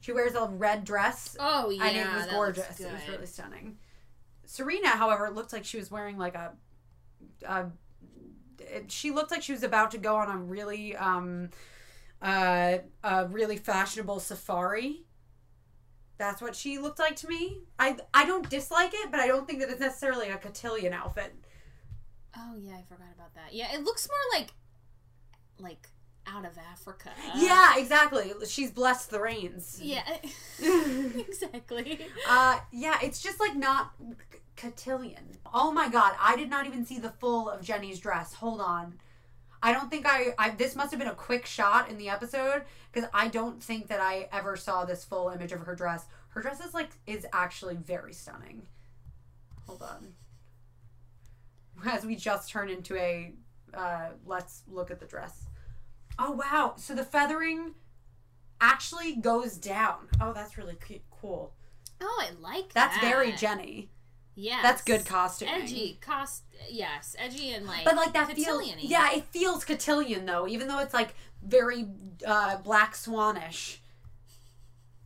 She 0.00 0.12
wears 0.12 0.34
a 0.34 0.46
red 0.46 0.84
dress, 0.84 1.36
oh 1.40 1.70
yeah, 1.70 1.86
and 1.86 1.96
it 1.96 2.14
was 2.14 2.26
gorgeous. 2.26 2.78
It 2.80 2.92
was 2.92 3.08
really 3.08 3.26
stunning. 3.26 3.78
Serena, 4.44 4.88
however, 4.88 5.30
looked 5.30 5.52
like 5.52 5.64
she 5.64 5.78
was 5.78 5.90
wearing 5.90 6.18
like 6.18 6.34
a. 6.34 6.52
a 7.46 7.66
it- 8.58 8.90
she 8.90 9.10
looked 9.10 9.30
like 9.30 9.42
she 9.42 9.52
was 9.52 9.62
about 9.62 9.90
to 9.92 9.98
go 9.98 10.16
on 10.16 10.30
a 10.30 10.36
really 10.38 10.96
um 10.96 11.50
uh 12.22 12.78
a 13.02 13.26
really 13.28 13.56
fashionable 13.56 14.20
safari 14.20 15.04
that's 16.18 16.40
what 16.40 16.54
she 16.54 16.78
looked 16.78 16.98
like 16.98 17.16
to 17.16 17.26
me 17.28 17.58
i 17.78 17.96
i 18.12 18.24
don't 18.24 18.48
dislike 18.48 18.90
it 18.94 19.10
but 19.10 19.20
i 19.20 19.26
don't 19.26 19.46
think 19.46 19.60
that 19.60 19.68
it's 19.68 19.80
necessarily 19.80 20.28
a 20.28 20.36
cotillion 20.36 20.92
outfit 20.92 21.34
Oh 22.36 22.56
yeah, 22.58 22.72
I 22.72 22.82
forgot 22.82 23.06
about 23.14 23.32
that. 23.36 23.52
Yeah, 23.52 23.72
it 23.72 23.84
looks 23.84 24.08
more 24.08 24.40
like 24.40 24.50
like 25.60 25.88
out 26.26 26.44
of 26.44 26.58
Africa. 26.58 27.10
yeah 27.36 27.76
exactly 27.78 28.32
she's 28.48 28.72
blessed 28.72 29.10
the 29.10 29.20
rains. 29.20 29.78
Yeah. 29.80 30.02
exactly. 31.16 32.00
uh 32.28 32.58
yeah 32.72 32.98
it's 33.02 33.22
just 33.22 33.38
like 33.38 33.54
not 33.54 33.92
cotillion 34.56 35.36
oh 35.54 35.70
my 35.70 35.88
god 35.88 36.14
i 36.20 36.34
did 36.36 36.48
not 36.48 36.66
even 36.66 36.84
see 36.86 36.98
the 36.98 37.10
full 37.10 37.48
of 37.48 37.60
jenny's 37.62 37.98
dress 37.98 38.34
hold 38.34 38.60
on 38.60 38.94
i 39.64 39.72
don't 39.72 39.90
think 39.90 40.06
i, 40.06 40.32
I 40.38 40.50
this 40.50 40.76
must 40.76 40.90
have 40.92 41.00
been 41.00 41.08
a 41.08 41.14
quick 41.14 41.44
shot 41.46 41.88
in 41.90 41.98
the 41.98 42.08
episode 42.08 42.62
because 42.92 43.08
i 43.12 43.26
don't 43.26 43.60
think 43.62 43.88
that 43.88 43.98
i 44.00 44.28
ever 44.32 44.56
saw 44.56 44.84
this 44.84 45.04
full 45.04 45.30
image 45.30 45.50
of 45.50 45.60
her 45.60 45.74
dress 45.74 46.04
her 46.28 46.40
dress 46.40 46.60
is 46.64 46.72
like 46.72 46.90
is 47.06 47.26
actually 47.32 47.74
very 47.76 48.12
stunning 48.12 48.62
hold 49.66 49.82
on 49.82 50.12
as 51.90 52.04
we 52.06 52.14
just 52.14 52.48
turn 52.48 52.68
into 52.68 52.96
a 52.96 53.32
uh 53.74 54.10
let's 54.24 54.62
look 54.68 54.90
at 54.92 55.00
the 55.00 55.06
dress 55.06 55.46
oh 56.18 56.30
wow 56.30 56.74
so 56.76 56.94
the 56.94 57.04
feathering 57.04 57.74
actually 58.60 59.16
goes 59.16 59.56
down 59.56 60.06
oh 60.20 60.32
that's 60.32 60.56
really 60.56 60.76
cool 61.10 61.52
Oh, 62.00 62.22
I 62.22 62.30
like 62.40 62.72
that. 62.72 62.74
that's 62.74 63.00
that. 63.00 63.08
very 63.10 63.32
Jenny. 63.32 63.88
Yeah, 64.36 64.60
That's 64.62 64.82
good 64.82 65.06
costuming. 65.06 65.54
Edgy, 65.54 65.98
cost. 66.00 66.42
Yes, 66.68 67.14
edgy 67.18 67.52
and 67.52 67.66
like. 67.66 67.84
But 67.84 67.96
like 67.96 68.12
that 68.14 68.32
feels. 68.32 68.68
Yeah, 68.78 69.12
it 69.12 69.24
feels 69.26 69.64
cotillion 69.64 70.26
though, 70.26 70.48
even 70.48 70.66
though 70.68 70.80
it's 70.80 70.94
like 70.94 71.14
very 71.46 71.86
uh 72.26 72.58
black 72.58 72.96
swanish. 72.96 73.80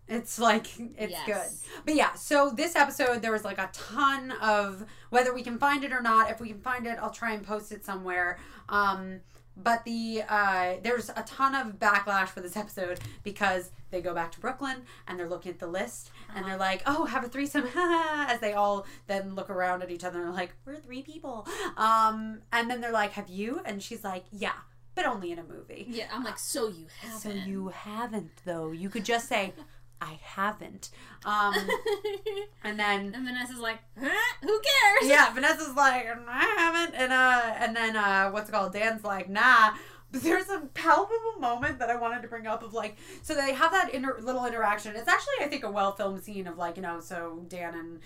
It's 0.07 0.39
like 0.39 0.67
it's 0.97 1.13
Yes. 1.13 1.27
good. 1.27 1.83
But 1.85 1.95
yeah, 1.95 2.15
so 2.15 2.51
this 2.51 2.75
episode 2.75 3.21
there 3.21 3.33
was 3.33 3.45
like 3.45 3.59
a 3.59 3.69
ton 3.75 4.31
of 4.41 4.87
whether 5.11 5.35
we 5.35 5.43
can 5.43 5.59
find 5.59 5.85
it 5.85 5.93
or 5.93 6.01
not, 6.01 6.31
if 6.31 6.41
we 6.41 6.49
can 6.49 6.61
find 6.61 6.87
it, 6.87 6.99
I'll 7.01 7.11
try 7.11 7.33
and 7.35 7.45
post 7.47 7.71
it 7.73 7.85
somewhere. 7.85 8.39
Um 8.71 9.21
but 9.63 9.85
the 9.85 10.23
uh 10.29 10.75
there's 10.83 11.09
a 11.11 11.25
ton 11.27 11.55
of 11.55 11.79
backlash 11.79 12.29
for 12.29 12.41
this 12.41 12.57
episode 12.57 13.01
because 13.23 13.71
they 13.91 14.01
go 14.01 14.15
back 14.15 14.33
to 14.33 14.41
Brooklyn 14.41 14.83
and 15.07 15.19
they're 15.19 15.29
looking 15.29 15.53
at 15.53 15.59
the 15.59 15.67
list 15.67 16.11
and 16.35 16.47
they're 16.47 16.57
like, 16.57 16.83
"Oh, 16.87 17.05
have 17.07 17.25
a 17.25 17.29
threesome." 17.29 17.67
as 17.77 18.41
they 18.41 18.53
all 18.53 18.87
then 19.07 19.35
look 19.35 19.51
around 19.51 19.83
at 19.83 19.91
each 19.91 20.05
other 20.05 20.25
and 20.25 20.35
like, 20.35 20.55
"We're 20.65 20.77
three 20.77 21.03
people." 21.03 21.47
Um 21.77 22.41
and 22.53 22.71
then 22.71 22.81
they're 22.81 22.93
like, 22.93 23.13
"Have 23.13 23.29
you?" 23.29 23.61
And 23.65 23.83
she's 23.83 24.05
like, 24.05 24.25
"Yeah, 24.31 24.53
but 24.95 25.07
only 25.07 25.33
in 25.33 25.39
a 25.39 25.45
movie." 25.45 25.87
Yeah, 25.89 26.07
I'm 26.13 26.25
like, 26.25 26.39
so 26.39 26.69
you 26.69 26.87
haven't. 27.01 27.21
So 27.21 27.31
you 27.31 27.69
haven't 27.69 28.31
though. 28.45 28.71
You 28.73 28.91
could 28.91 29.05
just 29.05 29.29
say, 29.29 29.55
"I 30.01 30.19
haven't." 30.23 30.91
Um 31.25 31.55
and 32.65 32.79
then 32.79 33.13
and 33.15 33.25
Vanessa's 33.27 33.59
like, 33.59 33.79
huh? 34.01 34.09
Who 34.43 34.61
cares? 34.61 35.11
yeah, 35.11 35.33
Vanessa's 35.33 35.75
like, 35.75 36.07
I 36.29 36.55
haven't, 36.59 36.95
and 36.95 37.13
uh, 37.13 37.55
and 37.59 37.77
then 37.77 37.97
uh, 37.97 38.31
what's 38.31 38.49
it 38.49 38.53
called? 38.53 38.73
Dan's 38.73 39.05
like, 39.05 39.29
nah. 39.29 39.73
But 40.11 40.23
there's 40.23 40.49
a 40.49 40.61
palpable 40.73 41.39
moment 41.39 41.79
that 41.81 41.91
I 41.91 41.97
wanted 41.97 42.23
to 42.23 42.29
bring 42.29 42.47
up 42.47 42.63
of 42.63 42.73
like, 42.73 42.97
so 43.23 43.35
they 43.35 43.53
have 43.53 43.73
that 43.73 43.93
inter- 43.93 44.19
little 44.23 44.47
interaction. 44.47 44.97
It's 44.97 45.07
actually, 45.07 45.35
I 45.45 45.49
think, 45.49 45.65
a 45.65 45.71
well 45.71 45.93
filmed 45.93 46.23
scene 46.25 46.47
of 46.47 46.57
like, 46.57 46.77
you 46.77 46.83
know, 46.83 47.01
so 47.01 47.45
Dan 47.49 47.75
and 47.75 48.01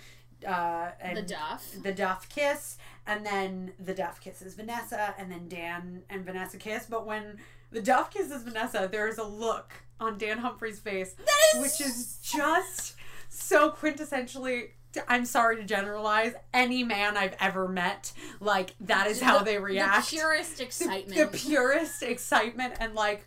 uh, 0.45 0.91
and 0.99 1.17
The 1.17 1.21
Duff. 1.21 1.71
the 1.81 1.93
Duff 1.93 2.27
kiss, 2.27 2.77
and 3.07 3.25
then 3.25 3.71
the 3.79 3.93
Duff 3.93 4.19
kisses 4.19 4.55
Vanessa, 4.55 5.15
and 5.17 5.31
then 5.31 5.47
Dan 5.47 6.03
and 6.09 6.25
Vanessa 6.25 6.57
kiss. 6.57 6.87
But 6.89 7.05
when 7.05 7.37
the 7.71 7.81
Duff 7.81 8.11
kisses 8.11 8.43
Vanessa, 8.43 8.89
there 8.91 9.07
is 9.07 9.17
a 9.17 9.23
look 9.23 9.71
on 10.03 10.17
Dan 10.17 10.37
Humphrey's 10.39 10.79
face, 10.79 11.15
is 11.55 11.61
which 11.61 11.81
is 11.81 12.17
just 12.21 12.95
so 13.29 13.71
quintessentially. 13.71 14.69
I'm 15.07 15.25
sorry 15.25 15.55
to 15.55 15.63
generalize. 15.63 16.33
Any 16.53 16.83
man 16.83 17.17
I've 17.17 17.35
ever 17.39 17.67
met, 17.67 18.11
like 18.39 18.75
that 18.81 19.07
is 19.07 19.19
how 19.21 19.39
the- 19.39 19.45
they 19.45 19.57
react. 19.57 20.11
The 20.11 20.17
purest 20.17 20.57
The- 20.57 20.63
excitement. 20.63 21.31
The, 21.31 21.37
purest 21.37 22.03
excitement 22.03 22.75
and 22.79 22.93
like. 22.93 23.25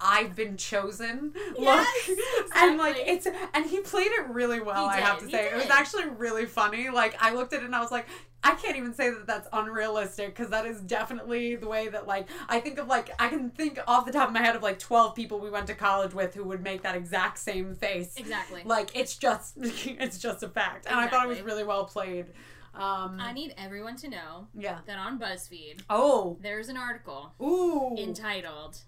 I've 0.00 0.36
been 0.36 0.56
chosen. 0.56 1.32
Yes, 1.58 1.86
Look, 2.08 2.46
and 2.56 2.78
like 2.78 2.96
it's 2.98 3.26
and 3.54 3.66
he 3.66 3.80
played 3.80 4.10
it 4.12 4.28
really 4.28 4.60
well. 4.60 4.86
I 4.86 5.00
have 5.00 5.18
to 5.20 5.28
say 5.28 5.48
he 5.48 5.54
it 5.54 5.56
was 5.56 5.70
actually 5.70 6.08
really 6.08 6.46
funny. 6.46 6.88
Like 6.90 7.16
I 7.20 7.34
looked 7.34 7.52
at 7.52 7.62
it 7.62 7.66
and 7.66 7.74
I 7.74 7.80
was 7.80 7.90
like, 7.90 8.06
I 8.42 8.54
can't 8.54 8.76
even 8.76 8.94
say 8.94 9.10
that 9.10 9.26
that's 9.26 9.48
unrealistic 9.52 10.28
because 10.28 10.50
that 10.50 10.64
is 10.66 10.80
definitely 10.80 11.56
the 11.56 11.66
way 11.68 11.88
that 11.88 12.06
like 12.06 12.28
I 12.48 12.60
think 12.60 12.78
of 12.78 12.86
like 12.86 13.10
I 13.18 13.28
can 13.28 13.50
think 13.50 13.80
off 13.88 14.06
the 14.06 14.12
top 14.12 14.28
of 14.28 14.34
my 14.34 14.40
head 14.40 14.54
of 14.54 14.62
like 14.62 14.78
twelve 14.78 15.14
people 15.14 15.40
we 15.40 15.50
went 15.50 15.66
to 15.66 15.74
college 15.74 16.14
with 16.14 16.34
who 16.34 16.44
would 16.44 16.62
make 16.62 16.82
that 16.82 16.94
exact 16.94 17.38
same 17.38 17.74
face. 17.74 18.14
exactly. 18.16 18.62
Like 18.64 18.90
it's 18.94 19.16
just 19.16 19.54
it's 19.60 20.18
just 20.18 20.42
a 20.42 20.48
fact, 20.48 20.86
and 20.88 20.98
I 20.98 21.08
thought 21.08 21.26
it 21.26 21.28
was 21.28 21.42
really 21.42 21.64
well 21.64 21.84
played. 21.84 22.26
Um, 22.74 23.18
I 23.20 23.32
need 23.32 23.54
everyone 23.58 23.96
to 23.96 24.08
know 24.08 24.46
yeah. 24.54 24.78
that 24.86 24.98
on 24.98 25.18
BuzzFeed 25.18 25.82
Oh. 25.90 26.38
there's 26.40 26.68
an 26.68 26.76
article 26.76 27.32
Ooh. 27.42 27.96
entitled 27.98 28.78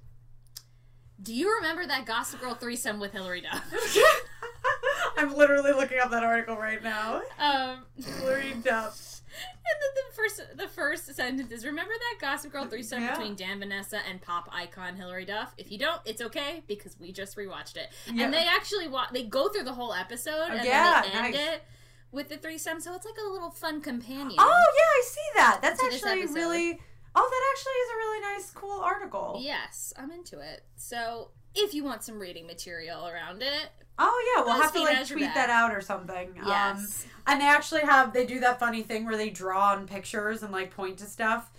"Do 1.23 1.35
you 1.35 1.55
remember 1.57 1.87
that 1.87 2.07
Gossip 2.07 2.41
Girl 2.41 2.55
threesome 2.55 2.99
with 3.01 3.13
Hilary 3.13 3.41
Duff?" 3.43 3.65
I'm 5.17 5.35
literally 5.37 5.73
looking 5.73 5.99
up 5.99 6.11
that 6.11 6.23
article 6.25 6.57
right 6.57 6.83
now. 6.83 7.23
um, 7.39 7.85
Hilary 8.03 8.55
Duff. 8.65 9.21
And 9.33 9.79
then 9.81 10.05
the 10.09 10.15
first 10.15 10.57
the 10.59 10.69
first 10.69 11.15
sentence 11.15 11.53
is 11.53 11.65
remember 11.65 11.93
that 11.93 12.21
Gossip 12.21 12.53
Girl 12.53 12.65
threesome 12.67 13.03
Yeah. 13.03 13.11
between 13.13 13.35
Dan 13.37 13.59
Vanessa 13.61 13.99
and 14.09 14.21
pop 14.21 14.49
icon 14.53 14.97
Hilary 14.97 15.25
Duff? 15.25 15.55
If 15.57 15.71
you 15.71 15.79
don't, 15.79 16.01
it's 16.05 16.21
okay 16.21 16.63
because 16.67 16.97
we 16.99 17.13
just 17.13 17.37
rewatched 17.37 17.77
it. 17.77 17.91
Yeah. 18.13 18.25
And 18.25 18.35
they 18.35 18.47
actually 18.47 18.89
wa- 18.89 19.07
they 19.13 19.23
go 19.25 19.49
through 19.49 19.65
the 19.65 19.73
whole 19.75 19.93
episode 19.95 20.49
and 20.51 20.65
yeah, 20.65 21.03
then 21.03 21.13
they 21.13 21.19
end 21.19 21.35
nice. 21.35 21.55
it 21.55 21.65
with 22.13 22.29
the 22.29 22.37
threesome, 22.39 22.81
so 22.81 22.93
it's 22.95 23.05
like 23.07 23.15
a 23.25 23.31
little 23.31 23.51
fun 23.51 23.81
companion. 23.81 24.35
Oh 24.39 24.49
yeah, 24.77 24.83
I 24.99 25.03
see 25.07 25.29
that. 25.37 25.59
That's 25.63 25.83
actually 25.83 26.27
really. 26.27 26.81
Oh, 27.15 27.29
that 27.29 27.53
actually 27.53 27.73
is 27.73 27.91
a 27.91 27.97
really 27.97 28.21
nice, 28.21 28.51
cool 28.51 28.81
article. 28.81 29.39
Yes, 29.43 29.93
I'm 29.97 30.11
into 30.11 30.39
it. 30.41 30.65
So 30.77 31.31
if 31.55 31.75
you 31.75 31.83
want 31.85 32.05
some 32.05 32.19
reading 32.19 32.47
material 32.47 33.07
around 33.09 33.43
it, 33.43 33.71
Oh 34.03 34.35
yeah, 34.37 34.43
we'll 34.45 34.61
have 34.61 34.73
to 34.73 34.81
like 34.81 35.07
tweet 35.07 35.35
that 35.35 35.51
out 35.51 35.73
or 35.73 35.81
something. 35.83 36.31
Um, 36.41 36.47
yes, 36.47 37.07
and 37.27 37.41
they 37.41 37.47
actually 37.47 37.83
have 37.83 38.13
they 38.15 38.25
do 38.25 38.41
that 38.41 38.59
funny 38.59 38.83
thing 38.83 39.05
where 39.05 39.17
they 39.17 39.29
draw 39.29 39.73
on 39.73 39.87
pictures 39.87 40.43
and 40.43 40.53
like 40.53 40.71
point 40.75 40.99
to 40.99 41.05
stuff. 41.07 41.51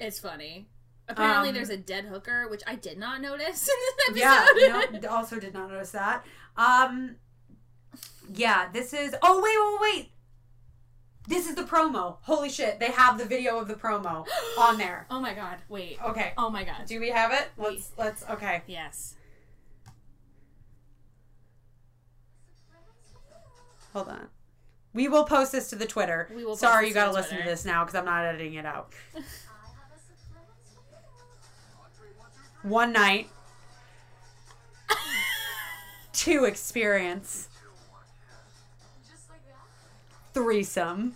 it's 0.00 0.18
funny. 0.18 0.68
Apparently, 1.08 1.48
Um, 1.50 1.54
there's 1.54 1.68
a 1.68 1.76
dead 1.76 2.04
hooker, 2.06 2.48
which 2.48 2.62
I 2.66 2.76
did 2.76 2.96
not 2.96 3.20
notice 3.20 3.68
in 3.68 3.74
this 4.14 4.24
episode. 4.24 4.60
Yeah, 4.94 5.00
no, 5.00 5.08
also 5.10 5.38
did 5.38 5.52
not 5.52 5.68
notice 5.70 5.90
that. 5.90 6.24
Um, 6.56 7.16
yeah, 8.32 8.68
this 8.72 8.94
is. 8.94 9.14
Oh 9.20 9.42
wait, 9.42 9.58
wait, 9.58 9.96
wait. 10.04 10.12
This 11.28 11.48
is 11.48 11.54
the 11.54 11.62
promo. 11.62 12.16
Holy 12.22 12.48
shit! 12.48 12.80
They 12.80 12.90
have 12.90 13.16
the 13.16 13.24
video 13.24 13.58
of 13.58 13.68
the 13.68 13.74
promo 13.74 14.26
on 14.58 14.76
there. 14.78 15.06
oh 15.10 15.20
my 15.20 15.34
god! 15.34 15.58
Wait. 15.68 15.98
Okay. 16.04 16.32
Oh 16.36 16.50
my 16.50 16.64
god. 16.64 16.86
Do 16.86 16.98
we 17.00 17.10
have 17.10 17.32
it? 17.32 17.48
Let's 17.56 17.92
let's. 17.96 18.24
Okay. 18.28 18.62
Yes. 18.66 19.14
Hold 23.92 24.08
on. 24.08 24.28
We 24.94 25.08
will 25.08 25.24
post 25.24 25.52
this 25.52 25.70
to 25.70 25.76
the 25.76 25.86
Twitter. 25.86 26.28
We 26.34 26.44
will 26.44 26.52
post 26.52 26.60
Sorry, 26.60 26.88
you 26.88 26.94
got 26.94 27.06
to 27.06 27.12
listen 27.12 27.38
to 27.38 27.44
this 27.44 27.64
now 27.64 27.84
because 27.84 27.94
I'm 27.98 28.04
not 28.04 28.24
editing 28.24 28.54
it 28.54 28.66
out. 28.66 28.92
One 32.62 32.92
night, 32.92 33.28
two 36.12 36.44
experience, 36.44 37.48
threesome. 40.32 41.14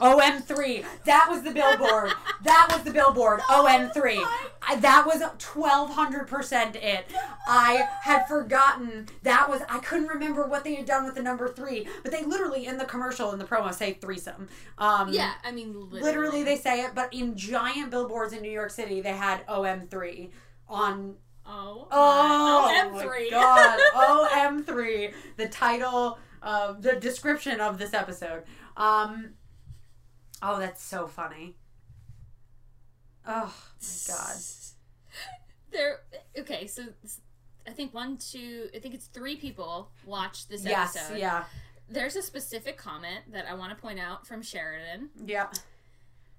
OM3. 0.00 0.84
That 1.04 1.28
was 1.30 1.42
the 1.42 1.52
billboard. 1.52 2.10
that 2.42 2.68
was 2.72 2.82
the 2.82 2.90
billboard. 2.92 3.40
OM3. 3.48 4.22
I, 4.66 4.76
that 4.76 5.04
was 5.06 5.22
1200% 5.22 6.74
it. 6.76 7.06
I 7.46 7.88
had 8.02 8.26
forgotten 8.26 9.06
that 9.22 9.48
was, 9.48 9.60
I 9.68 9.78
couldn't 9.78 10.08
remember 10.08 10.46
what 10.48 10.64
they 10.64 10.74
had 10.74 10.84
done 10.86 11.04
with 11.04 11.14
the 11.14 11.22
number 11.22 11.46
three, 11.48 11.86
but 12.02 12.10
they 12.10 12.24
literally 12.24 12.66
in 12.66 12.76
the 12.76 12.84
commercial, 12.84 13.30
in 13.32 13.38
the 13.38 13.44
promo, 13.44 13.72
say 13.72 13.92
threesome. 13.94 14.48
Um, 14.78 15.12
Yeah, 15.12 15.32
I 15.44 15.52
mean, 15.52 15.72
literally, 15.74 16.02
Literally, 16.02 16.42
they 16.42 16.56
say 16.56 16.82
it, 16.82 16.90
but 16.94 17.14
in 17.14 17.36
giant 17.36 17.90
billboards 17.90 18.32
in 18.32 18.42
New 18.42 18.50
York 18.50 18.70
City, 18.70 19.00
they 19.00 19.12
had 19.12 19.46
OM3 19.46 20.30
on. 20.68 21.14
Oh. 21.46 21.86
Oh, 21.92 22.88
my- 22.90 22.90
my 22.90 23.04
M3. 23.04 23.30
God. 23.30 23.78
OM3. 24.66 25.12
The 25.36 25.48
title, 25.48 26.18
uh, 26.44 26.74
the 26.78 26.94
description 26.94 27.58
of 27.60 27.78
this 27.78 27.92
episode. 27.92 28.44
Um, 28.76 29.30
oh, 30.42 30.60
that's 30.60 30.82
so 30.82 31.08
funny. 31.08 31.56
Oh, 33.26 33.52
my 33.80 34.14
God. 34.14 34.36
There. 35.72 36.02
Okay, 36.38 36.68
so 36.68 36.84
I 37.66 37.70
think 37.72 37.92
one, 37.92 38.16
two, 38.16 38.68
I 38.72 38.78
think 38.78 38.94
it's 38.94 39.06
three 39.06 39.34
people 39.34 39.90
watched 40.06 40.48
this 40.48 40.62
Yes, 40.64 40.94
episode. 40.94 41.18
yeah. 41.18 41.44
There's 41.88 42.14
a 42.14 42.22
specific 42.22 42.76
comment 42.78 43.32
that 43.32 43.46
I 43.50 43.54
want 43.54 43.76
to 43.76 43.82
point 43.82 43.98
out 43.98 44.24
from 44.24 44.40
Sheridan. 44.40 45.08
Yeah. 45.26 45.48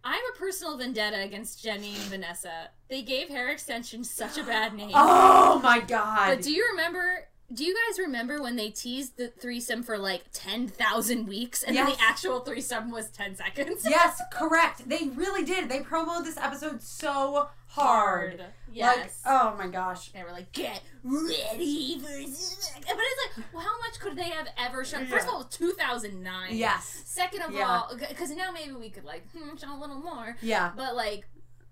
I 0.06 0.14
have 0.14 0.24
a 0.34 0.40
personal 0.40 0.78
vendetta 0.78 1.20
against 1.22 1.62
Jenny 1.62 1.90
and 1.96 2.04
Vanessa. 2.04 2.70
They 2.88 3.02
gave 3.02 3.28
hair 3.28 3.50
extensions 3.50 4.10
such 4.10 4.38
a 4.38 4.44
bad 4.44 4.74
name. 4.74 4.92
Oh, 4.94 5.60
my 5.62 5.82
God. 5.82 6.30
But 6.38 6.42
do 6.42 6.54
you 6.54 6.66
remember? 6.72 7.28
Do 7.54 7.64
you 7.64 7.76
guys 7.76 8.00
remember 8.00 8.42
when 8.42 8.56
they 8.56 8.70
teased 8.72 9.18
the 9.18 9.28
threesome 9.28 9.84
for 9.84 9.98
like 10.00 10.24
ten 10.34 10.68
thousand 10.68 11.28
weeks, 11.28 11.62
and 11.62 11.78
then 11.78 11.86
the 11.86 11.98
actual 12.02 12.40
threesome 12.40 12.90
was 12.90 13.10
ten 13.10 13.36
seconds? 13.36 13.86
yes, 13.90 14.20
correct. 14.32 14.90
They 14.90 15.10
really 15.14 15.46
did. 15.46 15.70
They 15.70 15.82
promoted 15.82 16.26
this 16.26 16.38
episode 16.38 16.82
so 16.82 17.50
hard. 17.68 18.44
Yes. 18.72 19.22
Like, 19.26 19.34
oh, 19.34 19.56
my 19.58 19.68
gosh. 19.68 20.10
They 20.10 20.24
were 20.24 20.32
like, 20.32 20.52
"Get 20.54 20.82
ready 21.04 22.00
for," 22.00 22.08
this." 22.08 22.72
but 22.82 22.98
it's 22.98 23.38
like, 23.38 23.46
well, 23.54 23.64
how 23.64 23.78
much 23.80 24.00
could 24.00 24.16
they 24.16 24.30
have 24.30 24.48
ever 24.58 24.84
shown? 24.84 25.06
First 25.06 25.28
of 25.28 25.34
all, 25.34 25.44
two 25.44 25.72
thousand 25.74 26.24
nine. 26.24 26.56
Yes. 26.56 27.04
Second 27.06 27.44
of 27.44 27.54
Yeah. 27.54 27.68
all, 27.68 27.92
because 28.10 28.32
now 28.32 28.52
maybe 28.52 28.74
we 28.74 28.90
could 28.90 29.06
like 29.06 29.24
hmm, 29.32 29.56
show 29.56 29.72
a 29.72 29.80
little 29.80 30.00
more. 30.00 30.36
Yeah. 30.42 30.72
But 30.76 30.96
like, 30.96 31.28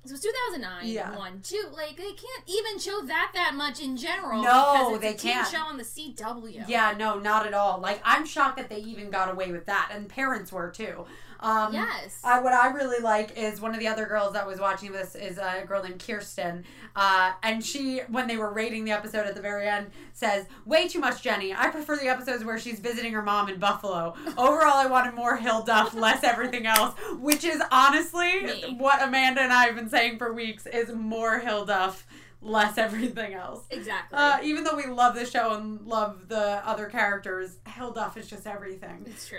it 0.06 0.12
was 0.12 0.22
2009. 0.22 0.88
Yeah. 0.88 1.16
One, 1.18 1.40
two. 1.42 1.64
Like 1.74 1.96
they 1.96 2.12
can't 2.12 2.44
even 2.48 2.80
show 2.80 3.02
that 3.06 3.32
that 3.34 3.54
much 3.56 3.82
in 3.82 3.96
general. 3.96 4.44
No, 4.44 4.92
because 4.92 4.94
it's 4.94 5.02
they 5.02 5.10
a 5.10 5.18
teen 5.18 5.32
can't. 5.34 5.48
Show 5.48 5.62
on 5.62 5.78
the 5.78 5.84
CW. 5.84 6.68
Yeah, 6.68 6.94
no, 6.98 7.20
not 7.20 7.48
at 7.48 7.54
all. 7.54 7.80
Like 7.80 8.02
I'm 8.04 8.26
shocked 8.26 8.58
that 8.58 8.70
they 8.70 8.80
even 8.80 9.10
got 9.10 9.32
away 9.32 9.52
with 9.52 9.66
that, 9.68 9.92
and 9.94 10.10
parents 10.10 10.52
were 10.52 10.70
too. 10.70 11.06
Um, 11.44 11.74
Yes. 11.74 12.20
I, 12.24 12.40
what 12.40 12.54
I 12.54 12.68
really 12.72 13.04
like 13.04 13.38
is 13.38 13.60
one 13.62 13.74
of 13.74 13.80
the 13.80 13.88
other 13.88 14.06
girls 14.06 14.34
that 14.34 14.48
was 14.48 14.60
watching 14.60 14.92
this 14.92 15.14
is 15.14 15.38
a 15.38 15.64
girl 15.68 15.84
named 15.84 16.04
Kirsten, 16.06 16.64
uh, 16.96 17.34
and 17.44 17.64
she, 17.64 18.00
when 18.08 18.28
they 18.28 18.38
were 18.38 18.52
rating 18.52 18.86
the 18.86 18.92
episode 18.92 19.28
at 19.28 19.36
the 19.36 19.42
very 19.42 19.68
end, 19.68 19.92
says, 20.14 20.46
"Way 20.66 20.88
too 20.88 21.00
much 21.00 21.22
Jenny. 21.22 21.54
I 21.54 21.70
prefer 21.70 21.98
the 21.98 22.08
episodes 22.08 22.44
where 22.46 22.58
she's 22.58 22.80
visiting 22.80 23.14
her 23.14 23.22
mom 23.22 23.50
in 23.50 23.60
Buffalo. 23.60 24.16
Overall, 24.38 24.78
I 24.78 24.86
wanted 24.88 25.14
more 25.16 25.36
Hill 25.38 25.64
Duff, 25.64 25.94
less 26.08 26.24
everything 26.24 26.66
else." 26.66 26.96
Which 27.20 27.44
is 27.44 27.62
honestly 27.72 28.42
Me. 28.44 28.76
what 28.78 29.04
Amanda 29.04 29.42
and 29.42 29.52
I 29.54 29.66
have 29.66 29.76
been 29.76 29.90
saying 29.90 30.18
for 30.18 30.32
weeks: 30.34 30.66
is 30.66 30.92
more 30.94 31.40
Hill 31.40 31.66
Duff, 31.66 32.08
less 32.42 32.78
everything 32.78 33.34
else. 33.34 33.66
exactly. 33.70 34.18
Uh, 34.18 34.38
even 34.44 34.64
though 34.64 34.76
we 34.78 34.86
love 34.86 35.16
the 35.16 35.26
show 35.26 35.54
and 35.56 35.82
love 35.86 36.28
the 36.30 36.62
other 36.66 36.86
characters, 36.88 37.58
Hilduff 37.68 38.16
is 38.18 38.28
just 38.30 38.48
everything. 38.48 39.04
it's 39.06 39.28
true. 39.28 39.38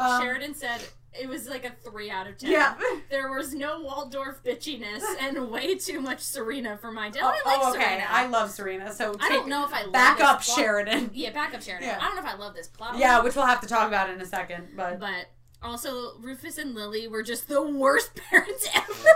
Um, 0.00 0.22
Sheridan 0.22 0.54
said 0.54 0.80
it 1.12 1.28
was 1.28 1.48
like 1.48 1.64
a 1.64 1.70
three 1.70 2.10
out 2.10 2.26
of 2.26 2.38
ten. 2.38 2.50
Yeah. 2.52 2.74
There 3.10 3.32
was 3.32 3.52
no 3.54 3.80
Waldorf 3.82 4.42
bitchiness 4.44 5.02
and 5.20 5.50
way 5.50 5.74
too 5.74 6.00
much 6.00 6.20
Serena 6.20 6.78
for 6.78 6.92
my 6.92 7.10
day. 7.10 7.18
Oh, 7.22 7.26
I 7.26 7.48
like 7.48 7.60
oh, 7.62 7.70
okay. 7.74 7.82
Serena. 7.82 8.04
I 8.08 8.26
love 8.28 8.50
Serena. 8.50 8.92
So 8.92 9.16
I 9.20 9.28
don't 9.28 9.48
know 9.48 9.64
if 9.64 9.72
I 9.74 9.82
love 9.82 9.92
back 9.92 10.20
up 10.20 10.42
plot- 10.42 10.56
Sheridan. 10.58 11.10
Yeah, 11.12 11.30
back 11.32 11.52
up 11.54 11.62
Sheridan. 11.62 11.88
Yeah. 11.88 11.98
I 12.00 12.04
don't 12.06 12.14
know 12.14 12.22
if 12.22 12.28
I 12.28 12.36
love 12.36 12.54
this 12.54 12.68
plot. 12.68 12.96
Yeah, 12.98 13.20
which 13.22 13.34
we'll 13.34 13.46
have 13.46 13.60
to 13.62 13.66
talk 13.66 13.88
about 13.88 14.08
in 14.10 14.20
a 14.20 14.24
second. 14.26 14.68
But 14.76 15.00
But 15.00 15.26
also, 15.62 16.18
Rufus 16.20 16.56
and 16.58 16.74
Lily 16.74 17.08
were 17.08 17.22
just 17.24 17.48
the 17.48 17.60
worst 17.60 18.14
parents 18.30 18.66
ever. 18.74 19.08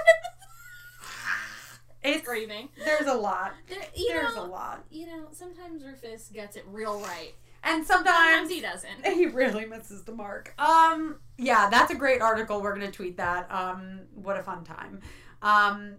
it's 2.02 2.22
Screaming. 2.24 2.68
there's 2.84 3.06
a 3.06 3.14
lot. 3.14 3.54
There, 3.68 3.78
There's 3.96 4.34
know, 4.36 4.44
a 4.44 4.46
lot, 4.46 4.84
You 4.90 5.06
know, 5.06 5.28
sometimes 5.32 5.82
Rufus 5.84 6.28
gets 6.34 6.56
it 6.56 6.64
real 6.66 7.00
right. 7.00 7.32
And 7.64 7.84
Sometimes 7.84 8.04
sometimes 8.16 8.50
he 8.50 8.60
doesn't. 8.60 9.06
he 9.16 9.26
really 9.26 9.66
misses 9.66 10.04
the 10.04 10.12
mark. 10.12 10.54
Um, 10.58 11.16
yeah, 11.38 11.68
that's 11.70 11.90
a 11.90 11.94
great 11.94 12.20
article. 12.20 12.60
We're 12.60 12.74
gonna 12.74 12.92
tweet 12.92 13.16
that. 13.16 13.50
Um, 13.50 14.00
what 14.14 14.38
a 14.38 14.42
fun 14.42 14.64
time. 14.64 15.00
Um. 15.42 15.96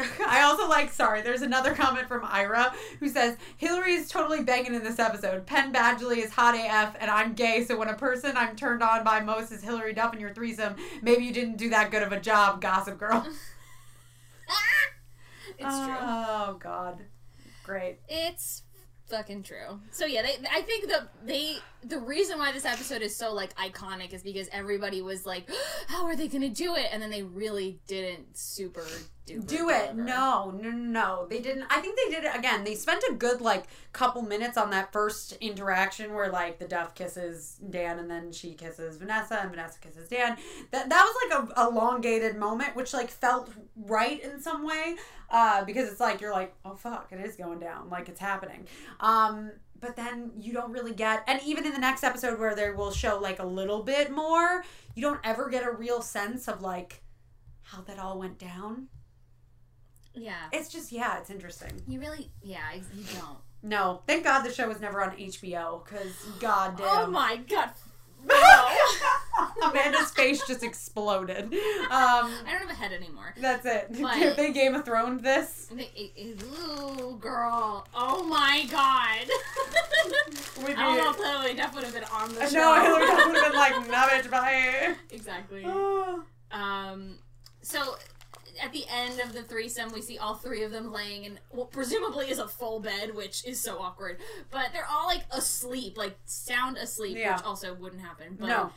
I 0.24 0.42
also 0.42 0.68
like, 0.68 0.92
sorry, 0.92 1.22
there's 1.22 1.42
another 1.42 1.74
comment 1.74 2.06
from 2.06 2.24
Ira 2.24 2.72
who 3.00 3.08
says, 3.08 3.36
Hilary 3.56 3.94
is 3.94 4.08
totally 4.08 4.44
banging 4.44 4.72
in 4.72 4.84
this 4.84 5.00
episode. 5.00 5.44
Penn 5.44 5.72
Badgley 5.72 6.18
is 6.18 6.30
hot 6.30 6.54
AF 6.54 6.94
and 7.00 7.10
I'm 7.10 7.34
gay, 7.34 7.64
so 7.64 7.76
when 7.76 7.88
a 7.88 7.96
person 7.96 8.36
I'm 8.36 8.54
turned 8.54 8.80
on 8.80 9.02
by 9.02 9.18
most 9.18 9.50
is 9.50 9.60
Hilary 9.60 9.94
Duff 9.94 10.14
in 10.14 10.20
your 10.20 10.32
threesome, 10.32 10.76
maybe 11.02 11.24
you 11.24 11.32
didn't 11.32 11.56
do 11.56 11.70
that 11.70 11.90
good 11.90 12.04
of 12.04 12.12
a 12.12 12.20
job, 12.20 12.60
Gossip 12.60 12.96
Girl. 12.96 13.26
It's 15.58 15.76
true. 15.76 15.96
Oh, 16.00 16.56
God. 16.60 17.00
Great. 17.64 17.98
It's 18.08 18.62
fucking 19.08 19.42
true. 19.42 19.80
So 19.90 20.06
yeah, 20.06 20.22
they 20.22 20.36
I 20.50 20.62
think 20.62 20.88
the 20.88 21.08
they 21.24 21.56
the 21.82 21.98
reason 21.98 22.38
why 22.38 22.52
this 22.52 22.64
episode 22.64 23.02
is 23.02 23.14
so 23.14 23.32
like 23.32 23.54
iconic 23.56 24.12
is 24.12 24.22
because 24.22 24.48
everybody 24.52 25.02
was 25.02 25.24
like, 25.26 25.48
how 25.88 26.04
are 26.06 26.16
they 26.16 26.28
gonna 26.28 26.48
do 26.48 26.74
it? 26.74 26.86
And 26.92 27.02
then 27.02 27.10
they 27.10 27.22
really 27.22 27.80
didn't 27.86 28.36
super 28.36 28.84
do 29.28 29.42
Do 29.42 29.70
it. 29.70 29.94
No, 29.94 30.50
no, 30.50 30.70
no, 30.70 30.70
no. 30.70 31.26
They 31.28 31.40
didn't. 31.40 31.64
I 31.70 31.80
think 31.80 31.98
they 31.98 32.14
did 32.14 32.24
it 32.24 32.34
again. 32.34 32.64
They 32.64 32.74
spent 32.74 33.04
a 33.10 33.14
good 33.14 33.40
like 33.40 33.66
couple 33.92 34.22
minutes 34.22 34.56
on 34.56 34.70
that 34.70 34.92
first 34.92 35.32
interaction 35.40 36.14
where 36.14 36.30
like 36.30 36.58
the 36.58 36.66
Duff 36.66 36.94
kisses 36.94 37.60
Dan 37.68 37.98
and 37.98 38.10
then 38.10 38.32
she 38.32 38.54
kisses 38.54 38.96
Vanessa 38.96 39.38
and 39.40 39.50
Vanessa 39.50 39.78
kisses 39.80 40.08
Dan. 40.08 40.36
That 40.70 40.88
that 40.88 41.04
was 41.04 41.30
like 41.30 41.56
a 41.56 41.68
elongated 41.68 42.36
moment, 42.36 42.74
which 42.74 42.94
like 42.94 43.10
felt 43.10 43.50
right 43.76 44.22
in 44.22 44.40
some 44.40 44.66
way, 44.66 44.96
uh, 45.30 45.64
because 45.64 45.90
it's 45.90 46.00
like 46.00 46.20
you're 46.20 46.32
like, 46.32 46.54
oh 46.64 46.74
fuck, 46.74 47.08
it 47.12 47.20
is 47.20 47.36
going 47.36 47.58
down, 47.58 47.90
like 47.90 48.08
it's 48.08 48.20
happening. 48.20 48.66
Um, 49.00 49.52
but 49.80 49.96
then 49.96 50.32
you 50.38 50.52
don't 50.52 50.72
really 50.72 50.94
get, 50.94 51.24
and 51.26 51.40
even 51.44 51.66
in 51.66 51.72
the 51.72 51.78
next 51.78 52.04
episode 52.04 52.38
where 52.38 52.54
they 52.54 52.70
will 52.70 52.90
show 52.90 53.18
like 53.18 53.38
a 53.38 53.46
little 53.46 53.82
bit 53.82 54.10
more, 54.10 54.64
you 54.94 55.02
don't 55.02 55.20
ever 55.24 55.48
get 55.48 55.66
a 55.66 55.70
real 55.70 56.02
sense 56.02 56.48
of 56.48 56.62
like 56.62 57.02
how 57.62 57.82
that 57.82 57.98
all 57.98 58.18
went 58.18 58.38
down. 58.38 58.88
Yeah. 60.14 60.48
It's 60.52 60.68
just 60.68 60.90
yeah, 60.90 61.18
it's 61.18 61.30
interesting. 61.30 61.82
You 61.86 62.00
really 62.00 62.30
yeah, 62.42 62.74
you 62.74 63.04
don't. 63.14 63.38
No, 63.62 64.02
thank 64.06 64.24
God 64.24 64.42
the 64.42 64.52
show 64.52 64.68
was 64.68 64.80
never 64.80 65.02
on 65.02 65.16
HBO 65.16 65.84
because 65.84 66.14
god 66.40 66.76
damn. 66.76 66.86
Oh 66.86 67.06
my 67.10 67.36
god. 67.36 67.70
Amanda's 69.62 70.10
face 70.10 70.44
just 70.46 70.62
exploded. 70.62 71.44
Um, 71.44 71.50
I 71.90 72.28
don't 72.50 72.60
have 72.60 72.70
a 72.70 72.74
head 72.74 72.92
anymore. 72.92 73.34
that's 73.38 73.64
it. 73.66 73.88
But- 74.00 74.36
they 74.36 74.52
Game 74.52 74.74
of 74.74 74.84
Thrones 74.84 75.22
this. 75.22 75.70
Ooh, 75.72 77.16
girl. 77.20 77.86
Oh 77.94 78.22
my 78.24 78.66
god. 78.70 79.28
We 80.66 80.74
I 80.74 80.76
don't 80.82 80.98
know 80.98 81.10
if 81.10 81.18
Lily 81.20 81.54
Duff 81.54 81.72
would 81.74 81.84
have 81.84 81.94
been 81.94 82.02
on 82.12 82.34
the 82.34 82.48
show. 82.48 82.56
No, 82.58 82.82
Hilary 82.82 83.06
Duff 83.06 83.26
would 83.26 83.36
have 83.36 83.52
been 83.52 83.60
like, 83.60 83.88
nah, 83.90 84.08
bitch, 84.08 84.30
bye. 84.30 84.94
exactly. 85.10 85.64
Um, 86.50 87.18
so 87.60 87.96
at 88.62 88.72
the 88.72 88.84
end 88.90 89.20
of 89.20 89.32
the 89.32 89.42
threesome, 89.42 89.92
we 89.92 90.02
see 90.02 90.18
all 90.18 90.34
three 90.34 90.62
of 90.64 90.70
them 90.72 90.92
laying 90.92 91.24
in 91.24 91.38
what 91.50 91.70
presumably 91.70 92.30
is 92.30 92.38
a 92.38 92.48
full 92.48 92.80
bed, 92.80 93.14
which 93.14 93.44
is 93.44 93.60
so 93.60 93.78
awkward. 93.78 94.18
But 94.50 94.72
they're 94.72 94.86
all 94.90 95.06
like 95.06 95.24
asleep, 95.32 95.96
like 95.96 96.16
sound 96.26 96.76
asleep, 96.76 97.16
Yeah. 97.16 97.36
which 97.36 97.44
also 97.44 97.74
wouldn't 97.74 98.02
happen. 98.02 98.36
But 98.38 98.46
No. 98.48 98.72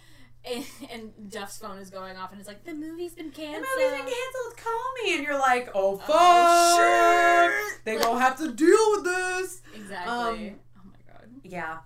and, 0.45 0.65
and 0.91 1.31
Duff's 1.31 1.57
phone 1.59 1.77
is 1.77 1.89
going 1.89 2.17
off, 2.17 2.31
and 2.31 2.39
it's 2.39 2.47
like 2.47 2.63
the 2.63 2.73
movie's 2.73 3.13
been 3.13 3.31
canceled. 3.31 3.65
The 3.77 3.81
movie's 3.83 3.97
been 3.97 4.13
canceled. 4.13 4.57
Call 4.57 4.93
me, 5.03 5.15
and 5.15 5.23
you're 5.23 5.39
like, 5.39 5.69
oh 5.73 5.97
fuck, 5.97 6.09
Oh, 6.15 7.71
they 7.85 7.97
gonna 7.97 8.19
have 8.19 8.37
to 8.37 8.51
deal 8.51 8.91
with 8.91 9.03
this. 9.05 9.61
Exactly. 9.75 10.49
Um, 10.49 10.55
oh 10.77 10.81
my 10.85 11.13
god. 11.13 11.27
Yeah. 11.43 11.77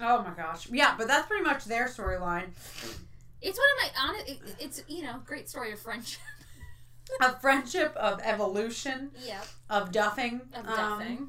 Oh 0.00 0.22
my 0.22 0.30
gosh. 0.34 0.68
Yeah, 0.70 0.94
but 0.96 1.08
that's 1.08 1.26
pretty 1.26 1.44
much 1.44 1.64
their 1.66 1.86
storyline. 1.86 2.48
It's 3.42 3.58
one 3.58 3.68
of 3.74 3.78
my 3.94 4.08
honest. 4.08 4.28
It, 4.28 4.38
it's 4.58 4.82
you 4.88 5.02
know 5.02 5.20
great 5.24 5.48
story 5.48 5.72
of 5.72 5.80
friendship. 5.80 6.20
Of 7.20 7.40
friendship, 7.40 7.94
of 7.96 8.20
evolution, 8.22 9.10
Yep. 9.24 9.46
of 9.68 9.90
duffing. 9.90 10.40
Of 10.56 10.66
Um, 10.66 10.76
duffing. 11.00 11.28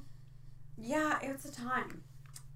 yeah, 0.77 1.19
it's 1.21 1.45
a 1.45 1.51
time. 1.51 2.03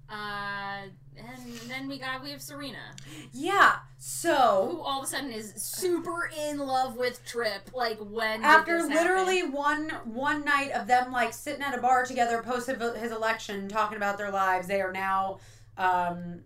Uh, 0.08 0.82
and 1.16 1.52
then 1.68 1.88
we 1.88 1.98
got 1.98 2.22
we 2.22 2.30
have 2.30 2.40
Serena, 2.40 2.94
Yeah. 3.32 3.78
So 3.98 4.68
who 4.70 4.80
all 4.82 5.00
of 5.00 5.04
a 5.04 5.08
sudden 5.08 5.32
is 5.32 5.52
super 5.56 6.30
in 6.46 6.58
love 6.58 6.94
with 6.96 7.24
Trip. 7.24 7.70
Like 7.74 7.98
when 7.98 8.44
after 8.44 8.82
literally 8.84 9.38
happen? 9.40 9.52
one 9.52 9.88
one 10.04 10.44
night 10.44 10.70
of 10.72 10.86
them 10.86 11.10
like 11.10 11.32
sitting 11.34 11.62
at 11.62 11.76
a 11.76 11.80
bar 11.80 12.04
together 12.04 12.40
post 12.42 12.68
his 12.68 13.10
election, 13.10 13.68
talking 13.68 13.96
about 13.96 14.16
their 14.16 14.30
lives, 14.30 14.68
they 14.68 14.80
are 14.80 14.92
now 14.92 15.40
um 15.76 16.44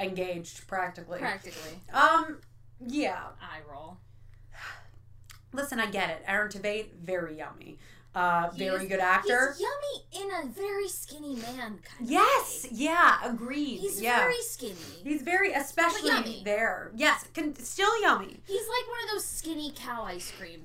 engaged 0.00 0.66
practically. 0.66 1.18
practically 1.18 1.78
Um. 1.92 2.40
Yeah. 2.80 3.22
eye 3.40 3.60
roll. 3.70 3.98
Listen, 5.52 5.78
I 5.80 5.86
get 5.86 6.10
it. 6.10 6.22
Aaron 6.26 6.50
Tveit, 6.50 6.86
very 7.02 7.38
yummy. 7.38 7.78
Uh, 8.14 8.50
very 8.54 8.82
is- 8.82 8.88
good 8.90 9.00
actor. 9.00 9.54
He's 9.56 9.62
yummy 9.62 10.24
in 10.24 10.44
a 10.44 10.52
very 10.52 10.86
skinny 10.88 11.34
man 11.36 11.78
kind 11.82 12.10
Yes. 12.10 12.64
of 12.64 12.72
way. 12.72 12.76
Yeah. 12.78 13.18
Agreed. 13.24 13.78
He's 13.80 14.02
yeah. 14.02 14.18
very 14.18 14.42
skinny. 14.42 14.74
He's 15.02 15.22
very, 15.22 15.52
especially 15.54 16.42
there. 16.44 16.90
Yes, 16.94 17.24
can, 17.32 17.54
still 17.56 18.02
yummy. 18.02 18.40
He's 18.46 18.68
like 18.68 18.88
one 18.88 19.04
of 19.04 19.10
those 19.14 19.24
skinny 19.24 19.72
cow 19.74 20.02
ice 20.04 20.30
cream 20.38 20.60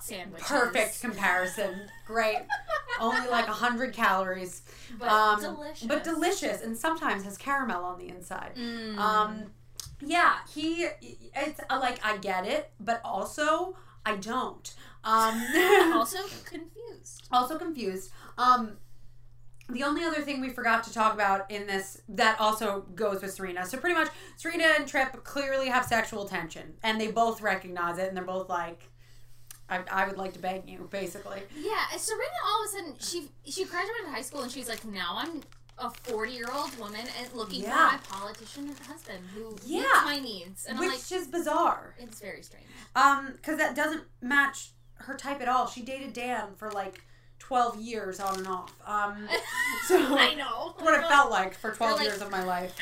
sandwiches. 0.00 0.46
Perfect 0.46 1.00
comparison. 1.00 1.88
Great. 2.06 2.40
Only 3.00 3.26
like 3.28 3.46
hundred 3.46 3.94
calories, 3.94 4.60
but 4.98 5.08
um, 5.08 5.40
delicious. 5.40 5.84
but 5.84 6.04
delicious, 6.04 6.60
and 6.60 6.76
sometimes 6.76 7.24
has 7.24 7.38
caramel 7.38 7.84
on 7.84 7.98
the 7.98 8.08
inside. 8.08 8.52
Mm. 8.54 8.98
Um, 8.98 9.44
yeah, 10.04 10.34
he. 10.52 10.88
It's 11.34 11.60
uh, 11.70 11.78
like 11.80 12.04
I 12.04 12.18
get 12.18 12.46
it, 12.46 12.70
but 12.78 13.00
also 13.02 13.76
I 14.04 14.16
don't. 14.16 14.74
Um, 15.04 15.42
also 15.94 16.18
confused. 16.44 17.28
also 17.30 17.58
confused. 17.58 18.10
Um, 18.38 18.76
the 19.68 19.84
only 19.84 20.04
other 20.04 20.20
thing 20.22 20.40
we 20.40 20.50
forgot 20.50 20.84
to 20.84 20.92
talk 20.92 21.14
about 21.14 21.50
in 21.50 21.66
this 21.66 22.02
that 22.08 22.38
also 22.40 22.82
goes 22.94 23.22
with 23.22 23.32
Serena. 23.32 23.64
So 23.64 23.78
pretty 23.78 23.94
much, 23.94 24.08
Serena 24.36 24.64
and 24.78 24.86
Trip 24.86 25.24
clearly 25.24 25.68
have 25.68 25.84
sexual 25.84 26.26
tension, 26.28 26.74
and 26.82 27.00
they 27.00 27.10
both 27.10 27.40
recognize 27.40 27.98
it, 27.98 28.08
and 28.08 28.16
they're 28.16 28.24
both 28.24 28.48
like, 28.48 28.90
"I, 29.70 29.80
I 29.90 30.06
would 30.06 30.18
like 30.18 30.34
to 30.34 30.40
bang 30.40 30.64
you," 30.66 30.88
basically. 30.90 31.42
Yeah, 31.56 31.86
Serena 31.96 32.30
all 32.46 32.62
of 32.64 32.68
a 32.68 32.72
sudden 32.72 32.94
she 32.98 33.28
she 33.44 33.64
graduated 33.64 34.08
high 34.08 34.22
school 34.22 34.42
and 34.42 34.50
she's 34.52 34.68
like, 34.68 34.84
now 34.84 35.14
I'm 35.16 35.40
a 35.82 35.90
forty 35.90 36.32
year 36.32 36.48
old 36.52 36.76
woman 36.78 37.06
and 37.20 37.32
looking 37.34 37.62
Yeah. 37.62 37.90
for 37.90 37.96
my 37.96 37.98
politician 38.18 38.74
husband 38.86 39.24
who 39.34 39.50
meets 39.50 39.66
Yeah. 39.66 40.02
my 40.04 40.18
needs. 40.18 40.66
And 40.66 40.78
I'm 40.78 40.84
Which 40.84 41.10
like, 41.10 41.20
is 41.20 41.26
bizarre. 41.28 41.94
it's 41.98 42.20
very 42.20 42.42
strange. 42.42 42.66
Um, 42.94 43.32
because 43.36 43.58
that 43.58 43.74
doesn't 43.74 44.04
match 44.20 44.70
her 44.96 45.14
type 45.16 45.40
at 45.40 45.48
all. 45.48 45.66
She 45.66 45.82
dated 45.82 46.12
Dan 46.12 46.54
for 46.56 46.70
like 46.70 47.02
twelve 47.38 47.80
years 47.80 48.20
on 48.20 48.38
and 48.38 48.46
off. 48.46 48.72
Um, 48.86 49.28
so 49.88 49.96
I 50.16 50.34
know. 50.34 50.74
what 50.78 50.94
it 50.98 51.06
felt 51.08 51.30
like 51.30 51.54
for 51.58 51.72
twelve 51.72 51.98
like, 51.98 52.06
years 52.08 52.20
of 52.22 52.30
my 52.30 52.44
life. 52.44 52.74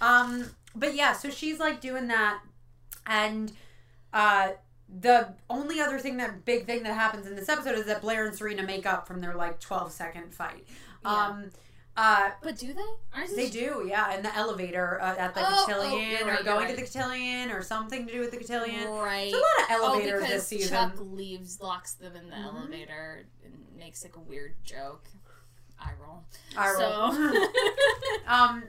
Um, 0.00 0.50
but 0.74 0.94
yeah, 0.94 1.14
so 1.14 1.30
she's 1.30 1.58
like 1.58 1.80
doing 1.80 2.08
that, 2.08 2.40
and 3.06 3.50
uh, 4.12 4.50
the 4.88 5.34
only 5.48 5.80
other 5.80 5.98
thing 5.98 6.18
that 6.18 6.44
big 6.44 6.66
thing 6.66 6.82
that 6.82 6.92
happens 6.94 7.26
in 7.26 7.34
this 7.34 7.48
episode 7.48 7.76
is 7.78 7.86
that 7.86 8.02
Blair 8.02 8.26
and 8.26 8.36
Serena 8.36 8.62
make 8.62 8.84
up 8.84 9.08
from 9.08 9.20
their 9.22 9.34
like 9.34 9.58
twelve 9.60 9.90
second 9.92 10.34
fight. 10.34 10.66
Yeah. 11.04 11.28
Uh, 11.96 12.30
But 12.42 12.58
do 12.58 12.72
they? 12.74 12.82
Aren't 13.14 13.34
they 13.36 13.48
do, 13.48 13.86
yeah, 13.88 14.14
in 14.14 14.22
the 14.22 14.34
elevator 14.36 15.00
uh, 15.00 15.16
at 15.16 15.34
the 15.34 15.40
Oh, 15.40 15.46
oh, 15.48 15.64
cotillion, 15.66 16.10
you're 16.26 16.34
or 16.34 16.42
going 16.42 16.68
you're 16.68 16.76
to 16.76 16.82
the 16.82 16.82
cotillion, 16.82 17.50
or 17.50 17.62
something 17.62 18.06
to 18.06 18.12
do 18.12 18.20
with 18.20 18.30
the 18.32 18.36
cotillion. 18.36 18.86
Right. 18.90 19.30
There's 19.32 19.34
a 19.34 19.36
lot 19.36 19.60
of 19.60 19.66
Oh, 19.70 19.84
elevators 19.94 20.20
because 20.20 20.34
this 20.34 20.46
season. 20.46 20.76
Chuck 20.76 20.92
leaves, 21.00 21.60
locks 21.62 21.94
them 21.94 22.14
in 22.16 22.28
the 22.28 22.36
Mhm. 22.36 22.44
elevator, 22.54 23.26
and 23.44 23.54
makes 23.78 24.04
like 24.04 24.16
a 24.16 24.20
weird 24.20 24.56
joke. 24.62 25.06
Eye 25.80 25.92
roll. 26.00 26.24
Eye 26.56 26.70
roll. 26.78 27.12
So, 27.12 27.48
um, 28.26 28.64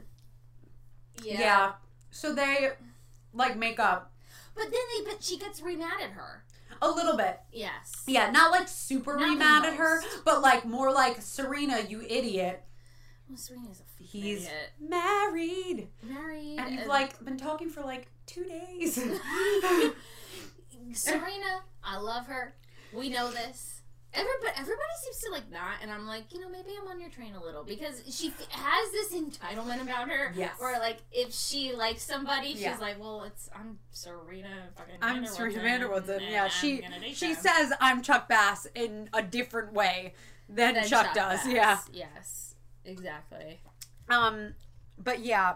yeah. 1.24 1.40
yeah. 1.40 1.72
So 2.12 2.34
they 2.34 2.72
like 3.34 3.58
make 3.58 3.80
up 3.80 4.12
But 4.56 4.64
then 4.72 4.72
they, 4.72 5.12
but 5.12 5.22
she 5.24 5.38
gets 5.38 5.62
re 5.62 5.76
mad 5.76 6.02
at 6.02 6.12
her. 6.12 6.44
a 6.82 6.90
little 6.90 7.18
bit. 7.18 7.40
Yes. 7.52 8.04
Yeah, 8.08 8.30
not 8.32 8.52
like 8.52 8.68
super 8.68 9.16
Not 9.18 9.30
re 9.30 9.36
mad 9.36 9.66
at 9.66 9.76
her, 9.76 10.02
but 10.26 10.42
like 10.42 10.64
more 10.66 10.92
like 10.94 11.22
Serena, 11.22 11.80
you 11.82 12.02
idiot. 12.02 12.64
Well, 13.30 13.38
Serena's 13.38 13.82
a 13.82 14.04
He's 14.04 14.46
idiot. 14.46 14.72
married, 14.80 15.88
married. 16.04 16.60
and 16.60 16.76
you've 16.76 16.88
like 16.88 17.24
been 17.24 17.38
talking 17.38 17.70
for 17.70 17.82
like 17.82 18.08
two 18.26 18.44
days. 18.46 18.96
Serena, 20.94 21.62
I 21.84 21.98
love 22.00 22.28
her. 22.28 22.56
We 22.94 23.10
know 23.10 23.30
this. 23.32 23.74
Everybody, 24.14 24.52
everybody 24.58 24.94
seems 25.04 25.20
to 25.24 25.32
like 25.32 25.52
that, 25.52 25.80
and 25.82 25.92
I'm 25.92 26.08
like, 26.08 26.34
you 26.34 26.40
know, 26.40 26.50
maybe 26.50 26.70
I'm 26.82 26.88
on 26.88 27.00
your 27.00 27.10
train 27.10 27.36
a 27.36 27.44
little 27.44 27.64
because 27.64 28.02
she 28.10 28.30
f- 28.30 28.48
has 28.50 28.92
this 28.92 29.14
entitlement 29.14 29.82
about 29.82 30.10
her. 30.10 30.32
Yes. 30.36 30.54
Where 30.60 30.80
like, 30.80 31.00
if 31.12 31.34
she 31.34 31.74
likes 31.76 32.02
somebody, 32.04 32.54
she's 32.54 32.62
Yeah. 32.62 32.78
like, 32.80 33.00
well, 33.00 33.24
it's 33.26 33.50
I'm 33.54 33.78
Serena 33.92 34.70
fucking. 34.76 34.96
I'm 35.02 35.16
Van 35.16 35.24
der 35.24 35.30
Woodsen, 35.30 35.36
Serena 35.36 35.62
Van 35.62 35.80
der 35.82 35.90
Woodsen. 35.90 36.22
and 36.24 36.32
Yeah, 36.32 36.44
I'm 36.46 36.50
she 36.50 36.78
gonna 36.78 37.14
she 37.14 37.34
them." 37.34 37.44
says 37.44 37.74
I'm 37.82 38.02
Chuck 38.02 38.30
Bass 38.30 38.66
in 38.74 39.10
a 39.14 39.22
different 39.22 39.74
way 39.74 40.14
than, 40.48 40.76
Then 40.76 40.88
Chuck, 40.88 41.14
does. 41.14 41.42
Bass. 41.44 41.48
Yeah. 41.48 41.78
Yes. 41.92 42.47
Exactly. 42.88 43.60
Um, 44.10 44.54
but 44.98 45.20
yeah, 45.20 45.56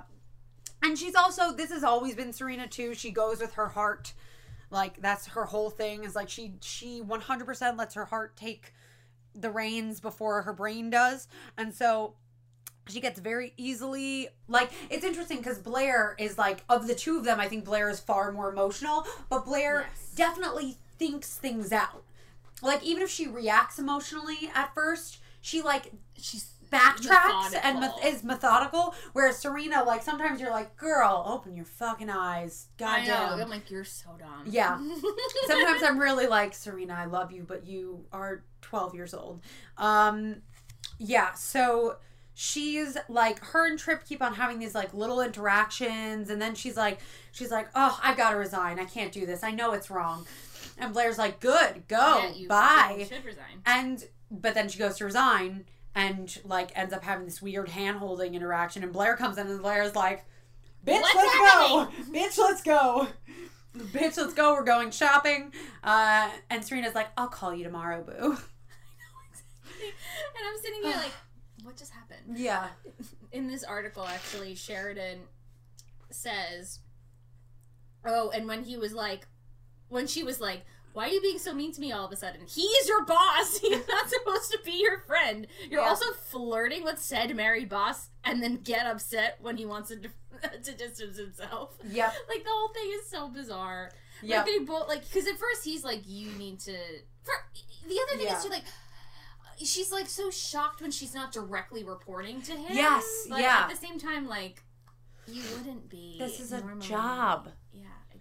and 0.83 0.97
she's 0.97 1.15
also 1.15 1.51
this 1.51 1.71
has 1.71 1.83
always 1.83 2.15
been 2.15 2.33
Serena 2.33 2.67
too. 2.67 2.93
She 2.93 3.11
goes 3.11 3.39
with 3.39 3.53
her 3.53 3.69
heart, 3.69 4.13
like 4.69 5.01
that's 5.01 5.27
her 5.27 5.45
whole 5.45 5.69
thing. 5.69 6.03
Is 6.03 6.15
like 6.15 6.29
she 6.29 6.53
she 6.61 7.01
100 7.01 7.45
percent 7.45 7.77
lets 7.77 7.95
her 7.95 8.05
heart 8.05 8.35
take 8.35 8.73
the 9.33 9.49
reins 9.49 9.99
before 10.01 10.41
her 10.43 10.53
brain 10.53 10.89
does, 10.89 11.27
and 11.57 11.73
so 11.73 12.15
she 12.87 12.99
gets 12.99 13.19
very 13.19 13.53
easily 13.57 14.27
like 14.49 14.71
it's 14.89 15.05
interesting 15.05 15.37
because 15.37 15.59
Blair 15.59 16.15
is 16.19 16.37
like 16.37 16.63
of 16.67 16.87
the 16.87 16.95
two 16.95 17.17
of 17.17 17.23
them. 17.23 17.39
I 17.39 17.47
think 17.47 17.63
Blair 17.63 17.89
is 17.89 17.99
far 18.01 18.31
more 18.31 18.49
emotional, 18.51 19.05
but 19.29 19.45
Blair 19.45 19.85
Yes. 19.89 20.13
definitely 20.15 20.77
thinks 20.99 21.35
things 21.37 21.71
out. 21.71 22.03
Like 22.61 22.83
even 22.83 23.01
if 23.01 23.09
she 23.09 23.27
reacts 23.27 23.79
emotionally 23.79 24.51
at 24.53 24.73
first, 24.75 25.19
she 25.41 25.61
like 25.61 25.91
She's 26.17 26.50
backtracks 26.71 27.53
and 27.61 27.79
Methodical. 27.79 28.03
me- 28.03 28.09
is 28.09 28.23
methodical. 28.23 28.95
Whereas 29.13 29.37
Serena, 29.37 29.83
like 29.83 30.01
sometimes 30.01 30.39
you're 30.39 30.51
like, 30.51 30.75
"Girl, 30.77 31.23
open 31.27 31.55
your 31.55 31.65
fucking 31.65 32.09
eyes." 32.09 32.67
Goddamn. 32.77 33.39
I'm 33.41 33.49
like, 33.49 33.69
you're 33.69 33.83
so 33.83 34.09
dumb. 34.17 34.43
Yeah. 34.45 34.77
Sometimes 35.47 35.83
I'm 35.83 35.99
really 35.99 36.27
like, 36.27 36.53
Serena, 36.53 36.93
I 36.93 37.05
love 37.05 37.31
you, 37.31 37.43
but 37.43 37.65
you 37.67 38.05
are 38.11 38.43
12 38.61 38.95
years 38.95 39.13
old. 39.13 39.41
Um, 39.77 40.37
yeah. 40.97 41.33
So 41.33 41.97
she's 42.33 42.97
like, 43.09 43.39
her 43.45 43.67
and 43.67 43.77
Trip 43.77 44.05
keep 44.05 44.21
on 44.21 44.33
having 44.35 44.59
these 44.59 44.73
like 44.73 44.93
little 44.93 45.21
interactions, 45.21 46.29
and 46.29 46.41
then 46.41 46.55
she's 46.55 46.77
like, 46.77 46.99
she's 47.31 47.51
like, 47.51 47.69
oh, 47.75 47.99
I've 48.03 48.17
got 48.17 48.31
to 48.31 48.37
resign. 48.37 48.79
I 48.79 48.85
can't 48.85 49.11
do 49.11 49.25
this. 49.25 49.43
I 49.43 49.51
know 49.51 49.73
it's 49.73 49.89
wrong. 49.89 50.25
And 50.77 50.93
Blair's 50.93 51.17
like, 51.17 51.39
good, 51.39 51.87
go, 51.87 51.97
Yeah, 52.23 52.33
you 52.33 52.47
bye. 52.47 53.05
should 53.07 53.25
resign. 53.25 53.61
And 53.65 54.03
but 54.31 54.53
then 54.53 54.69
she 54.69 54.79
goes 54.79 54.97
to 54.97 55.05
resign 55.05 55.65
and 55.95 56.37
like 56.45 56.71
ends 56.75 56.93
up 56.93 57.03
having 57.03 57.25
this 57.25 57.41
weird 57.41 57.69
hand 57.69 57.97
holding 57.97 58.35
interaction 58.35 58.83
and 58.83 58.93
Blair 58.93 59.15
comes 59.15 59.37
in 59.37 59.47
and 59.47 59.61
Blair's 59.61 59.95
like, 59.95 60.25
Bitch, 60.85 61.01
What's 61.01 61.15
let's 61.15 61.35
go! 61.35 61.87
Bitch, 62.11 62.37
let's 62.37 62.63
go. 62.63 63.07
Bitch, 63.77 64.17
let's 64.17 64.33
go. 64.33 64.53
We're 64.53 64.63
going 64.63 64.91
shopping. 64.91 65.53
Uh, 65.83 66.29
and 66.49 66.65
Serena's 66.65 66.95
like, 66.95 67.09
I'll 67.17 67.27
call 67.27 67.53
you 67.53 67.63
tomorrow, 67.63 68.03
boo. 68.03 68.11
and 69.81 70.43
I'm 70.45 70.61
sitting 70.61 70.81
here 70.83 70.95
like, 70.97 71.13
what 71.63 71.77
just 71.77 71.91
happened? 71.91 72.37
Yeah. 72.37 72.67
In 73.31 73.47
this 73.47 73.63
article, 73.63 74.05
actually, 74.05 74.55
Sheridan 74.55 75.19
says, 76.09 76.79
"Oh, 78.03 78.29
and 78.31 78.47
when 78.47 78.63
he 78.63 78.75
was 78.75 78.93
like, 78.93 79.27
when 79.89 80.07
she 80.07 80.23
was 80.23 80.41
like." 80.41 80.65
Why 80.93 81.05
are 81.05 81.09
you 81.09 81.21
being 81.21 81.39
so 81.39 81.53
mean 81.53 81.71
to 81.73 81.81
me 81.81 81.91
all 81.91 82.05
of 82.05 82.11
a 82.11 82.15
sudden? 82.15 82.41
He 82.47 82.61
is 82.63 82.87
your 82.87 83.05
boss. 83.05 83.57
He's 83.61 83.87
not 83.87 84.09
supposed 84.09 84.51
to 84.51 84.59
be 84.65 84.71
your 84.81 84.99
friend. 85.01 85.47
You're 85.69 85.81
Yeah. 85.81 85.87
also 85.89 86.11
flirting 86.29 86.83
with 86.83 86.99
said 86.99 87.35
married 87.35 87.69
boss 87.69 88.09
and 88.23 88.41
then 88.43 88.57
get 88.57 88.85
upset 88.85 89.37
when 89.41 89.57
he 89.57 89.65
wants 89.65 89.89
to, 89.89 89.97
to 90.63 90.71
distance 90.73 91.17
himself. 91.17 91.77
Yeah. 91.87 92.11
Like, 92.29 92.43
the 92.43 92.49
whole 92.49 92.69
thing 92.73 92.91
is 93.01 93.09
so 93.09 93.29
bizarre. 93.29 93.91
Yeah. 94.23 94.37
Like 94.37 94.45
they 94.45 94.59
both 94.59 94.87
like 94.87 95.03
because 95.03 95.27
at 95.27 95.37
first 95.37 95.63
he's 95.63 95.83
like, 95.83 96.01
you 96.05 96.31
need 96.33 96.59
to. 96.61 96.75
For 97.23 97.33
the 97.87 97.99
other 98.07 98.17
thing 98.17 98.27
Yeah. 98.27 98.37
is, 98.37 98.43
she 98.43 98.49
like, 98.49 98.63
she's 99.57 99.91
like 99.91 100.07
so 100.07 100.29
shocked 100.29 100.81
when 100.81 100.91
she's 100.91 101.13
not 101.15 101.31
directly 101.31 101.83
reporting 101.83 102.41
to 102.43 102.51
him. 102.51 102.75
Yes, 102.75 103.05
but 103.29 103.41
yeah. 103.41 103.61
At 103.63 103.69
the 103.69 103.75
same 103.75 103.97
time, 103.99 104.27
like, 104.27 104.63
you 105.27 105.41
wouldn't 105.57 105.89
be. 105.89 106.17
This 106.19 106.39
is 106.39 106.51
a 106.51 106.61
job. 106.79 107.49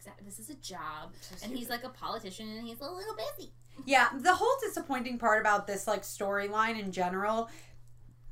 Yeah. 0.06 0.12
exactly. 0.12 0.26
This 0.26 0.38
is 0.38 0.50
a 0.50 0.54
job, 0.54 1.12
So 1.20 1.34
and 1.44 1.56
he's 1.56 1.68
like 1.70 1.84
a 1.84 1.88
politician, 1.90 2.48
and 2.48 2.66
he's 2.66 2.80
a 2.80 2.84
little 2.90 3.14
busy. 3.36 3.52
Yeah, 3.86 4.08
the 4.18 4.34
whole 4.34 4.54
disappointing 4.62 5.18
part 5.18 5.40
about 5.40 5.66
this 5.66 5.86
like 5.86 6.02
storyline 6.02 6.78
in 6.78 6.92
general 6.92 7.48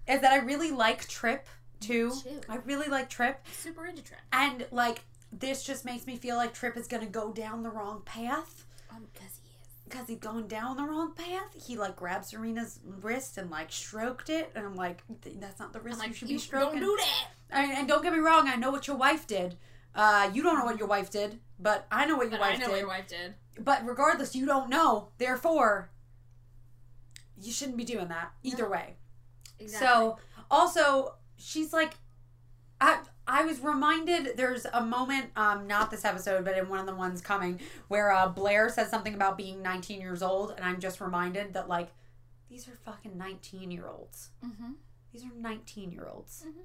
is 0.06 0.20
that 0.20 0.32
I 0.32 0.38
really 0.38 0.70
like 0.70 1.06
Trip 1.08 1.46
too. 1.80 2.10
too. 2.22 2.40
I 2.48 2.56
really 2.56 2.88
like 2.88 3.08
Trip, 3.08 3.44
Super 3.52 3.86
into 3.86 4.02
Trip. 4.02 4.20
and 4.32 4.66
like 4.70 5.02
this 5.32 5.62
just 5.64 5.84
makes 5.84 6.06
me 6.06 6.16
feel 6.16 6.36
like 6.36 6.54
Trip 6.54 6.76
is 6.76 6.86
gonna 6.86 7.06
go 7.06 7.32
down 7.32 7.62
the 7.62 7.70
wrong 7.70 8.02
path. 8.04 8.64
Um, 8.90 9.06
because 9.12 9.38
he 9.42 9.48
is. 9.62 9.68
because 9.88 10.08
he'd 10.08 10.20
gone 10.20 10.48
down 10.48 10.76
the 10.76 10.84
wrong 10.84 11.12
path. 11.14 11.54
He 11.66 11.76
like 11.76 11.96
grabbed 11.96 12.24
Serena's 12.26 12.80
wrist 13.02 13.38
and 13.38 13.50
like 13.50 13.70
stroked 13.72 14.28
it, 14.30 14.50
and 14.54 14.64
I'm 14.66 14.74
like, 14.74 15.02
that's 15.38 15.60
not 15.60 15.72
the 15.72 15.78
I'm 15.78 15.84
wrist 15.84 15.98
like, 15.98 16.08
you 16.08 16.14
should 16.14 16.28
you 16.30 16.36
be 16.36 16.40
stroking. 16.40 16.80
don't 16.80 16.98
do 16.98 17.04
that. 17.04 17.56
I 17.58 17.66
mean, 17.66 17.76
and 17.76 17.88
don't 17.88 18.02
get 18.02 18.12
me 18.12 18.18
wrong, 18.18 18.48
I 18.48 18.56
know 18.56 18.70
what 18.70 18.86
your 18.86 18.96
wife 18.96 19.26
did. 19.26 19.56
Uh, 19.98 20.30
you 20.32 20.42
don't 20.42 20.58
know 20.58 20.64
what 20.64 20.78
your 20.78 20.86
wife 20.88 21.10
did, 21.10 21.40
but 21.58 21.86
I 21.90 22.06
know 22.06 22.16
what 22.16 22.30
your 22.30 22.38
But 22.38 22.42
I 22.46 22.50
wife 22.50 22.58
know 22.60 22.66
did. 22.66 22.70
what 22.72 22.78
your 22.80 22.88
wife 22.88 23.08
did. 23.08 23.34
But 23.58 23.84
regardless, 23.84 24.34
you 24.36 24.46
don't 24.46 24.70
know. 24.70 25.08
Therefore, 25.18 25.90
you 27.40 27.52
shouldn't 27.52 27.76
be 27.76 27.84
doing 27.84 28.08
that 28.08 28.32
either 28.42 28.62
No. 28.64 28.70
way. 28.70 28.94
Exactly. 29.58 29.86
So 29.88 30.18
also, 30.50 31.16
she's 31.36 31.72
like, 31.72 31.94
I 32.80 33.00
I 33.26 33.44
was 33.44 33.60
reminded. 33.60 34.36
There's 34.36 34.64
a 34.72 34.80
moment, 34.82 35.32
um, 35.36 35.66
not 35.66 35.90
this 35.90 36.04
episode, 36.04 36.44
but 36.44 36.56
in 36.56 36.68
one 36.68 36.78
of 36.78 36.86
the 36.86 36.94
ones 36.94 37.20
coming, 37.20 37.60
where 37.88 38.10
uh, 38.12 38.28
Blair 38.28 38.68
says 38.70 38.88
something 38.88 39.12
about 39.14 39.36
being 39.36 39.60
19 39.62 40.00
years 40.00 40.22
old, 40.22 40.52
and 40.56 40.64
I'm 40.64 40.78
just 40.80 41.00
reminded 41.00 41.52
that 41.54 41.68
like, 41.68 41.90
these 42.48 42.68
are 42.68 42.76
fucking 42.84 43.18
19 43.18 43.70
year 43.72 43.88
olds. 43.88 44.30
mm-hmm. 44.44 44.72
These 45.12 45.24
are 45.24 45.34
19 45.34 45.90
year 45.90 46.06
olds. 46.08 46.44
Mhm. 46.46 46.62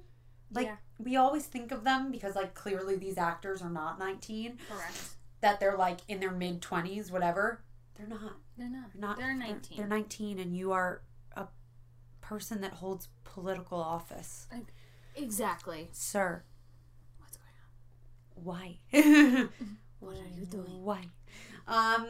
Like 0.54 0.66
Yeah. 0.66 0.76
we 0.98 1.16
always 1.16 1.44
think 1.46 1.72
of 1.72 1.84
them 1.84 2.10
because 2.10 2.34
like 2.36 2.54
clearly 2.54 2.96
these 2.96 3.18
actors 3.18 3.60
are 3.62 3.70
not 3.70 3.98
19. 3.98 4.58
correct. 4.70 5.00
That 5.40 5.60
they're 5.60 5.76
like 5.76 5.98
in 6.08 6.20
their 6.20 6.30
mid 6.30 6.62
20s, 6.62 7.10
whatever. 7.10 7.60
They're 7.96 8.06
not. 8.06 8.36
They're 8.56 8.68
not. 8.70 8.90
They're 8.92 9.00
not. 9.00 9.16
They're 9.18 9.34
19. 9.34 9.78
They're, 9.78 9.86
19, 9.86 10.38
and 10.38 10.56
you 10.56 10.72
are 10.72 11.02
a 11.36 11.46
person 12.20 12.60
that 12.62 12.72
holds 12.74 13.08
political 13.24 13.78
office, 13.80 14.46
Exactly. 15.16 15.88
sir. 15.92 16.42
What's 17.18 17.36
going 17.36 18.56
on? 18.62 18.78
Why? 19.42 19.48
What 20.00 20.16
are 20.16 20.38
you 20.38 20.44
doing? 20.46 20.82
Why? 20.84 21.00
Um. 21.66 22.06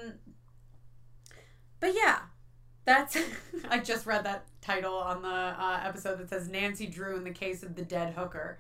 But 1.81 1.95
yeah, 1.95 2.21
that's. 2.85 3.17
I 3.71 3.79
just 3.79 4.07
read 4.07 4.25
that 4.25 4.45
title 4.61 4.95
on 4.95 5.23
the 5.23 5.29
uh, 5.29 5.81
episode 5.85 6.19
that 6.19 6.29
says 6.29 6.49
Nancy 6.49 6.87
Drew 6.87 7.17
in 7.17 7.25
the 7.25 7.31
case 7.31 7.63
of 7.63 7.75
the 7.77 7.83
dead 7.83 8.15
hooker. 8.15 8.59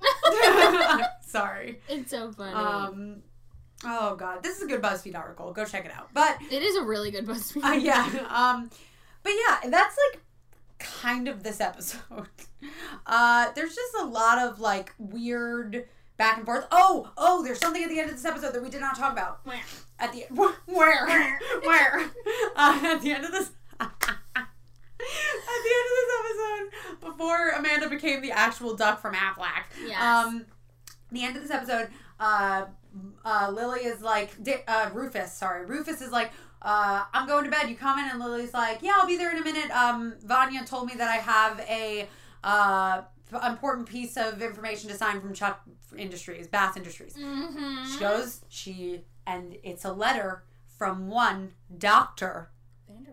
Sorry. 1.22 1.80
It's 1.88 2.10
so 2.10 2.32
funny. 2.32 2.54
Um. 2.54 3.22
Oh 3.84 4.14
God, 4.16 4.42
this 4.42 4.58
is 4.58 4.64
a 4.64 4.66
good 4.66 4.82
BuzzFeed 4.82 5.16
article. 5.16 5.52
Go 5.52 5.64
check 5.64 5.84
it 5.84 5.92
out. 5.92 6.10
But 6.12 6.36
it 6.50 6.62
is 6.62 6.76
a 6.76 6.82
really 6.82 7.10
good 7.10 7.26
BuzzFeed. 7.26 7.64
uh, 7.64 7.72
yeah. 7.72 8.26
Um. 8.28 8.70
But 9.22 9.32
yeah, 9.32 9.70
that's 9.70 9.96
like 10.12 10.22
kind 10.78 11.28
of 11.28 11.42
this 11.42 11.60
episode. 11.60 12.00
Uh, 13.06 13.50
there's 13.54 13.74
just 13.74 13.94
a 14.00 14.04
lot 14.04 14.38
of 14.38 14.60
like 14.60 14.92
weird 14.98 15.88
back 16.18 16.36
and 16.36 16.44
forth. 16.44 16.66
Oh, 16.70 17.10
oh, 17.16 17.42
there's 17.42 17.58
something 17.58 17.82
at 17.82 17.88
the 17.88 17.98
end 17.98 18.10
of 18.10 18.16
this 18.16 18.24
episode 18.26 18.52
that 18.52 18.62
we 18.62 18.68
did 18.68 18.82
not 18.82 18.96
talk 18.96 19.12
about. 19.12 19.40
Where? 19.44 19.58
At 19.98 20.12
the 20.12 20.26
where 20.28 20.52
where 20.66 21.40
where 21.64 22.00
uh, 22.54 22.80
at 22.84 23.00
the 23.00 23.12
end 23.12 23.24
of 23.24 23.32
this. 23.32 23.50
At 23.80 24.48
the 25.64 25.70
end 25.72 25.86
of 25.86 25.96
this 25.96 26.10
episode, 26.20 27.10
before 27.12 27.50
Amanda 27.50 27.88
became 27.88 28.20
the 28.22 28.32
actual 28.32 28.74
duck 28.76 29.00
from 29.00 29.14
Aflac, 29.14 29.64
Yes. 29.86 30.00
um, 30.02 30.44
the 31.10 31.24
end 31.24 31.36
of 31.36 31.42
this 31.42 31.50
episode, 31.50 31.88
uh, 32.18 32.66
uh, 33.24 33.50
Lily 33.52 33.80
is 33.80 34.02
like, 34.02 34.30
uh, 34.68 34.90
Rufus, 34.92 35.32
sorry, 35.32 35.64
Rufus 35.66 36.00
is 36.00 36.12
like, 36.12 36.32
uh, 36.62 37.04
I'm 37.14 37.26
going 37.26 37.44
to 37.44 37.50
bed. 37.50 37.70
You 37.70 37.76
come 37.76 37.98
in, 37.98 38.08
And 38.10 38.20
Lily's 38.20 38.52
like, 38.52 38.80
Yeah, 38.82 38.92
I'll 38.96 39.06
be 39.06 39.16
there 39.16 39.30
in 39.34 39.38
a 39.38 39.44
minute. 39.44 39.70
Um, 39.70 40.14
Vanya 40.24 40.64
told 40.66 40.86
me 40.88 40.94
that 40.96 41.08
I 41.08 41.16
have 41.16 41.58
a 41.60 42.08
uh 42.44 43.02
important 43.46 43.88
piece 43.88 44.16
of 44.16 44.42
information 44.42 44.90
to 44.90 44.96
sign 44.96 45.20
from 45.20 45.32
Chuck 45.32 45.62
Industries, 45.96 46.48
Bass 46.48 46.76
Industries. 46.76 47.14
Mm-hmm. 47.14 47.92
She 47.92 47.98
goes, 48.00 48.40
she, 48.48 49.02
and 49.26 49.56
it's 49.62 49.84
a 49.84 49.92
letter 49.92 50.42
from 50.76 51.08
one 51.08 51.52
Doctor 51.78 52.50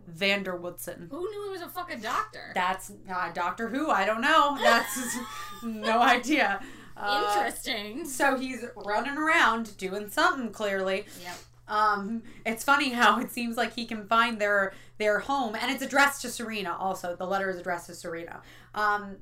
Van 0.08 0.44
der 0.44 0.56
Woodsen. 0.56 1.08
Who 1.10 1.20
knew 1.20 1.44
he 1.46 1.50
was 1.50 1.62
a 1.62 1.70
fucking 1.70 2.02
doctor? 2.02 2.52
That's 2.54 2.92
uh, 3.12 3.32
Doctor 3.34 3.70
Who. 3.70 3.90
I 3.90 4.06
don't 4.06 4.22
know. 4.22 4.58
That's 4.62 5.18
no 5.64 6.02
idea. 6.02 6.62
Uh, 6.96 7.34
Interesting. 7.36 8.06
So 8.06 8.38
he's 8.38 8.66
running 8.76 9.18
around 9.18 9.78
doing 9.78 10.10
something 10.10 10.52
clearly. 10.52 11.06
Yep. 11.22 11.38
Um, 11.68 12.24
it's 12.46 12.64
funny 12.64 12.92
how 12.92 13.20
it 13.20 13.32
seems 13.32 13.58
like 13.58 13.74
he 13.76 13.86
can 13.86 14.08
find 14.08 14.40
their 14.40 14.74
their 14.98 15.20
home, 15.20 15.56
and 15.56 15.70
it's 15.70 15.84
addressed 15.84 16.22
to 16.22 16.30
Serena. 16.30 16.76
Also, 16.80 17.16
the 17.16 17.26
letter 17.26 17.50
is 17.50 17.58
addressed 17.60 17.88
to 17.88 17.94
Serena. 17.96 18.42
Um, 18.74 19.18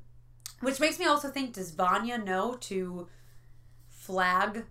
which 0.60 0.78
makes 0.78 0.98
me 0.98 1.06
also 1.06 1.28
think: 1.28 1.54
Does 1.54 1.72
Vanya 1.72 2.18
know 2.18 2.54
to 2.60 3.08
flag 3.88 4.64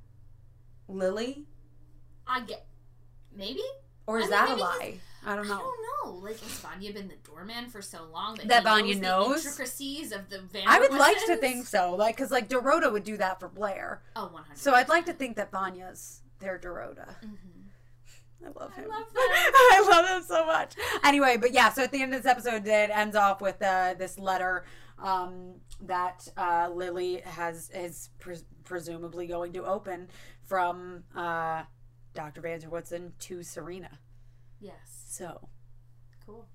Lily, 0.88 1.46
I 2.26 2.42
get. 2.42 2.66
Maybe? 3.36 3.62
or 4.08 4.20
is 4.20 4.32
I 4.32 4.46
mean, 4.48 4.58
that 4.58 4.58
a 4.58 4.62
lie? 4.62 5.00
I 5.26 5.36
don't 5.36 5.48
know. 5.48 5.56
I 5.56 5.58
don't 5.60 6.06
know. 6.14 6.20
Like, 6.20 6.40
has 6.40 6.52
Vanya 6.60 6.94
been 6.94 7.08
the 7.08 7.16
doorman 7.24 7.70
for 7.70 7.82
so 7.82 8.06
long 8.14 8.36
that, 8.36 8.48
That 8.48 8.64
Vanya 8.64 8.96
knows, 8.96 9.02
knows? 9.02 9.44
the 9.44 9.50
intricacies 9.50 10.12
of 10.12 10.30
the 10.30 10.40
Van 10.42 10.64
I 10.68 10.80
would 10.80 10.92
like 10.94 11.18
to 11.26 11.36
think 11.38 11.66
so, 11.66 11.96
like 11.96 12.16
because 12.16 12.32
like 12.32 12.48
Dorota 12.50 12.92
would 12.92 13.04
do 13.04 13.18
that 13.18 13.40
for 13.40 13.48
Blair. 13.50 14.02
Oh, 14.16 14.28
100. 14.28 14.58
So 14.58 14.74
I'd 14.74 14.90
like 14.90 15.06
to 15.08 15.14
think 15.14 15.36
that 15.38 15.52
Vanya's 15.52 16.22
their 16.40 16.60
Dorota. 16.60 17.08
Mm-hmm. 17.24 18.46
I 18.46 18.48
love 18.60 18.72
I 18.78 18.82
him. 18.82 18.90
love 18.90 19.06
I 19.16 19.88
love 19.90 20.18
him 20.18 20.24
so 20.28 20.46
much. 20.46 20.74
Anyway, 21.04 21.38
but 21.38 21.52
yeah, 21.54 21.72
so 21.72 21.82
at 21.84 21.92
the 21.92 22.02
end 22.04 22.14
of 22.14 22.22
this 22.22 22.30
episode, 22.30 22.68
it 22.68 22.90
ends 22.94 23.16
off 23.16 23.42
with 23.42 23.60
uh, 23.62 23.96
this 23.98 24.20
letter 24.20 24.66
um, 25.00 25.56
that 25.82 26.28
uh, 26.38 26.70
Lily 26.72 27.22
has 27.26 27.72
is 27.74 28.10
pres- 28.20 28.46
presumably 28.64 29.26
going 29.26 29.54
to 29.54 29.66
open 29.66 30.10
from 30.44 31.04
uh, 31.16 31.64
Dr. 32.14 32.42
Van 32.42 32.60
der 32.60 32.70
Woodsen 32.70 33.14
to 33.22 33.42
Serena. 33.42 33.90
Yes. 34.60 34.95
So, 35.16 35.48
Cool. 36.26 36.46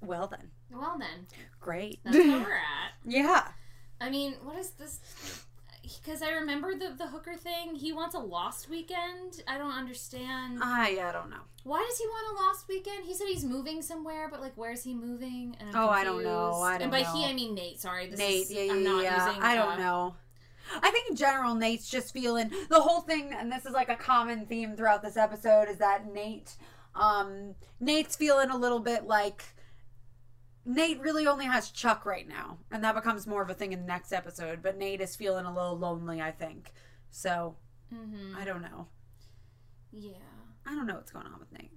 well 0.00 0.28
then, 0.28 0.50
Well, 0.70 0.96
then. 0.96 1.26
great. 1.58 1.98
That's 2.04 2.16
where 2.16 2.38
we're 2.38 2.54
at. 2.54 2.92
yeah. 3.04 3.48
I 4.00 4.10
mean, 4.10 4.34
what 4.44 4.56
is 4.56 4.70
this? 4.70 5.00
Because 5.82 6.22
I 6.22 6.30
remember 6.30 6.74
the, 6.78 6.94
the 6.96 7.08
hooker 7.08 7.34
thing. 7.34 7.74
He 7.74 7.92
wants 7.92 8.14
a 8.14 8.20
lost 8.20 8.70
weekend. 8.70 9.42
I 9.48 9.58
don't 9.58 9.72
understand. 9.72 10.60
I 10.62 11.00
I 11.02 11.10
don't 11.10 11.30
know. 11.30 11.40
Why 11.64 11.84
does 11.88 11.98
he 11.98 12.06
want 12.06 12.38
a 12.38 12.44
lost 12.44 12.68
weekend? 12.68 13.06
He 13.06 13.14
said 13.14 13.26
he's 13.26 13.42
moving 13.44 13.82
somewhere, 13.82 14.28
but 14.30 14.40
like, 14.40 14.52
where's 14.54 14.84
he 14.84 14.94
moving? 14.94 15.56
And 15.58 15.70
I'm 15.70 15.76
Oh, 15.84 15.88
I 15.88 16.04
don't 16.04 16.22
know. 16.22 16.50
confused. 16.52 16.64
I 16.64 16.78
don't 16.78 16.78
know. 16.78 16.82
And 16.84 16.92
by 16.92 17.02
know. 17.02 17.12
he, 17.24 17.24
I 17.28 17.32
mean 17.32 17.54
Nate. 17.56 17.80
Sorry, 17.80 18.06
this 18.08 18.20
Nate, 18.20 18.42
is, 18.42 18.52
yeah, 18.52 18.62
yeah, 18.64 18.72
I'm 18.74 18.84
not 18.84 19.02
yeah. 19.02 19.26
using. 19.26 19.42
I 19.42 19.56
uh, 19.58 19.64
don't 19.66 19.78
know. 19.80 20.14
I 20.82 20.90
think 20.90 21.10
in 21.10 21.16
general, 21.16 21.54
Nate's 21.54 21.88
just 21.88 22.12
feeling 22.12 22.50
the 22.68 22.80
whole 22.80 23.00
thing, 23.00 23.32
and 23.32 23.50
this 23.50 23.66
is 23.66 23.72
like 23.72 23.88
a 23.88 23.96
common 23.96 24.46
theme 24.46 24.76
throughout 24.76 25.02
this 25.02 25.16
episode, 25.16 25.68
is 25.68 25.78
that 25.78 26.12
Nate, 26.12 26.56
um, 26.94 27.54
Nate's 27.80 28.16
feeling 28.16 28.50
a 28.50 28.56
little 28.56 28.80
bit 28.80 29.06
like 29.06 29.44
Nate 30.64 31.00
really 31.00 31.26
only 31.26 31.46
has 31.46 31.70
Chuck 31.70 32.04
right 32.04 32.28
now, 32.28 32.58
and 32.70 32.84
that 32.84 32.94
becomes 32.94 33.26
more 33.26 33.42
of 33.42 33.50
a 33.50 33.54
thing 33.54 33.72
in 33.72 33.80
the 33.80 33.86
next 33.86 34.12
episode. 34.12 34.62
But 34.62 34.76
Nate 34.78 35.00
is 35.00 35.16
feeling 35.16 35.46
a 35.46 35.54
little 35.54 35.78
lonely, 35.78 36.20
I 36.20 36.30
think. 36.32 36.72
So 37.10 37.56
Mm-hmm. 37.94 38.36
I 38.36 38.44
don't 38.44 38.62
know. 38.62 38.88
Yeah. 39.92 40.12
I 40.66 40.74
don't 40.74 40.86
know 40.86 40.94
what's 40.94 41.10
going 41.10 41.26
on 41.26 41.38
with 41.38 41.52
Nate. 41.52 41.72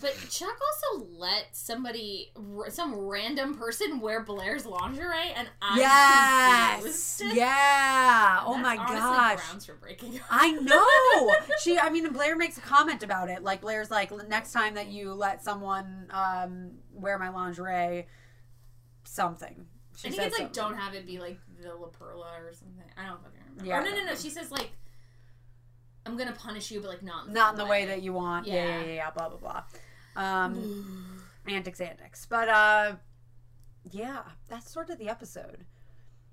But 0.00 0.16
Chuck 0.30 0.58
also 0.60 1.06
let 1.16 1.48
somebody, 1.52 2.32
some 2.68 2.94
random 2.94 3.54
person, 3.54 4.00
wear 4.00 4.22
Blair's 4.22 4.64
lingerie, 4.64 5.32
and 5.36 5.48
I'm 5.60 5.78
yes, 5.78 7.18
confused. 7.18 7.36
yeah. 7.36 8.42
Oh 8.44 8.56
my 8.56 8.76
gosh. 8.76 9.46
grounds 9.46 9.66
for 9.66 9.74
breaking 9.74 10.16
up. 10.16 10.26
I 10.30 10.52
know. 10.52 11.34
she, 11.62 11.78
I 11.78 11.90
mean, 11.90 12.10
Blair 12.12 12.36
makes 12.36 12.56
a 12.56 12.62
comment 12.62 13.02
about 13.02 13.28
it. 13.28 13.42
Like 13.42 13.60
Blair's 13.60 13.90
like, 13.90 14.10
next 14.28 14.52
time 14.52 14.74
that 14.74 14.88
you 14.88 15.12
let 15.12 15.44
someone 15.44 16.08
um, 16.10 16.72
wear 16.92 17.18
my 17.18 17.28
lingerie, 17.28 18.06
something. 19.04 19.66
She 19.96 20.08
I 20.08 20.10
think 20.10 20.22
it's 20.22 20.38
like 20.38 20.54
something. 20.54 20.72
don't 20.72 20.80
have 20.80 20.94
it 20.94 21.06
be 21.06 21.18
like 21.18 21.38
the 21.60 21.74
La 21.74 21.88
Perla 21.88 22.30
or 22.40 22.52
something. 22.54 22.84
I 22.96 23.06
don't 23.06 23.22
fucking 23.22 23.38
remember. 23.50 23.66
Yeah, 23.66 23.80
I 23.80 23.84
no, 23.84 23.90
no, 23.90 24.12
no. 24.12 24.14
She 24.14 24.30
says 24.30 24.50
like, 24.50 24.70
I'm 26.06 26.16
gonna 26.16 26.32
punish 26.32 26.70
you, 26.70 26.80
but 26.80 26.88
like 26.88 27.02
not 27.02 27.26
in 27.26 27.32
the, 27.32 27.38
not 27.38 27.54
in 27.54 27.58
the 27.58 27.66
way 27.66 27.84
that 27.86 28.02
you 28.02 28.12
want. 28.12 28.46
Yeah, 28.46 28.54
yeah, 28.54 28.64
Yeah. 28.80 28.84
yeah. 28.86 28.92
yeah 28.94 29.10
blah 29.10 29.28
blah 29.28 29.38
blah. 29.38 29.62
Um, 30.16 31.22
antics, 31.48 31.80
antics. 31.80 32.26
But 32.26 32.48
uh, 32.48 32.96
yeah, 33.90 34.22
that's 34.48 34.70
sort 34.70 34.90
of 34.90 34.98
the 34.98 35.08
episode. 35.08 35.64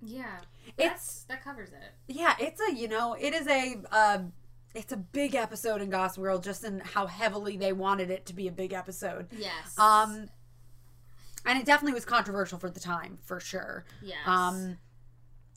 yeah. 0.02 0.40
It's 0.78 1.24
that 1.24 1.44
covers 1.44 1.70
it. 1.70 1.94
yeah, 2.08 2.36
it's 2.40 2.62
a 2.70 2.74
you 2.74 2.88
know, 2.88 3.14
it 3.20 3.34
is 3.34 3.48
a. 3.48 3.76
Uh, 3.92 4.20
it's 4.76 4.92
a 4.92 4.98
big 4.98 5.34
episode 5.34 5.82
in 5.82 5.90
Gossip 5.90 6.22
World, 6.22 6.44
just 6.44 6.64
in 6.64 6.78
how 6.80 7.08
heavily 7.08 7.58
they 7.58 7.74
wanted 7.74 8.12
it 8.12 8.28
to 8.28 8.34
be 8.36 8.48
a 8.48 8.52
big 8.52 8.72
episode. 8.72 9.26
Yes. 9.36 9.76
Um, 9.80 10.30
and 11.44 11.58
it 11.58 11.66
definitely 11.66 11.94
was 11.96 12.06
controversial 12.06 12.60
for 12.60 12.70
the 12.70 12.80
time, 12.80 13.18
for 13.24 13.40
sure. 13.40 13.84
Yes. 14.04 14.18
Um, 14.28 14.78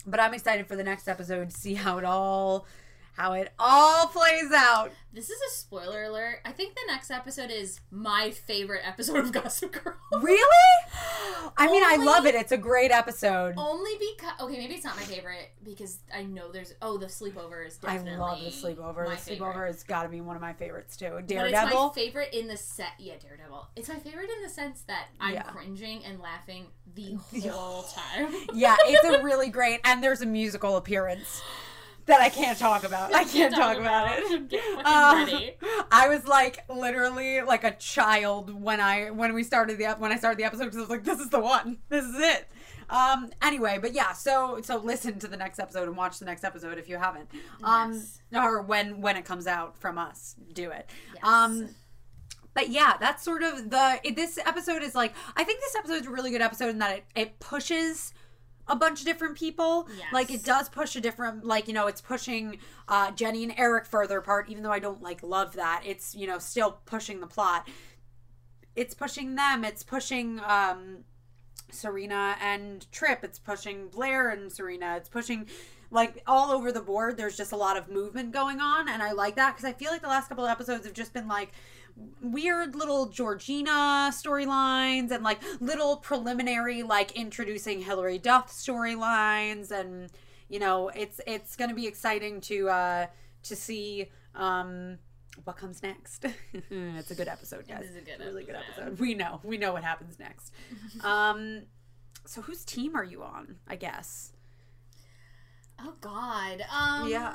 but 0.07 0.19
I'm 0.19 0.33
excited 0.33 0.67
for 0.67 0.77
the 0.77 0.83
next 0.83 1.09
episode 1.09 1.51
to 1.51 1.57
see 1.57 1.75
how 1.75 1.99
it 1.99 2.05
all 2.07 2.67
how 3.13 3.33
it 3.35 3.53
all 3.59 4.07
plays 4.09 4.51
out. 4.55 4.91
This 5.13 5.29
is 5.29 5.39
a 5.43 5.51
spoiler 5.55 6.05
alert. 6.05 6.41
I 6.47 6.53
think 6.53 6.75
the 6.75 6.81
next 6.89 7.11
episode 7.11 7.51
is 7.51 7.81
my 7.91 8.31
favorite 8.31 8.81
episode 8.83 9.19
of 9.19 9.31
Gossip 9.33 9.73
Girl. 9.73 9.95
Really? 10.23 10.67
I 11.59 11.67
mean, 11.71 11.83
I 11.85 11.97
love 11.97 12.25
it. 12.25 12.35
It's 12.35 12.53
a 12.53 12.57
great 12.57 12.91
episode. 12.91 13.55
Only 13.59 13.91
because 13.99 14.33
okay, 14.41 14.57
maybe 14.57 14.75
it's 14.75 14.85
not 14.85 14.97
my 14.97 15.03
favorite 15.03 15.51
because 15.63 15.99
I 16.15 16.23
know 16.23 16.51
there's 16.51 16.75
oh 16.81 16.97
the 16.97 17.07
sleepover 17.07 17.67
is 17.67 17.77
definitely 17.77 18.13
I 18.13 18.17
love 18.17 18.41
the 18.41 18.47
sleepover. 18.47 19.07
The 19.11 19.17
favorite. 19.17 19.39
sleepover 19.55 19.67
has 19.67 19.83
got 19.85 20.05
to 20.05 20.09
be 20.09 20.23
one 20.23 20.35
of 20.37 20.41
my 20.43 20.55
favorites 20.55 20.97
too. 20.97 21.21
Daredevil. 21.27 21.53
But 21.53 21.67
it's 21.67 21.97
my 21.97 22.03
favorite 22.03 22.33
in 22.33 22.47
the 22.49 22.57
set. 22.57 22.93
Yeah, 22.99 23.15
Daredevil. 23.21 23.69
It's 23.77 23.89
my 23.91 23.97
favorite 23.97 24.31
in 24.35 24.43
the 24.43 24.49
sense 24.49 24.81
that 24.87 25.09
I'm 25.21 25.35
Yeah. 25.35 25.43
cringing 25.43 26.03
and 26.07 26.21
laughing 26.21 26.69
the 26.95 27.19
whole 27.51 27.83
time. 27.83 28.33
yeah, 28.55 28.77
it's 28.87 29.05
a 29.05 29.23
really 29.23 29.51
great, 29.51 29.81
and 29.85 30.03
there's 30.03 30.23
a 30.23 30.27
musical 30.27 30.77
appearance 30.79 31.43
that 32.07 32.21
I 32.21 32.29
can't 32.29 32.59
talk 32.59 32.85
about. 32.85 33.15
I 33.15 33.25
can't 33.25 33.55
talk 33.55 33.77
about 33.77 34.19
it. 34.19 34.51
Fucking 34.51 34.61
Uh, 34.85 35.25
ready. 35.27 35.55
I 35.91 36.09
was 36.09 36.27
like 36.27 36.65
literally 36.69 37.41
like 37.43 37.65
a 37.65 37.73
child 37.73 38.51
when 38.53 38.81
I 38.81 39.11
when 39.11 39.35
we 39.35 39.43
started 39.45 39.79
the 39.79 39.87
when 39.99 40.13
I 40.13 40.17
started 40.17 40.39
the 40.39 40.45
episode 40.45 40.65
because 40.65 40.79
I 40.79 40.81
was 40.81 40.91
like, 40.91 41.05
this 41.05 41.21
is 41.21 41.31
the 41.31 41.41
one, 41.41 41.79
this 41.89 42.05
is 42.05 42.15
it. 42.19 42.49
Um. 42.91 43.31
Anyway, 43.41 43.79
but 43.81 43.95
yeah. 43.95 44.13
So 44.13 44.61
so 44.63 44.77
listen 44.77 45.19
to 45.21 45.29
the 45.29 45.37
next 45.37 45.59
episode 45.59 45.89
and 45.89 45.97
watch 45.97 46.19
the 46.19 46.25
next 46.27 46.45
episode 46.45 46.77
if 46.79 46.89
you 46.89 46.97
haven't. 46.99 47.29
Um. 47.63 47.93
Yes. 47.95 48.21
Or 48.35 48.63
when 48.63 49.01
when 49.01 49.17
it 49.17 49.25
comes 49.25 49.47
out 49.47 49.79
from 49.79 49.97
us, 49.99 50.35
do 50.53 50.71
it. 50.71 50.91
Yes. 51.15 51.25
Um. 51.25 51.69
But 52.55 52.69
yeah, 52.69 52.99
that's 53.01 53.23
sort 53.23 53.43
of 53.43 53.71
the. 53.71 53.99
It, 54.05 54.15
this 54.17 54.37
episode 54.39 54.83
is 54.83 54.95
like 54.95 55.15
I 55.37 55.45
think 55.45 55.61
this 55.61 55.75
episode 55.77 56.03
is 56.03 56.07
a 56.07 56.11
really 56.11 56.31
good 56.31 56.43
episode 56.43 56.69
in 56.69 56.79
that 56.81 56.97
it 56.99 57.05
it 57.15 57.41
pushes 57.41 58.13
a 58.69 58.77
bunch 58.77 59.01
of 59.01 59.07
different 59.07 59.37
people. 59.37 59.89
Yes. 59.97 60.13
Like 60.13 60.31
it 60.31 60.45
does 60.45 60.69
push 60.69 60.97
a 60.97 61.01
different 61.01 61.45
like, 61.45 61.69
you 61.69 61.75
know, 61.75 61.87
it's 61.87 62.01
pushing 62.01 62.59
uh 62.89 63.11
Jenny 63.13 63.43
and 63.45 63.55
Eric 63.57 63.87
further 63.87 64.19
apart, 64.19 64.49
even 64.49 64.63
though 64.63 64.73
I 64.73 64.79
don't 64.79 65.03
like 65.03 65.23
love 65.23 65.55
that. 65.55 65.83
It's, 65.85 66.15
you 66.15 66.27
know, 66.27 66.39
still 66.39 66.79
pushing 66.87 67.21
the 67.21 67.27
plot. 67.27 67.69
It's 68.75 68.95
pushing 68.95 69.35
them, 69.35 69.65
it's 69.65 69.83
pushing 69.83 70.41
um 70.41 71.05
Serena 71.71 72.37
and 72.41 72.91
Trip, 72.93 73.25
it's 73.25 73.39
pushing 73.39 73.89
Blair 73.89 74.31
and 74.31 74.53
Serena, 74.53 74.97
it's 74.97 75.09
pushing 75.09 75.47
like 75.91 76.23
all 76.27 76.51
over 76.51 76.73
the 76.73 76.81
board 76.81 77.19
there's 77.19 77.37
just 77.37 77.53
a 77.53 77.57
lot 77.57 77.77
of 77.77 77.87
movement 77.91 78.33
going 78.33 78.61
on 78.61 78.89
and 78.89 79.03
I 79.03 79.13
like 79.13 79.37
that 79.37 79.55
because 79.55 79.67
I 79.67 79.75
feel 79.75 79.91
like 79.91 80.01
the 80.01 80.09
last 80.09 80.27
couple 80.29 80.43
of 80.43 80.51
episodes 80.51 80.87
have 80.87 80.95
just 80.95 81.13
been 81.13 81.29
like 81.29 81.53
weird 82.21 82.75
little 82.75 83.07
Georgina 83.07 84.11
storylines 84.13 85.11
and 85.11 85.23
like 85.23 85.41
little 85.61 85.97
preliminary 85.97 86.83
like 86.83 87.13
introducing 87.13 87.83
Hilary 87.83 88.19
Duff 88.19 88.51
storylines 88.51 89.71
and 89.71 90.11
you 90.49 90.59
know 90.59 90.89
it's 90.89 91.21
it's 91.27 91.57
going 91.57 91.71
to 91.71 91.77
be 91.77 91.87
exciting 91.87 92.41
to 92.43 92.69
uh 92.69 93.07
to 93.45 93.57
see 93.57 94.11
um 94.35 94.99
what 95.45 95.57
comes 95.57 95.83
next. 95.83 96.27
it's 96.71 97.11
a 97.11 97.15
good 97.15 97.29
episode, 97.29 97.67
guys. 97.67 97.83
It 97.83 97.87
is 97.87 97.97
a 97.97 98.01
good 98.01 98.19
really 98.21 98.45
good 98.45 98.55
episode. 98.57 98.83
episode. 98.83 99.01
We 99.01 99.15
know. 99.15 99.41
We 99.43 99.57
know 99.57 99.73
what 99.73 99.83
happens 99.83 100.19
next. 100.19 100.53
um 101.05 101.63
so 102.25 102.41
whose 102.43 102.65
team 102.65 102.95
are 102.97 103.05
you 103.05 103.23
on, 103.23 103.57
I 103.67 103.77
guess? 103.77 104.33
Oh 105.81 105.95
God. 106.01 106.63
Um. 106.73 107.09
Yeah. 107.09 107.35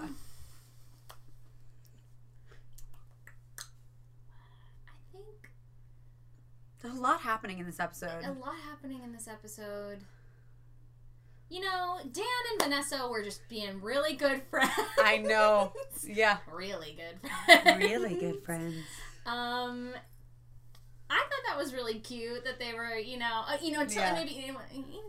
I 4.88 4.94
think 5.12 5.52
There's 6.82 6.96
a 6.98 7.02
lot 7.02 7.22
happening 7.22 7.60
in 7.60 7.66
this 7.66 7.80
episode. 7.80 8.24
a 8.24 8.32
lot 8.34 8.56
happening 8.70 9.02
in 9.04 9.12
this 9.12 9.28
episode. 9.28 10.00
You 11.50 11.62
know, 11.62 11.98
Dan 12.12 12.26
and 12.52 12.62
Vanessa 12.62 13.08
were 13.10 13.24
just 13.24 13.48
being 13.48 13.82
really 13.82 14.16
good 14.16 14.42
friends. 14.50 14.72
I 15.00 15.18
know. 15.18 15.74
Yeah. 16.04 16.38
really 16.52 16.96
good 16.98 17.20
friends. 17.46 17.84
Really 17.84 18.16
good 18.16 18.44
friends. 18.44 18.76
Um, 19.26 19.94
I 21.10 21.16
thought 21.18 21.44
that 21.48 21.58
was 21.58 21.74
really 21.74 22.00
cute 22.00 22.44
that 22.46 22.60
they 22.60 22.74
were, 22.74 22.96
you 22.96 23.18
know, 23.18 23.44
uh, 23.48 23.58
you 23.62 23.72
know, 23.72 23.82
until 23.82 24.04
Yeah. 24.04 24.14
maybe 24.14 24.32
even 24.38 24.56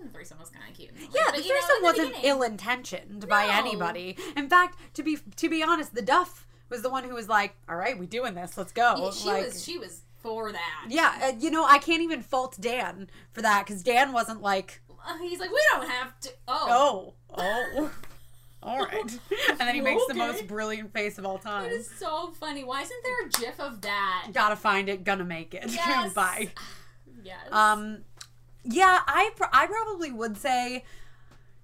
the 0.02 0.08
threesome 0.12 0.38
was 0.38 0.48
kind 0.50 0.64
of 0.70 0.76
cute. 0.76 0.90
Yeah, 0.98 1.22
But, 1.26 1.36
the 1.36 1.42
you 1.42 1.48
know, 1.54 1.60
threesome 1.60 1.76
in 1.76 1.82
the 1.82 1.86
wasn't 2.12 2.24
ill 2.24 2.42
intentioned 2.42 3.28
by 3.28 3.46
anybody. 3.50 4.16
In 4.36 4.48
fact, 4.48 4.78
to 4.94 5.02
be 5.02 5.18
to 5.36 5.48
be 5.48 5.62
honest, 5.62 5.94
the 5.94 6.02
Duff 6.02 6.46
was 6.68 6.82
the 6.82 6.90
one 6.90 7.04
who 7.04 7.14
was 7.14 7.28
like, 7.28 7.56
"All 7.68 7.76
right, 7.76 7.98
we 7.98 8.06
doing 8.06 8.34
this. 8.34 8.56
Let's 8.56 8.72
go." 8.72 8.94
Yeah, 8.96 9.10
she 9.10 9.28
like, 9.28 9.44
was, 9.46 9.64
she 9.64 9.78
was 9.78 10.02
for 10.22 10.52
that. 10.52 10.86
yeah, 10.88 11.30
you 11.38 11.50
know, 11.50 11.64
I 11.64 11.78
can't 11.78 12.02
even 12.02 12.22
fault 12.22 12.56
Dan 12.60 13.08
for 13.32 13.42
that 13.42 13.66
because 13.66 13.82
Dan 13.82 14.12
wasn't 14.12 14.42
like, 14.42 14.80
Uh, 15.06 15.16
He's 15.18 15.38
like, 15.40 15.50
we 15.50 15.60
don't 15.72 15.88
have 15.88 16.18
to. 16.20 16.30
Oh, 16.48 17.14
"Oh, 17.30 17.38
oh, 17.38 17.90
all 18.62 18.78
right," 18.84 19.18
and 19.50 19.58
then 19.60 19.74
he 19.74 19.80
makes 19.80 20.04
the 20.06 20.14
most 20.14 20.46
brilliant 20.46 20.92
face 20.92 21.18
of 21.18 21.24
all 21.24 21.38
time. 21.38 21.64
that 21.64 21.72
is 21.72 21.88
so 21.90 22.28
funny. 22.32 22.64
Why 22.64 22.82
isn't 22.82 23.04
there 23.04 23.26
a 23.26 23.28
GIF 23.30 23.60
of 23.60 23.80
that? 23.82 24.28
Gotta 24.34 24.56
find 24.56 24.88
it. 24.88 25.04
Gonna 25.04 25.24
make 25.24 25.54
it. 25.54 25.64
Yes. 25.72 26.12
Bye. 26.14 26.50
Yes. 27.24 27.38
Um, 27.52 27.98
yeah, 28.64 29.00
I 29.06 29.30
pr- 29.36 29.44
I 29.52 29.66
probably 29.66 30.12
would 30.12 30.36
say, 30.38 30.84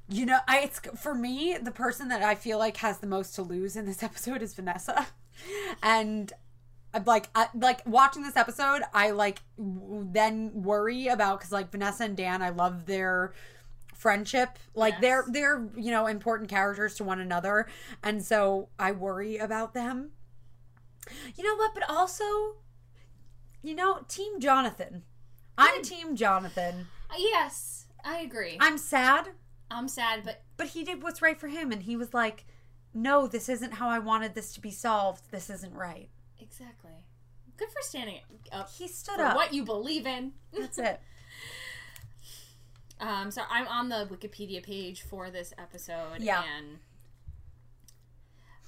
you 0.08 0.26
know, 0.26 0.38
I 0.48 0.60
it's 0.60 0.80
for 1.00 1.14
me 1.14 1.56
the 1.60 1.70
person 1.70 2.08
that 2.08 2.22
I 2.22 2.34
feel 2.34 2.58
like 2.58 2.76
has 2.78 2.98
the 2.98 3.06
most 3.06 3.34
to 3.36 3.42
lose 3.42 3.76
in 3.76 3.86
this 3.86 4.02
episode 4.02 4.42
is 4.42 4.54
Vanessa, 4.54 5.06
and. 5.82 6.32
I'm 6.94 7.04
like, 7.04 7.28
I, 7.34 7.48
like 7.54 7.80
watching 7.86 8.22
this 8.22 8.36
episode, 8.36 8.82
I 8.94 9.10
like 9.10 9.40
w- 9.58 10.08
then 10.12 10.52
worry 10.54 11.08
about 11.08 11.40
because 11.40 11.50
like 11.52 11.70
Vanessa 11.72 12.04
and 12.04 12.16
Dan, 12.16 12.40
I 12.40 12.50
love 12.50 12.86
their 12.86 13.32
friendship. 13.94 14.58
Like 14.74 14.94
Yes. 14.94 15.00
they're 15.02 15.24
they're 15.28 15.68
you 15.76 15.90
know 15.90 16.06
important 16.06 16.48
characters 16.48 16.94
to 16.96 17.04
one 17.04 17.20
another, 17.20 17.66
and 18.02 18.24
so 18.24 18.68
I 18.78 18.92
worry 18.92 19.38
about 19.38 19.74
them. 19.74 20.12
You 21.36 21.44
know 21.44 21.56
what? 21.56 21.74
But 21.74 21.88
also, 21.90 22.24
you 23.62 23.74
know, 23.74 24.04
Team 24.08 24.40
Jonathan. 24.40 25.02
I'm 25.58 25.82
Team 25.82 26.16
Jonathan. 26.16 26.86
Uh, 27.10 27.14
yes, 27.18 27.86
I 28.04 28.18
agree. 28.18 28.56
I'm 28.60 28.78
sad, 28.78 29.30
I'm 29.70 29.88
sad, 29.88 30.22
but 30.24 30.42
but 30.56 30.68
he 30.68 30.84
did 30.84 31.02
what's 31.02 31.20
right 31.22 31.38
for 31.38 31.48
him, 31.48 31.72
and 31.72 31.82
he 31.82 31.96
was 31.96 32.14
like, 32.14 32.44
"No, 32.94 33.26
this 33.26 33.48
isn't 33.48 33.74
how 33.74 33.88
I 33.88 33.98
wanted 33.98 34.34
this 34.34 34.52
to 34.54 34.60
be 34.60 34.70
solved. 34.70 35.30
This 35.32 35.50
isn't 35.50 35.74
right." 35.74 36.08
exactly. 36.40 36.83
Good 37.56 37.68
for 37.68 37.82
standing 37.82 38.18
up 38.52 38.70
He 38.72 38.88
stood 38.88 39.16
for 39.16 39.22
up. 39.24 39.36
what 39.36 39.52
you 39.54 39.64
believe 39.64 40.06
in. 40.06 40.32
That's 40.58 40.78
it. 40.78 41.00
Um, 43.00 43.30
so 43.30 43.42
I'm 43.50 43.66
on 43.68 43.88
the 43.88 44.06
Wikipedia 44.10 44.62
page 44.62 45.02
for 45.02 45.30
this 45.30 45.52
episode, 45.58 46.20
Yeah. 46.20 46.42
and 46.58 46.78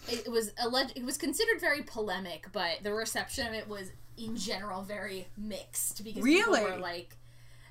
it 0.09 0.30
was 0.30 0.53
alleged. 0.59 0.93
It 0.97 1.05
was 1.05 1.16
considered 1.16 1.61
very 1.61 1.82
polemic, 1.82 2.49
but 2.53 2.82
the 2.82 2.93
reception 2.93 3.47
of 3.47 3.55
it 3.55 3.68
was, 3.68 3.93
in 4.16 4.37
general, 4.37 4.82
very 4.82 5.28
mixed 5.37 6.05
because 6.05 6.22
Really? 6.22 6.61
people 6.61 6.74
were 6.76 6.80
like, 6.80 7.16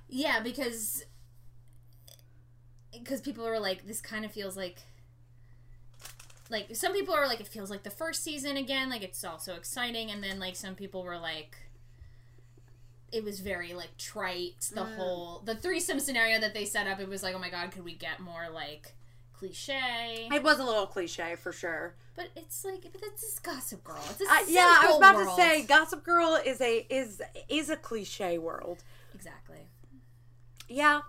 yeah, 0.09 0.39
because 0.39 1.05
because 2.91 3.19
people 3.21 3.43
were 3.43 3.59
like, 3.59 3.85
this 3.85 4.01
kind 4.01 4.23
of 4.25 4.31
feels 4.31 4.55
like. 4.57 4.81
Like 6.49 6.75
some 6.75 6.93
people 6.93 7.13
are 7.15 7.27
like 7.27 7.39
it 7.39 7.47
feels 7.47 7.69
like 7.71 7.83
the 7.83 7.89
first 7.89 8.23
season 8.23 8.55
again, 8.57 8.89
like 8.89 9.01
it's 9.03 9.23
all 9.23 9.39
so 9.39 9.55
exciting, 9.55 10.11
and 10.11 10.23
then 10.23 10.39
like 10.39 10.55
some 10.55 10.75
people 10.75 11.03
were 11.03 11.17
like, 11.17 11.57
it 13.11 13.23
was 13.23 13.39
very 13.39 13.73
like 13.73 13.97
trite. 13.97 14.69
The 14.73 14.81
Mm. 14.81 14.95
whole 14.95 15.39
the 15.45 15.55
threesome 15.55 15.99
scenario 15.99 16.39
that 16.39 16.53
they 16.53 16.65
set 16.65 16.87
up, 16.87 16.99
it 16.99 17.07
was 17.09 17.23
like, 17.23 17.33
oh 17.35 17.39
my 17.39 17.49
god, 17.49 17.71
could 17.71 17.83
we 17.83 17.93
get 17.95 18.19
more 18.19 18.49
like 18.53 18.93
cliche? 19.33 20.29
It 20.31 20.43
was 20.43 20.59
a 20.59 20.63
little 20.63 20.85
cliche 20.87 21.35
for 21.35 21.51
sure. 21.51 21.95
But 22.15 22.29
it's 22.35 22.63
like, 22.63 22.83
but 22.83 23.01
it's 23.03 23.21
just 23.21 23.43
Gossip 23.43 23.83
Girl. 23.83 23.99
It's 24.09 24.21
a 24.21 24.25
Uh, 24.25 24.37
yeah, 24.47 24.77
I 24.81 24.85
was 24.87 24.97
about 24.97 25.15
world. 25.15 25.27
to 25.29 25.35
say, 25.35 25.63
Gossip 25.63 26.03
Girl 26.03 26.35
is 26.45 26.61
a 26.61 26.85
is 26.89 27.21
is 27.49 27.69
a 27.69 27.75
cliche 27.75 28.37
world. 28.37 28.83
exactly. 29.13 29.67
Yeah, 30.69 31.01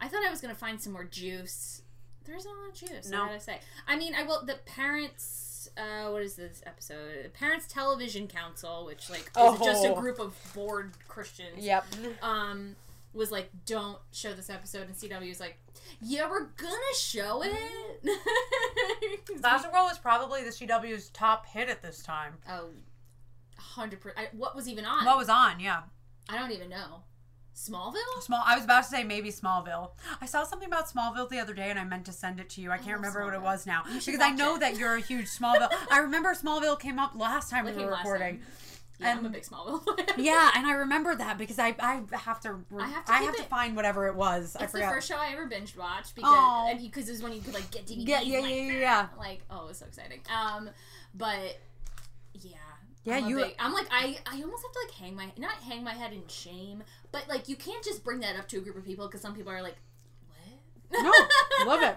I 0.00 0.08
thought 0.08 0.24
I 0.24 0.30
was 0.30 0.40
gonna 0.40 0.54
find 0.54 0.80
some 0.80 0.92
more 0.92 1.04
juice. 1.04 1.82
There's 2.24 2.44
not 2.44 2.54
a 2.56 2.60
lot 2.60 2.68
of 2.70 2.74
juice. 2.74 3.10
No. 3.10 3.24
I 3.24 3.26
gotta 3.28 3.40
say. 3.40 3.58
I 3.86 3.96
mean, 3.96 4.14
I 4.14 4.22
will. 4.24 4.44
The 4.44 4.58
parents. 4.66 5.68
Uh, 5.78 6.10
what 6.10 6.22
is 6.22 6.34
this 6.36 6.62
episode? 6.66 7.24
The 7.24 7.28
Parents 7.30 7.66
Television 7.66 8.28
Council, 8.28 8.84
which 8.86 9.08
like 9.10 9.30
is 9.36 9.58
just 9.60 9.84
a 9.84 9.88
Oh. 9.94 10.00
group 10.00 10.18
of 10.18 10.34
bored 10.54 10.92
Christians. 11.08 11.58
yep. 11.58 11.84
um 12.22 12.76
was 13.14 13.30
like 13.32 13.48
don't 13.64 13.98
show 14.12 14.32
this 14.34 14.50
episode 14.50 14.88
and 14.88 14.94
CW 14.96 15.28
was 15.28 15.38
like 15.40 15.56
yeah 16.02 16.28
we're 16.28 16.46
gonna 16.56 16.94
show 16.96 17.42
it 17.44 18.02
Gossip 19.42 19.72
Girl 19.72 19.84
was 19.84 19.98
probably 19.98 20.42
the 20.42 20.50
CW's 20.50 21.10
top 21.10 21.46
hit 21.46 21.68
at 21.68 21.80
this 21.80 22.02
time. 22.02 22.34
oh 22.50 22.70
100% 23.76 23.98
I, 24.16 24.28
what 24.32 24.54
was 24.56 24.68
even 24.68 24.84
on 24.84 25.04
What 25.04 25.16
was 25.16 25.28
on? 25.28 25.60
Yeah. 25.60 25.82
I 26.28 26.36
don't 26.38 26.50
even 26.52 26.68
know 26.68 27.02
Smallville 27.54 28.20
Small. 28.20 28.42
I 28.44 28.56
was 28.56 28.64
about 28.64 28.82
to 28.82 28.88
say 28.88 29.04
maybe 29.04 29.30
Smallville. 29.30 29.90
I 30.20 30.26
saw 30.26 30.44
something 30.44 30.66
about 30.66 30.88
Smallville 30.88 31.28
the 31.28 31.38
other 31.38 31.54
day, 31.54 31.70
and 31.70 31.78
I 31.78 31.84
meant 31.84 32.04
to 32.06 32.12
send 32.12 32.40
it 32.40 32.48
to 32.50 32.60
you. 32.60 32.70
I 32.70 32.76
can't 32.76 32.88
love 32.88 32.96
remember 32.96 33.24
what 33.24 33.34
it 33.34 33.42
was 33.42 33.66
now 33.66 33.82
because 33.84 34.20
I 34.20 34.30
know 34.30 34.56
it. 34.56 34.60
that 34.60 34.76
you're 34.76 34.96
a 34.96 35.00
huge 35.00 35.26
Smallville. 35.26 35.72
I 35.90 35.98
remember 35.98 36.34
Smallville 36.34 36.78
came 36.78 36.98
up 36.98 37.12
last 37.14 37.50
time 37.50 37.64
Like 37.64 37.76
we 37.76 37.84
were 37.84 37.92
recording. 37.92 38.40
Yeah, 39.00 39.12
I'm 39.12 39.26
a 39.26 39.28
big 39.28 39.42
Smallville. 39.42 39.82
Yeah, 40.16 40.50
and 40.54 40.66
I 40.66 40.72
remember 40.72 41.14
that 41.14 41.38
because 41.38 41.58
I 41.58 41.74
I 41.80 42.02
have 42.12 42.40
to 42.40 42.60
I 42.78 42.86
have 42.88 43.04
to 43.04 43.12
I 43.12 43.22
have 43.22 43.36
to 43.36 43.42
find 43.44 43.76
whatever 43.76 44.06
it 44.08 44.14
was. 44.14 44.56
I 44.56 44.64
It's 44.64 44.72
the 44.72 44.80
first 44.80 45.08
show 45.08 45.16
I 45.16 45.32
ever 45.32 45.46
binge 45.46 45.76
watched 45.76 46.14
because 46.14 46.80
because 46.80 47.08
it 47.08 47.12
was 47.12 47.22
when 47.22 47.32
you 47.32 47.40
could 47.40 47.54
like 47.54 47.70
get 47.70 47.86
DVDs. 47.86 48.08
Yeah, 48.08 48.20
yeah, 48.20 48.38
like, 48.40 48.50
yeah, 48.50 48.56
yeah, 48.56 48.72
yeah. 48.80 49.06
Like 49.18 49.42
oh, 49.50 49.64
it 49.64 49.68
was 49.68 49.78
so 49.78 49.86
exciting. 49.86 50.20
Um, 50.32 50.70
but 51.14 51.58
yeah. 52.34 52.56
Yeah, 53.04 53.16
I'm 53.18 53.28
you- 53.28 53.36
big- 53.36 53.54
I'm 53.58 53.72
like 53.72 53.86
I. 53.90 54.18
I 54.26 54.40
almost 54.42 54.62
have 54.64 54.72
to 54.72 54.78
like 54.86 54.90
hang 54.92 55.14
my 55.16 55.30
not 55.36 55.54
hang 55.56 55.84
my 55.84 55.92
head 55.94 56.12
in 56.12 56.22
shame, 56.26 56.82
but 57.12 57.28
like 57.28 57.48
you 57.48 57.56
can't 57.56 57.84
just 57.84 58.02
bring 58.04 58.20
that 58.20 58.36
up 58.36 58.48
to 58.48 58.58
a 58.58 58.60
group 58.60 58.76
of 58.76 58.84
people 58.84 59.06
because 59.06 59.20
some 59.20 59.34
people 59.34 59.52
are 59.52 59.62
like, 59.62 59.76
what? 60.88 61.02
No, 61.02 61.10
I 61.12 61.64
love 61.66 61.82
it. 61.82 61.96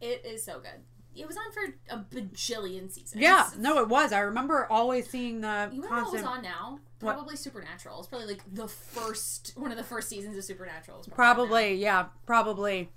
It 0.00 0.24
is 0.26 0.42
so 0.42 0.58
good. 0.58 0.80
It 1.14 1.26
was 1.28 1.36
on 1.36 1.52
for 1.52 1.60
a 1.90 1.98
bajillion 1.98 2.90
seasons. 2.90 3.20
Yeah, 3.20 3.46
no, 3.58 3.78
it 3.80 3.88
was. 3.88 4.12
I 4.12 4.20
remember 4.20 4.66
always 4.70 5.10
seeing 5.10 5.42
the 5.42 5.68
You 5.70 5.82
know 5.82 5.88
constant. 5.88 6.24
what 6.24 6.32
was 6.32 6.38
on 6.38 6.42
now? 6.42 6.78
What? 7.00 7.12
Probably 7.14 7.36
Supernatural. 7.36 7.98
It's 7.98 8.08
probably 8.08 8.28
like 8.28 8.42
the 8.50 8.66
first 8.68 9.52
one 9.56 9.70
of 9.70 9.76
the 9.76 9.84
first 9.84 10.08
seasons 10.08 10.38
of 10.38 10.44
Supernatural. 10.44 11.04
probably. 11.10 11.14
Probably, 11.48 11.74
yeah, 11.74 12.06
probably. 12.24 12.90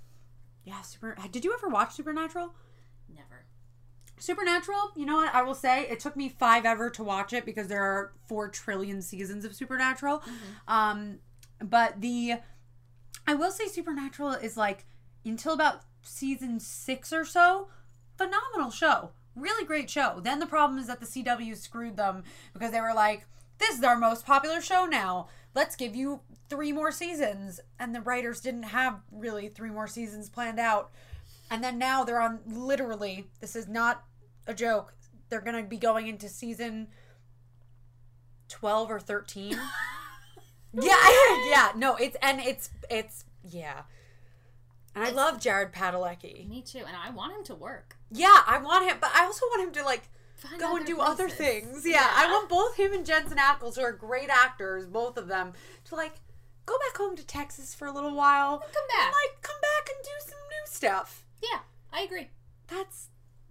Yeah, 0.64 0.80
super. 0.80 1.14
Did 1.30 1.44
you 1.44 1.52
ever 1.52 1.68
watch 1.68 1.94
Supernatural? 1.94 2.54
Supernatural, 4.18 4.92
you 4.96 5.04
know 5.04 5.16
what? 5.16 5.34
I 5.34 5.42
will 5.42 5.54
say 5.54 5.82
it 5.82 6.00
took 6.00 6.16
me 6.16 6.28
five 6.28 6.64
ever 6.64 6.88
to 6.90 7.02
watch 7.02 7.32
it 7.32 7.44
because 7.44 7.68
there 7.68 7.82
are 7.82 8.12
four 8.26 8.48
trillion 8.48 9.02
seasons 9.02 9.44
of 9.44 9.54
Supernatural. 9.54 10.22
Um, 10.66 11.18
but 11.62 12.00
the, 12.00 12.36
I 13.26 13.34
will 13.34 13.50
say 13.50 13.66
Supernatural 13.66 14.30
is 14.32 14.56
like 14.56 14.86
until 15.24 15.52
about 15.52 15.82
season 16.02 16.60
six 16.60 17.12
or 17.12 17.24
so, 17.24 17.68
phenomenal 18.16 18.70
show. 18.70 19.10
Really 19.34 19.66
great 19.66 19.90
show. 19.90 20.20
Then 20.22 20.38
the 20.38 20.46
problem 20.46 20.78
is 20.78 20.86
that 20.86 21.00
the 21.00 21.06
CW 21.06 21.56
screwed 21.56 21.96
them 21.96 22.24
because 22.54 22.70
they 22.72 22.80
were 22.80 22.94
like, 22.94 23.26
this 23.58 23.76
is 23.76 23.84
our 23.84 23.96
most 23.96 24.24
popular 24.24 24.60
show 24.60 24.86
now. 24.86 25.28
Let's 25.54 25.76
give 25.76 25.94
you 25.94 26.20
three 26.48 26.72
more 26.72 26.92
seasons. 26.92 27.60
And 27.78 27.94
the 27.94 28.00
writers 28.00 28.40
didn't 28.40 28.64
have 28.64 29.00
really 29.10 29.48
three 29.48 29.70
more 29.70 29.86
seasons 29.86 30.28
planned 30.28 30.60
out. 30.60 30.90
And 31.50 31.62
then 31.62 31.78
now 31.78 32.04
they're 32.04 32.20
on 32.20 32.40
literally, 32.46 33.26
this 33.40 33.54
is 33.54 33.68
not 33.68 34.04
a 34.46 34.54
joke. 34.54 34.94
They're 35.28 35.40
going 35.40 35.62
to 35.62 35.68
be 35.68 35.76
going 35.76 36.06
into 36.08 36.28
season 36.28 36.88
12 38.48 38.90
or 38.90 39.00
13. 39.00 39.52
yeah, 40.72 40.94
yeah, 41.48 41.72
no, 41.76 41.96
it's 41.96 42.16
and 42.22 42.40
it's 42.40 42.70
it's 42.90 43.24
yeah. 43.42 43.82
And 44.94 45.04
I 45.04 45.08
It's- 45.08 45.16
love 45.16 45.40
Jared 45.40 45.72
Padalecki. 45.72 46.48
Me 46.48 46.62
too. 46.62 46.78
And 46.86 46.96
I 46.96 47.10
want 47.10 47.34
him 47.36 47.44
to 47.44 47.54
work. 47.54 47.96
Yeah, 48.10 48.42
I 48.46 48.58
want 48.58 48.88
him, 48.88 48.98
but 49.00 49.10
I 49.14 49.24
also 49.24 49.46
want 49.46 49.66
him 49.68 49.72
to 49.74 49.84
like 49.84 50.08
Find 50.36 50.60
go 50.60 50.76
and 50.76 50.86
do 50.86 51.00
other 51.00 51.28
things. 51.28 51.84
Yeah, 51.86 52.08
I 52.14 52.30
want 52.30 52.48
both 52.48 52.76
him 52.76 52.92
and 52.92 53.04
Jensen 53.06 53.38
Ackles, 53.38 53.76
who 53.76 53.82
are 53.82 53.92
great 53.92 54.28
actors, 54.30 54.86
both 54.86 55.16
of 55.16 55.28
them, 55.28 55.52
to 55.86 55.94
like 55.96 56.14
go 56.66 56.76
back 56.78 56.96
home 56.96 57.16
to 57.16 57.26
Texas 57.26 57.74
for 57.74 57.86
a 57.86 57.92
little 57.92 58.14
while. 58.14 58.58
Come 58.58 58.68
And 59.02 59.12
like 59.12 59.42
come 59.42 59.56
back 59.60 59.88
and 59.94 60.04
do 60.04 60.10
some 60.20 60.38
new 60.38 60.66
stuff. 60.66 61.24
Yeah, 61.42 61.60
I 61.92 62.02
agree. 62.02 62.28
That's 62.68 63.08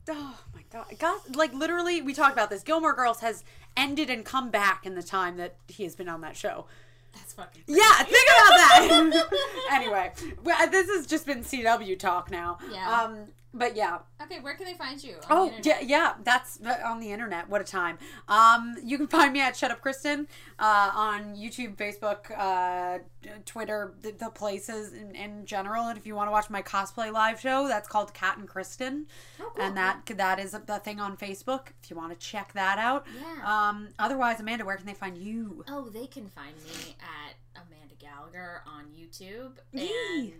oh 0.09 0.39
my 0.53 0.61
god. 0.71 0.85
God 0.99 1.35
like 1.35 1.53
literally 1.53 2.01
we 2.01 2.13
talked 2.13 2.33
about 2.33 2.49
this. 2.49 2.63
Gilmore 2.63 2.93
Girls 2.93 3.19
has 3.21 3.43
ended 3.77 4.09
and 4.09 4.23
come 4.25 4.49
back 4.49 4.85
in 4.85 4.95
the 4.95 5.03
time 5.03 5.37
that 5.37 5.57
he 5.67 5.83
has 5.83 5.95
been 5.95 6.09
on 6.09 6.21
that 6.21 6.35
show. 6.35 6.65
That's 7.13 7.33
fucking. 7.33 7.63
Yeah, 7.67 8.03
think 8.03 8.29
about 8.29 8.49
that. 8.49 9.27
anyway, 9.71 10.11
well, 10.43 10.69
this 10.69 10.87
has 10.89 11.07
just 11.07 11.25
been 11.25 11.43
CW 11.43 11.97
talk 11.97 12.29
now. 12.29 12.57
Yeah. 12.71 13.03
Um, 13.03 13.27
but 13.55 13.75
yeah. 13.75 13.99
Okay, 14.21 14.39
where 14.41 14.53
can 14.55 14.65
they 14.65 14.73
find 14.75 15.03
you? 15.03 15.15
Oh 15.29 15.51
yeah, 15.63 15.79
yeah. 15.81 16.13
That's 16.23 16.59
on 16.85 16.99
the 16.99 17.11
internet. 17.11 17.49
What 17.49 17.61
a 17.61 17.63
time. 17.63 17.97
Um, 18.27 18.75
you 18.83 18.97
can 18.97 19.07
find 19.07 19.33
me 19.33 19.41
at 19.41 19.55
Shut 19.57 19.71
Up 19.71 19.81
Kristen 19.81 20.27
uh, 20.59 20.91
on 20.93 21.35
YouTube, 21.35 21.75
Facebook, 21.75 22.31
uh, 22.37 22.99
Twitter, 23.45 23.93
the, 24.01 24.11
the 24.11 24.29
places 24.29 24.93
in, 24.93 25.15
in 25.15 25.45
general. 25.45 25.87
And 25.87 25.97
if 25.97 26.05
you 26.05 26.15
want 26.15 26.27
to 26.27 26.31
watch 26.31 26.49
my 26.49 26.61
cosplay 26.61 27.11
live 27.11 27.39
show, 27.39 27.67
that's 27.67 27.87
called 27.87 28.13
Cat 28.13 28.37
and 28.37 28.47
Kristen, 28.47 29.07
Oh, 29.39 29.51
cool. 29.55 29.63
and 29.65 29.75
that 29.77 30.05
that 30.17 30.39
is 30.39 30.53
a, 30.53 30.61
a 30.67 30.79
thing 30.79 30.99
on 30.99 31.17
Facebook. 31.17 31.67
If 31.83 31.89
you 31.89 31.95
want 31.95 32.11
to 32.17 32.25
check 32.25 32.53
that 32.53 32.77
out. 32.77 33.05
Yeah. 33.15 33.69
Um, 33.69 33.89
otherwise, 33.99 34.39
Amanda, 34.39 34.65
where 34.65 34.77
can 34.77 34.85
they 34.85 34.93
find 34.93 35.17
you? 35.17 35.63
Oh, 35.69 35.89
they 35.89 36.07
can 36.07 36.27
find 36.29 36.55
me 36.57 36.95
at 36.99 37.35
Amanda 37.61 37.95
Gallagher 37.99 38.61
on 38.67 38.85
YouTube 38.97 39.53
Yee. 39.71 40.33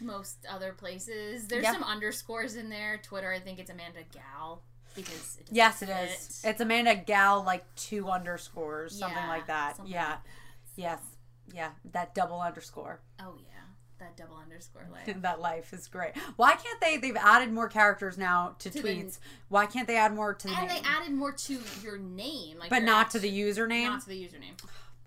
Most 0.00 0.38
other 0.48 0.72
places. 0.72 1.46
There's 1.48 1.64
Yeah. 1.64 1.72
some 1.72 1.84
underscores 1.84 2.56
in 2.56 2.68
there. 2.70 2.98
Twitter, 2.98 3.32
I 3.32 3.40
think 3.40 3.58
it's 3.58 3.70
Amanda 3.70 4.00
Gal 4.12 4.62
because 4.94 5.38
it 5.40 5.48
Yes, 5.50 5.82
it 5.82 5.86
fit. 5.86 6.10
is. 6.10 6.40
It's 6.44 6.60
Amanda 6.60 6.94
Gal, 6.96 7.42
like 7.42 7.64
two 7.76 8.08
underscores, 8.08 8.98
something 8.98 9.16
Yeah, 9.18 9.28
like 9.28 9.46
that. 9.46 9.76
something 9.76 9.92
yeah. 9.92 10.08
like 10.10 10.18
Yes. 10.76 11.00
Yeah. 11.52 11.70
That 11.92 12.14
double 12.14 12.40
underscore. 12.40 13.00
Oh 13.20 13.34
yeah, 13.38 13.46
that 13.98 14.16
double 14.16 14.36
underscore 14.36 14.86
layer. 15.06 15.14
that 15.20 15.40
life 15.40 15.72
is 15.72 15.88
great. 15.88 16.16
Why 16.36 16.54
can't 16.54 16.80
they? 16.80 16.96
They've 16.98 17.16
added 17.16 17.52
more 17.52 17.68
characters 17.68 18.16
now 18.18 18.54
to, 18.60 18.70
To 18.70 18.82
the- 18.82 18.88
tweets. 18.88 19.18
Why 19.48 19.66
can't 19.66 19.86
they 19.88 19.96
add 19.96 20.14
more 20.14 20.34
to 20.34 20.46
the 20.46 20.54
and 20.54 20.68
name? 20.68 20.82
they 20.82 20.88
added 20.88 21.12
more 21.12 21.32
to 21.32 21.60
your 21.82 21.98
name, 21.98 22.58
like 22.58 22.70
but 22.70 22.82
not 22.82 23.10
to 23.12 23.18
the 23.18 23.30
username. 23.30 23.86
not 23.88 24.02
to 24.02 24.08
the 24.08 24.22
username. 24.22 24.56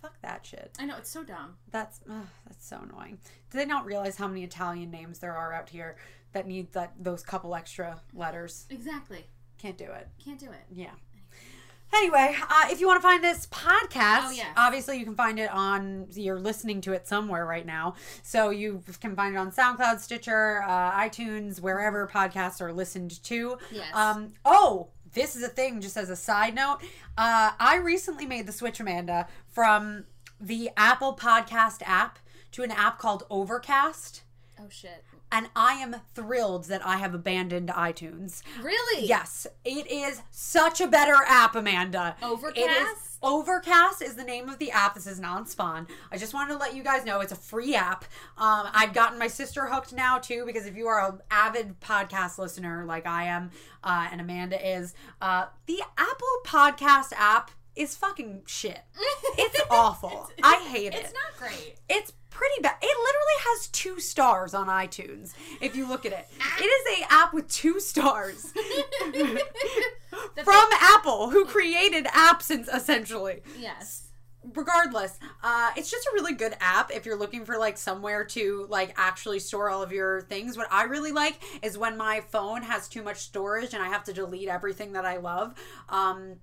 Fuck 0.02 0.20
that 0.22 0.46
shit. 0.46 0.76
I 0.80 0.86
know 0.86 0.98
it's 0.98 1.10
so 1.12 1.24
dumb. 1.24 1.56
That's 1.72 2.00
ugh, 2.10 2.26
that's 2.48 2.66
so 2.68 2.80
annoying. 2.82 3.20
Do 3.52 3.58
they 3.58 3.66
not 3.66 3.86
realize 3.86 4.16
how 4.18 4.28
many 4.28 4.44
Italian 4.44 4.90
names 4.90 5.20
there 5.20 5.36
are 5.36 5.54
out 5.54 5.70
here 5.70 5.96
that 6.34 6.48
need 6.48 6.72
that 6.74 6.94
those 7.00 7.22
couple 7.24 7.54
extra 7.56 8.02
letters? 8.14 8.66
Exactly. 8.70 9.26
Can't 9.60 9.78
do 9.78 9.86
it. 9.86 10.08
Can't 10.24 10.40
do 10.40 10.48
it. 10.48 10.64
Yeah. 10.72 10.92
Anyway, 11.94 12.34
uh, 12.50 12.68
if 12.70 12.80
you 12.80 12.88
want 12.88 12.98
to 13.00 13.02
find 13.06 13.22
this 13.22 13.48
podcast, 13.48 14.22
Oh, 14.28 14.32
yes. 14.32 14.48
obviously 14.56 14.98
you 14.98 15.04
can 15.04 15.14
find 15.14 15.38
it 15.38 15.52
on. 15.52 16.08
You're 16.14 16.40
listening 16.40 16.80
to 16.82 16.94
it 16.94 17.06
somewhere 17.06 17.46
right 17.46 17.66
now, 17.66 17.96
so 18.24 18.50
you 18.50 18.82
can 19.02 19.14
find 19.14 19.36
it 19.36 19.38
on 19.38 19.52
SoundCloud, 19.52 20.00
Stitcher, 20.00 20.64
uh, 20.66 20.92
iTunes, 20.94 21.60
wherever 21.60 22.08
podcasts 22.08 22.62
are 22.62 22.72
listened 22.72 23.22
to. 23.26 23.58
Yes. 23.72 23.94
Um. 23.94 24.32
Oh, 24.46 24.88
this 25.14 25.36
is 25.36 25.44
a 25.44 25.48
thing. 25.48 25.82
Just 25.82 25.98
as 25.98 26.10
a 26.10 26.16
side 26.16 26.56
note, 26.56 26.80
uh, 27.18 27.52
I 27.60 27.78
recently 27.78 28.26
made 28.26 28.48
the 28.48 28.52
switch, 28.52 28.80
Amanda, 28.80 29.28
from 29.50 30.06
the 30.40 30.72
Apple 30.76 31.16
Podcast 31.16 31.82
app 31.86 32.20
to 32.54 32.64
an 32.64 32.72
app 32.72 33.00
called 33.00 33.24
Overcast. 33.30 34.24
Oh 34.60 34.68
shit. 34.70 35.04
And 35.32 35.50
I 35.56 35.76
am 35.76 35.96
thrilled 36.14 36.66
that 36.66 36.86
I 36.86 36.98
have 36.98 37.14
abandoned 37.14 37.70
iTunes. 37.70 38.42
Really? 38.62 39.08
Yes, 39.08 39.48
it 39.64 39.90
is 39.90 40.22
such 40.30 40.82
a 40.82 40.88
better 40.88 41.16
app, 41.26 41.56
Amanda. 41.56 42.18
It 42.22 42.70
is 42.70 43.11
Overcast? 43.24 44.02
Is 44.02 44.16
the 44.16 44.24
name 44.24 44.50
of 44.50 44.58
the 44.58 44.72
app. 44.72 44.96
This 44.96 45.06
is 45.06 45.20
non-spawn. 45.20 45.88
I 46.12 46.18
just 46.18 46.34
wanted 46.34 46.54
to 46.54 46.60
let 46.60 46.76
you 46.76 46.84
guys 46.84 47.06
know 47.06 47.20
it's 47.20 47.32
a 47.32 47.36
free 47.36 47.76
app. 47.76 48.06
Um, 48.38 48.68
I've 48.74 48.94
gotten 48.94 49.20
my 49.20 49.28
sister 49.28 49.68
hooked 49.68 49.94
now 49.94 50.18
too 50.18 50.44
because 50.46 50.66
if 50.66 50.76
you 50.76 50.88
are 50.88 51.08
an 51.08 51.20
avid 51.30 51.80
podcast 51.80 52.38
listener 52.38 52.84
like 52.86 53.06
I 53.06 53.26
am, 53.26 53.52
uh, 53.84 54.08
and 54.12 54.22
Amanda 54.22 54.58
is, 54.68 54.94
uh, 55.22 55.46
the 55.68 55.82
Apple 55.98 56.28
Podcast 56.46 57.14
app 57.16 57.52
is 57.76 57.96
fucking 57.96 58.44
shit. 58.46 58.80
It's 59.38 59.62
awful. 59.70 60.30
I 60.44 60.58
hate 60.70 60.94
it. 60.94 60.96
It's 60.96 61.14
not 61.14 61.38
great. 61.40 61.76
It's 61.90 62.12
pretty 62.30 62.62
bad. 62.62 62.76
It 62.82 62.86
literally 62.86 63.40
has 63.40 63.68
two 63.68 64.00
stars 64.00 64.54
on 64.54 64.68
iTunes. 64.68 65.34
If 65.62 65.76
you 65.76 65.88
look 65.88 66.06
at 66.06 66.12
it, 66.12 66.28
it 66.60 66.64
is 66.66 67.00
a 67.00 67.14
app 67.14 67.34
with 67.34 67.48
two 67.48 67.80
stars 67.80 68.52
from 70.44 70.70
Apple, 70.80 71.30
who 71.30 71.46
created 71.46 72.08
Absence 72.12 72.68
essentially. 72.68 73.42
Yes. 73.58 74.10
Regardless, 74.56 75.18
uh, 75.44 75.70
it's 75.78 75.90
just 75.92 76.06
a 76.08 76.12
really 76.14 76.34
good 76.34 76.56
app 76.60 76.92
if 76.92 77.06
you're 77.06 77.18
looking 77.18 77.46
for 77.46 77.58
like 77.58 77.78
somewhere 77.78 78.26
to 78.26 78.66
like 78.70 78.94
actually 78.98 79.40
store 79.40 79.70
all 79.70 79.84
of 79.84 79.92
your 79.92 80.22
things. 80.22 80.58
What 80.58 80.68
I 80.72 80.84
really 80.84 81.12
like 81.12 81.40
is 81.62 81.78
when 81.78 81.96
my 81.96 82.22
phone 82.32 82.64
has 82.64 82.88
too 82.90 83.04
much 83.04 83.18
storage 83.18 83.74
and 83.74 83.84
I 83.84 83.88
have 83.88 84.04
to 84.06 84.14
delete 84.14 84.50
everything 84.50 84.94
that 84.94 85.06
I 85.06 85.18
love. 85.18 85.54
Um, 85.90 86.38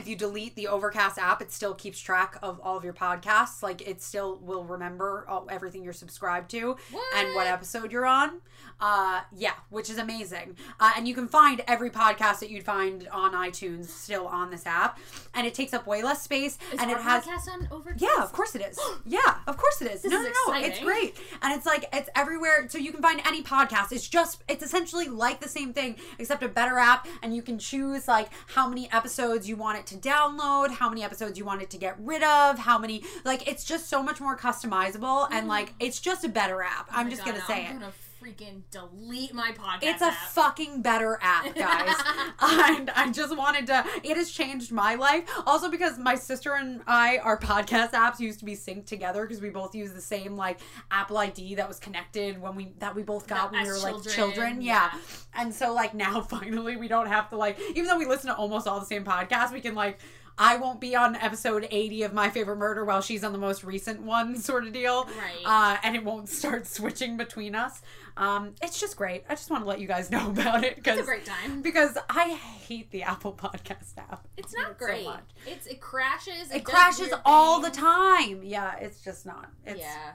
if 0.00 0.08
you 0.08 0.16
delete 0.16 0.56
the 0.56 0.66
Overcast 0.66 1.18
app, 1.18 1.42
it 1.42 1.52
still 1.52 1.74
keeps 1.74 2.00
track 2.00 2.36
of 2.42 2.58
all 2.60 2.76
of 2.76 2.84
your 2.84 2.94
podcasts. 2.94 3.62
Like 3.62 3.86
it 3.86 4.02
still 4.02 4.38
will 4.38 4.64
remember 4.64 5.24
all, 5.28 5.46
everything 5.50 5.84
you're 5.84 5.92
subscribed 5.92 6.50
to 6.52 6.76
and 7.16 7.28
what 7.28 7.36
What? 7.36 7.46
episode 7.46 7.92
you're 7.92 8.06
on. 8.06 8.40
Uh, 8.80 9.20
yeah, 9.36 9.52
which 9.68 9.90
is 9.90 9.98
amazing. 9.98 10.56
Uh, 10.78 10.92
and 10.96 11.06
you 11.06 11.14
can 11.14 11.28
find 11.28 11.62
every 11.68 11.90
podcast 11.90 12.38
that 12.40 12.48
you'd 12.50 12.64
find 12.64 13.06
on 13.12 13.32
iTunes 13.32 13.86
still 13.86 14.26
on 14.26 14.50
this 14.50 14.64
app, 14.66 14.98
and 15.34 15.46
it 15.46 15.52
takes 15.52 15.74
up 15.74 15.86
way 15.86 16.02
less 16.02 16.22
space. 16.22 16.56
Is 16.72 16.80
and 16.80 16.90
it 16.90 16.96
has 16.96 17.24
podcast 17.24 17.48
on 17.52 17.68
Overcast? 17.70 18.00
yeah, 18.02 18.22
of 18.24 18.32
course 18.32 18.54
it 18.54 18.62
is. 18.62 18.78
Yeah, 19.06 19.38
of 19.46 19.56
course 19.56 19.82
it 19.82 19.90
is. 19.90 20.02
This 20.02 20.12
no, 20.12 20.20
is 20.22 20.32
no, 20.46 20.52
no. 20.52 20.60
It's 20.60 20.78
great. 20.78 21.16
And 21.42 21.52
it's 21.52 21.66
like 21.66 21.86
it's 21.92 22.08
everywhere. 22.14 22.68
So 22.68 22.78
you 22.78 22.92
can 22.92 23.02
find 23.02 23.20
any 23.26 23.42
podcast. 23.42 23.92
It's 23.92 24.08
just 24.08 24.42
it's 24.48 24.62
essentially 24.62 25.06
like 25.08 25.40
the 25.40 25.48
same 25.48 25.72
thing 25.72 25.96
except 26.18 26.42
a 26.42 26.48
better 26.48 26.78
app 26.78 27.06
and 27.22 27.34
you 27.34 27.42
can 27.42 27.58
choose 27.58 28.06
like 28.06 28.28
how 28.54 28.68
many 28.68 28.90
episodes 28.92 29.48
you 29.48 29.56
want 29.56 29.78
it 29.78 29.86
to 29.90 29.96
download, 29.96 30.70
how 30.70 30.88
many 30.88 31.02
episodes 31.02 31.38
you 31.38 31.44
want 31.44 31.62
it 31.62 31.70
to 31.70 31.78
get 31.78 31.96
rid 32.00 32.22
of, 32.22 32.58
how 32.58 32.78
many 32.78 33.04
like 33.24 33.46
it's 33.46 33.64
just 33.64 33.88
so 33.88 34.02
much 34.02 34.20
more 34.20 34.36
customizable 34.36 35.28
and 35.30 35.46
mm. 35.46 35.48
like 35.48 35.74
it's 35.78 36.00
just 36.00 36.24
a 36.24 36.28
better 36.28 36.62
app. 36.62 36.88
Oh 36.90 36.96
I'm 36.96 37.10
just 37.10 37.24
God, 37.24 37.34
now 37.34 37.46
say 37.46 37.66
I'm 37.66 37.76
it. 37.76 37.80
gonna 37.80 37.92
freaking 38.20 38.62
delete 38.70 39.32
my 39.32 39.52
podcast. 39.52 39.78
It's 39.82 40.02
a 40.02 40.06
app. 40.06 40.14
fucking 40.14 40.82
better 40.82 41.18
app, 41.22 41.54
guys. 41.54 41.94
and 42.40 42.90
I 42.90 43.10
just 43.12 43.36
wanted 43.36 43.66
to. 43.68 43.84
It 44.02 44.16
has 44.16 44.30
changed 44.30 44.72
my 44.72 44.94
life. 44.94 45.24
Also, 45.46 45.70
because 45.70 45.98
my 45.98 46.14
sister 46.14 46.54
and 46.54 46.82
I, 46.86 47.18
our 47.18 47.38
podcast 47.38 47.92
apps 47.92 48.20
used 48.20 48.38
to 48.40 48.44
be 48.44 48.54
synced 48.54 48.86
together 48.86 49.22
because 49.22 49.40
we 49.40 49.50
both 49.50 49.74
use 49.74 49.92
the 49.92 50.00
same 50.00 50.36
like 50.36 50.60
Apple 50.90 51.16
ID 51.18 51.54
that 51.56 51.68
was 51.68 51.78
connected 51.78 52.40
when 52.40 52.54
we 52.54 52.72
that 52.78 52.94
we 52.94 53.02
both 53.02 53.26
got 53.26 53.52
when 53.52 53.62
we 53.62 53.68
were 53.68 53.78
like 53.78 53.94
children, 53.94 54.14
children. 54.14 54.62
Yeah. 54.62 54.90
yeah. 54.92 55.00
And 55.34 55.54
so 55.54 55.72
like 55.72 55.94
now 55.94 56.20
finally 56.30 56.76
we 56.76 56.88
don't 56.88 57.06
have 57.08 57.30
to 57.30 57.36
like 57.36 57.58
even 57.70 57.84
though 57.86 57.98
we 57.98 58.06
listen 58.06 58.28
to 58.28 58.36
almost 58.36 58.66
all 58.66 58.80
the 58.80 58.86
same 58.86 59.04
podcasts, 59.04 59.52
we 59.52 59.60
can 59.60 59.74
like. 59.74 59.98
I 60.42 60.56
won't 60.56 60.80
be 60.80 60.96
on 60.96 61.16
episode 61.16 61.68
80 61.70 62.04
of 62.04 62.14
My 62.14 62.30
Favorite 62.30 62.56
Murder 62.56 62.82
while 62.86 63.02
she's 63.02 63.22
on 63.22 63.32
the 63.32 63.38
most 63.38 63.62
recent 63.62 64.00
one, 64.00 64.36
sort 64.38 64.66
of 64.66 64.72
deal. 64.72 65.04
Right. 65.04 65.42
Uh, 65.44 65.76
and 65.82 65.94
it 65.94 66.02
won't 66.02 66.30
start 66.30 66.66
switching 66.66 67.18
between 67.18 67.54
us. 67.54 67.82
Um, 68.16 68.54
it's 68.62 68.80
just 68.80 68.96
great. 68.96 69.22
I 69.28 69.34
just 69.34 69.50
want 69.50 69.64
to 69.64 69.68
let 69.68 69.80
you 69.80 69.86
guys 69.86 70.10
know 70.10 70.30
about 70.30 70.64
it 70.64 70.76
because 70.76 70.98
It's 70.98 71.06
a 71.06 71.10
great 71.10 71.26
time. 71.26 71.60
because 71.60 71.98
I 72.08 72.30
hate 72.30 72.90
the 72.90 73.02
Apple 73.02 73.34
Podcast 73.34 73.98
app. 73.98 74.26
It's 74.38 74.54
not 74.56 74.70
it 74.70 74.76
so 74.80 74.86
great. 74.86 75.04
much. 75.04 75.24
it's 75.46 75.66
it 75.66 75.80
crashes. 75.82 76.50
It 76.50 76.64
does 76.64 76.74
crashes 76.74 77.12
all 77.26 77.60
the 77.60 77.70
time. 77.70 78.40
Yeah, 78.42 78.76
it's 78.76 79.02
just 79.04 79.26
not. 79.26 79.50
It's, 79.66 79.80
yeah. 79.80 80.12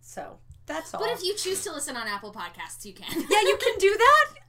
So 0.00 0.38
that's 0.64 0.94
all. 0.94 1.00
But 1.00 1.10
if 1.10 1.22
you 1.22 1.34
choose 1.36 1.62
to 1.64 1.72
listen 1.72 1.98
on 1.98 2.06
Apple 2.06 2.32
Podcasts, 2.32 2.84
you 2.86 2.94
can. 2.94 3.20
yeah, 3.30 3.40
you 3.42 3.58
can 3.60 3.78
do 3.78 3.94
that. 3.94 4.28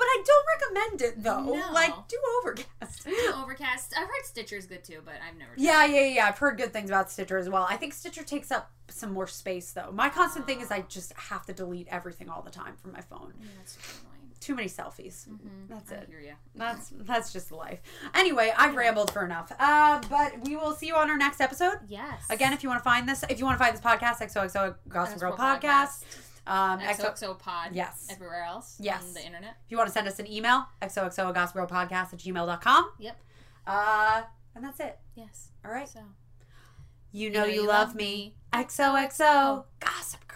But 0.00 0.06
I 0.06 0.22
don't 0.24 0.46
recommend 0.54 1.02
it 1.02 1.22
though. 1.22 1.42
No. 1.42 1.72
Like 1.74 1.92
do 2.08 2.16
Overcast. 2.38 3.06
Overcast. 3.36 3.92
I've 3.94 4.06
heard 4.06 4.24
Stitcher's 4.24 4.64
good 4.64 4.82
too, 4.82 5.02
but 5.04 5.16
I've 5.16 5.36
never. 5.36 5.50
Yeah, 5.58 5.84
yeah, 5.84 6.06
yeah. 6.06 6.26
I've 6.26 6.38
heard 6.38 6.56
good 6.56 6.72
things 6.72 6.88
about 6.88 7.10
Stitcher 7.10 7.36
as 7.36 7.50
well. 7.50 7.66
I 7.68 7.76
think 7.76 7.92
Stitcher 7.92 8.22
takes 8.24 8.50
up 8.50 8.70
some 8.88 9.12
more 9.12 9.26
space 9.26 9.72
though. 9.72 9.90
My 9.92 10.08
constant 10.08 10.46
thing 10.46 10.62
is 10.62 10.70
I 10.70 10.80
just 10.88 11.12
have 11.12 11.44
to 11.46 11.52
delete 11.52 11.86
everything 11.88 12.30
all 12.30 12.40
the 12.40 12.50
time 12.50 12.76
from 12.76 12.92
my 12.92 13.02
phone. 13.02 13.34
Yeah, 13.42 13.48
that's 13.58 13.76
annoying. 13.76 14.06
Too 14.40 14.54
many 14.54 14.68
selfies. 14.68 15.26
That's 15.68 15.92
I 15.92 15.96
it. 15.96 16.06
hear 16.08 16.20
ya. 16.20 16.32
That's 16.54 16.94
that's 17.00 17.30
just 17.30 17.52
life. 17.52 17.82
Anyway, 18.14 18.54
I've 18.56 18.74
rambled 18.74 19.12
for 19.12 19.22
enough. 19.22 19.52
Uh, 19.60 20.00
but 20.08 20.32
we 20.46 20.56
will 20.56 20.72
see 20.72 20.86
you 20.86 20.94
on 20.94 21.10
our 21.10 21.18
next 21.18 21.42
episode. 21.42 21.76
Yes. 21.88 22.24
Again, 22.30 22.54
if 22.54 22.62
you 22.62 22.70
want 22.70 22.80
to 22.80 22.84
find 22.84 23.06
this, 23.06 23.22
if 23.28 23.38
you 23.38 23.44
want 23.44 23.58
to 23.58 23.62
find 23.62 23.76
this 23.76 23.82
podcast, 23.84 24.22
XOXO 24.26 24.76
Gossip 24.88 25.20
Girl 25.20 25.36
podcast. 25.36 26.04
Um, 26.46 26.80
XOXO 26.80 27.38
Pod. 27.38 27.70
Yes. 27.72 28.08
Everywhere 28.10 28.44
else. 28.44 28.76
Yes. 28.80 29.06
On 29.06 29.14
the 29.14 29.24
internet. 29.24 29.56
if 29.64 29.70
you 29.70 29.76
want 29.76 29.88
to 29.88 29.92
send 29.92 30.08
us 30.08 30.18
an 30.18 30.30
email, 30.30 30.66
XOXO 30.82 31.34
Gossip 31.34 31.54
Girl 31.54 31.66
podcast 31.66 32.12
at 32.12 32.18
gmail.com. 32.18 32.90
Yep. 32.98 33.16
Uh, 33.66 34.22
and 34.54 34.64
that's 34.64 34.80
it. 34.80 34.98
Yes. 35.14 35.52
All 35.64 35.70
right. 35.70 35.88
So. 35.88 36.00
You 37.12 37.30
know 37.30 37.44
you, 37.44 37.66
love 37.66 37.94
me. 37.94 38.36
XOXO 38.52 39.64
Gossip 39.80 40.26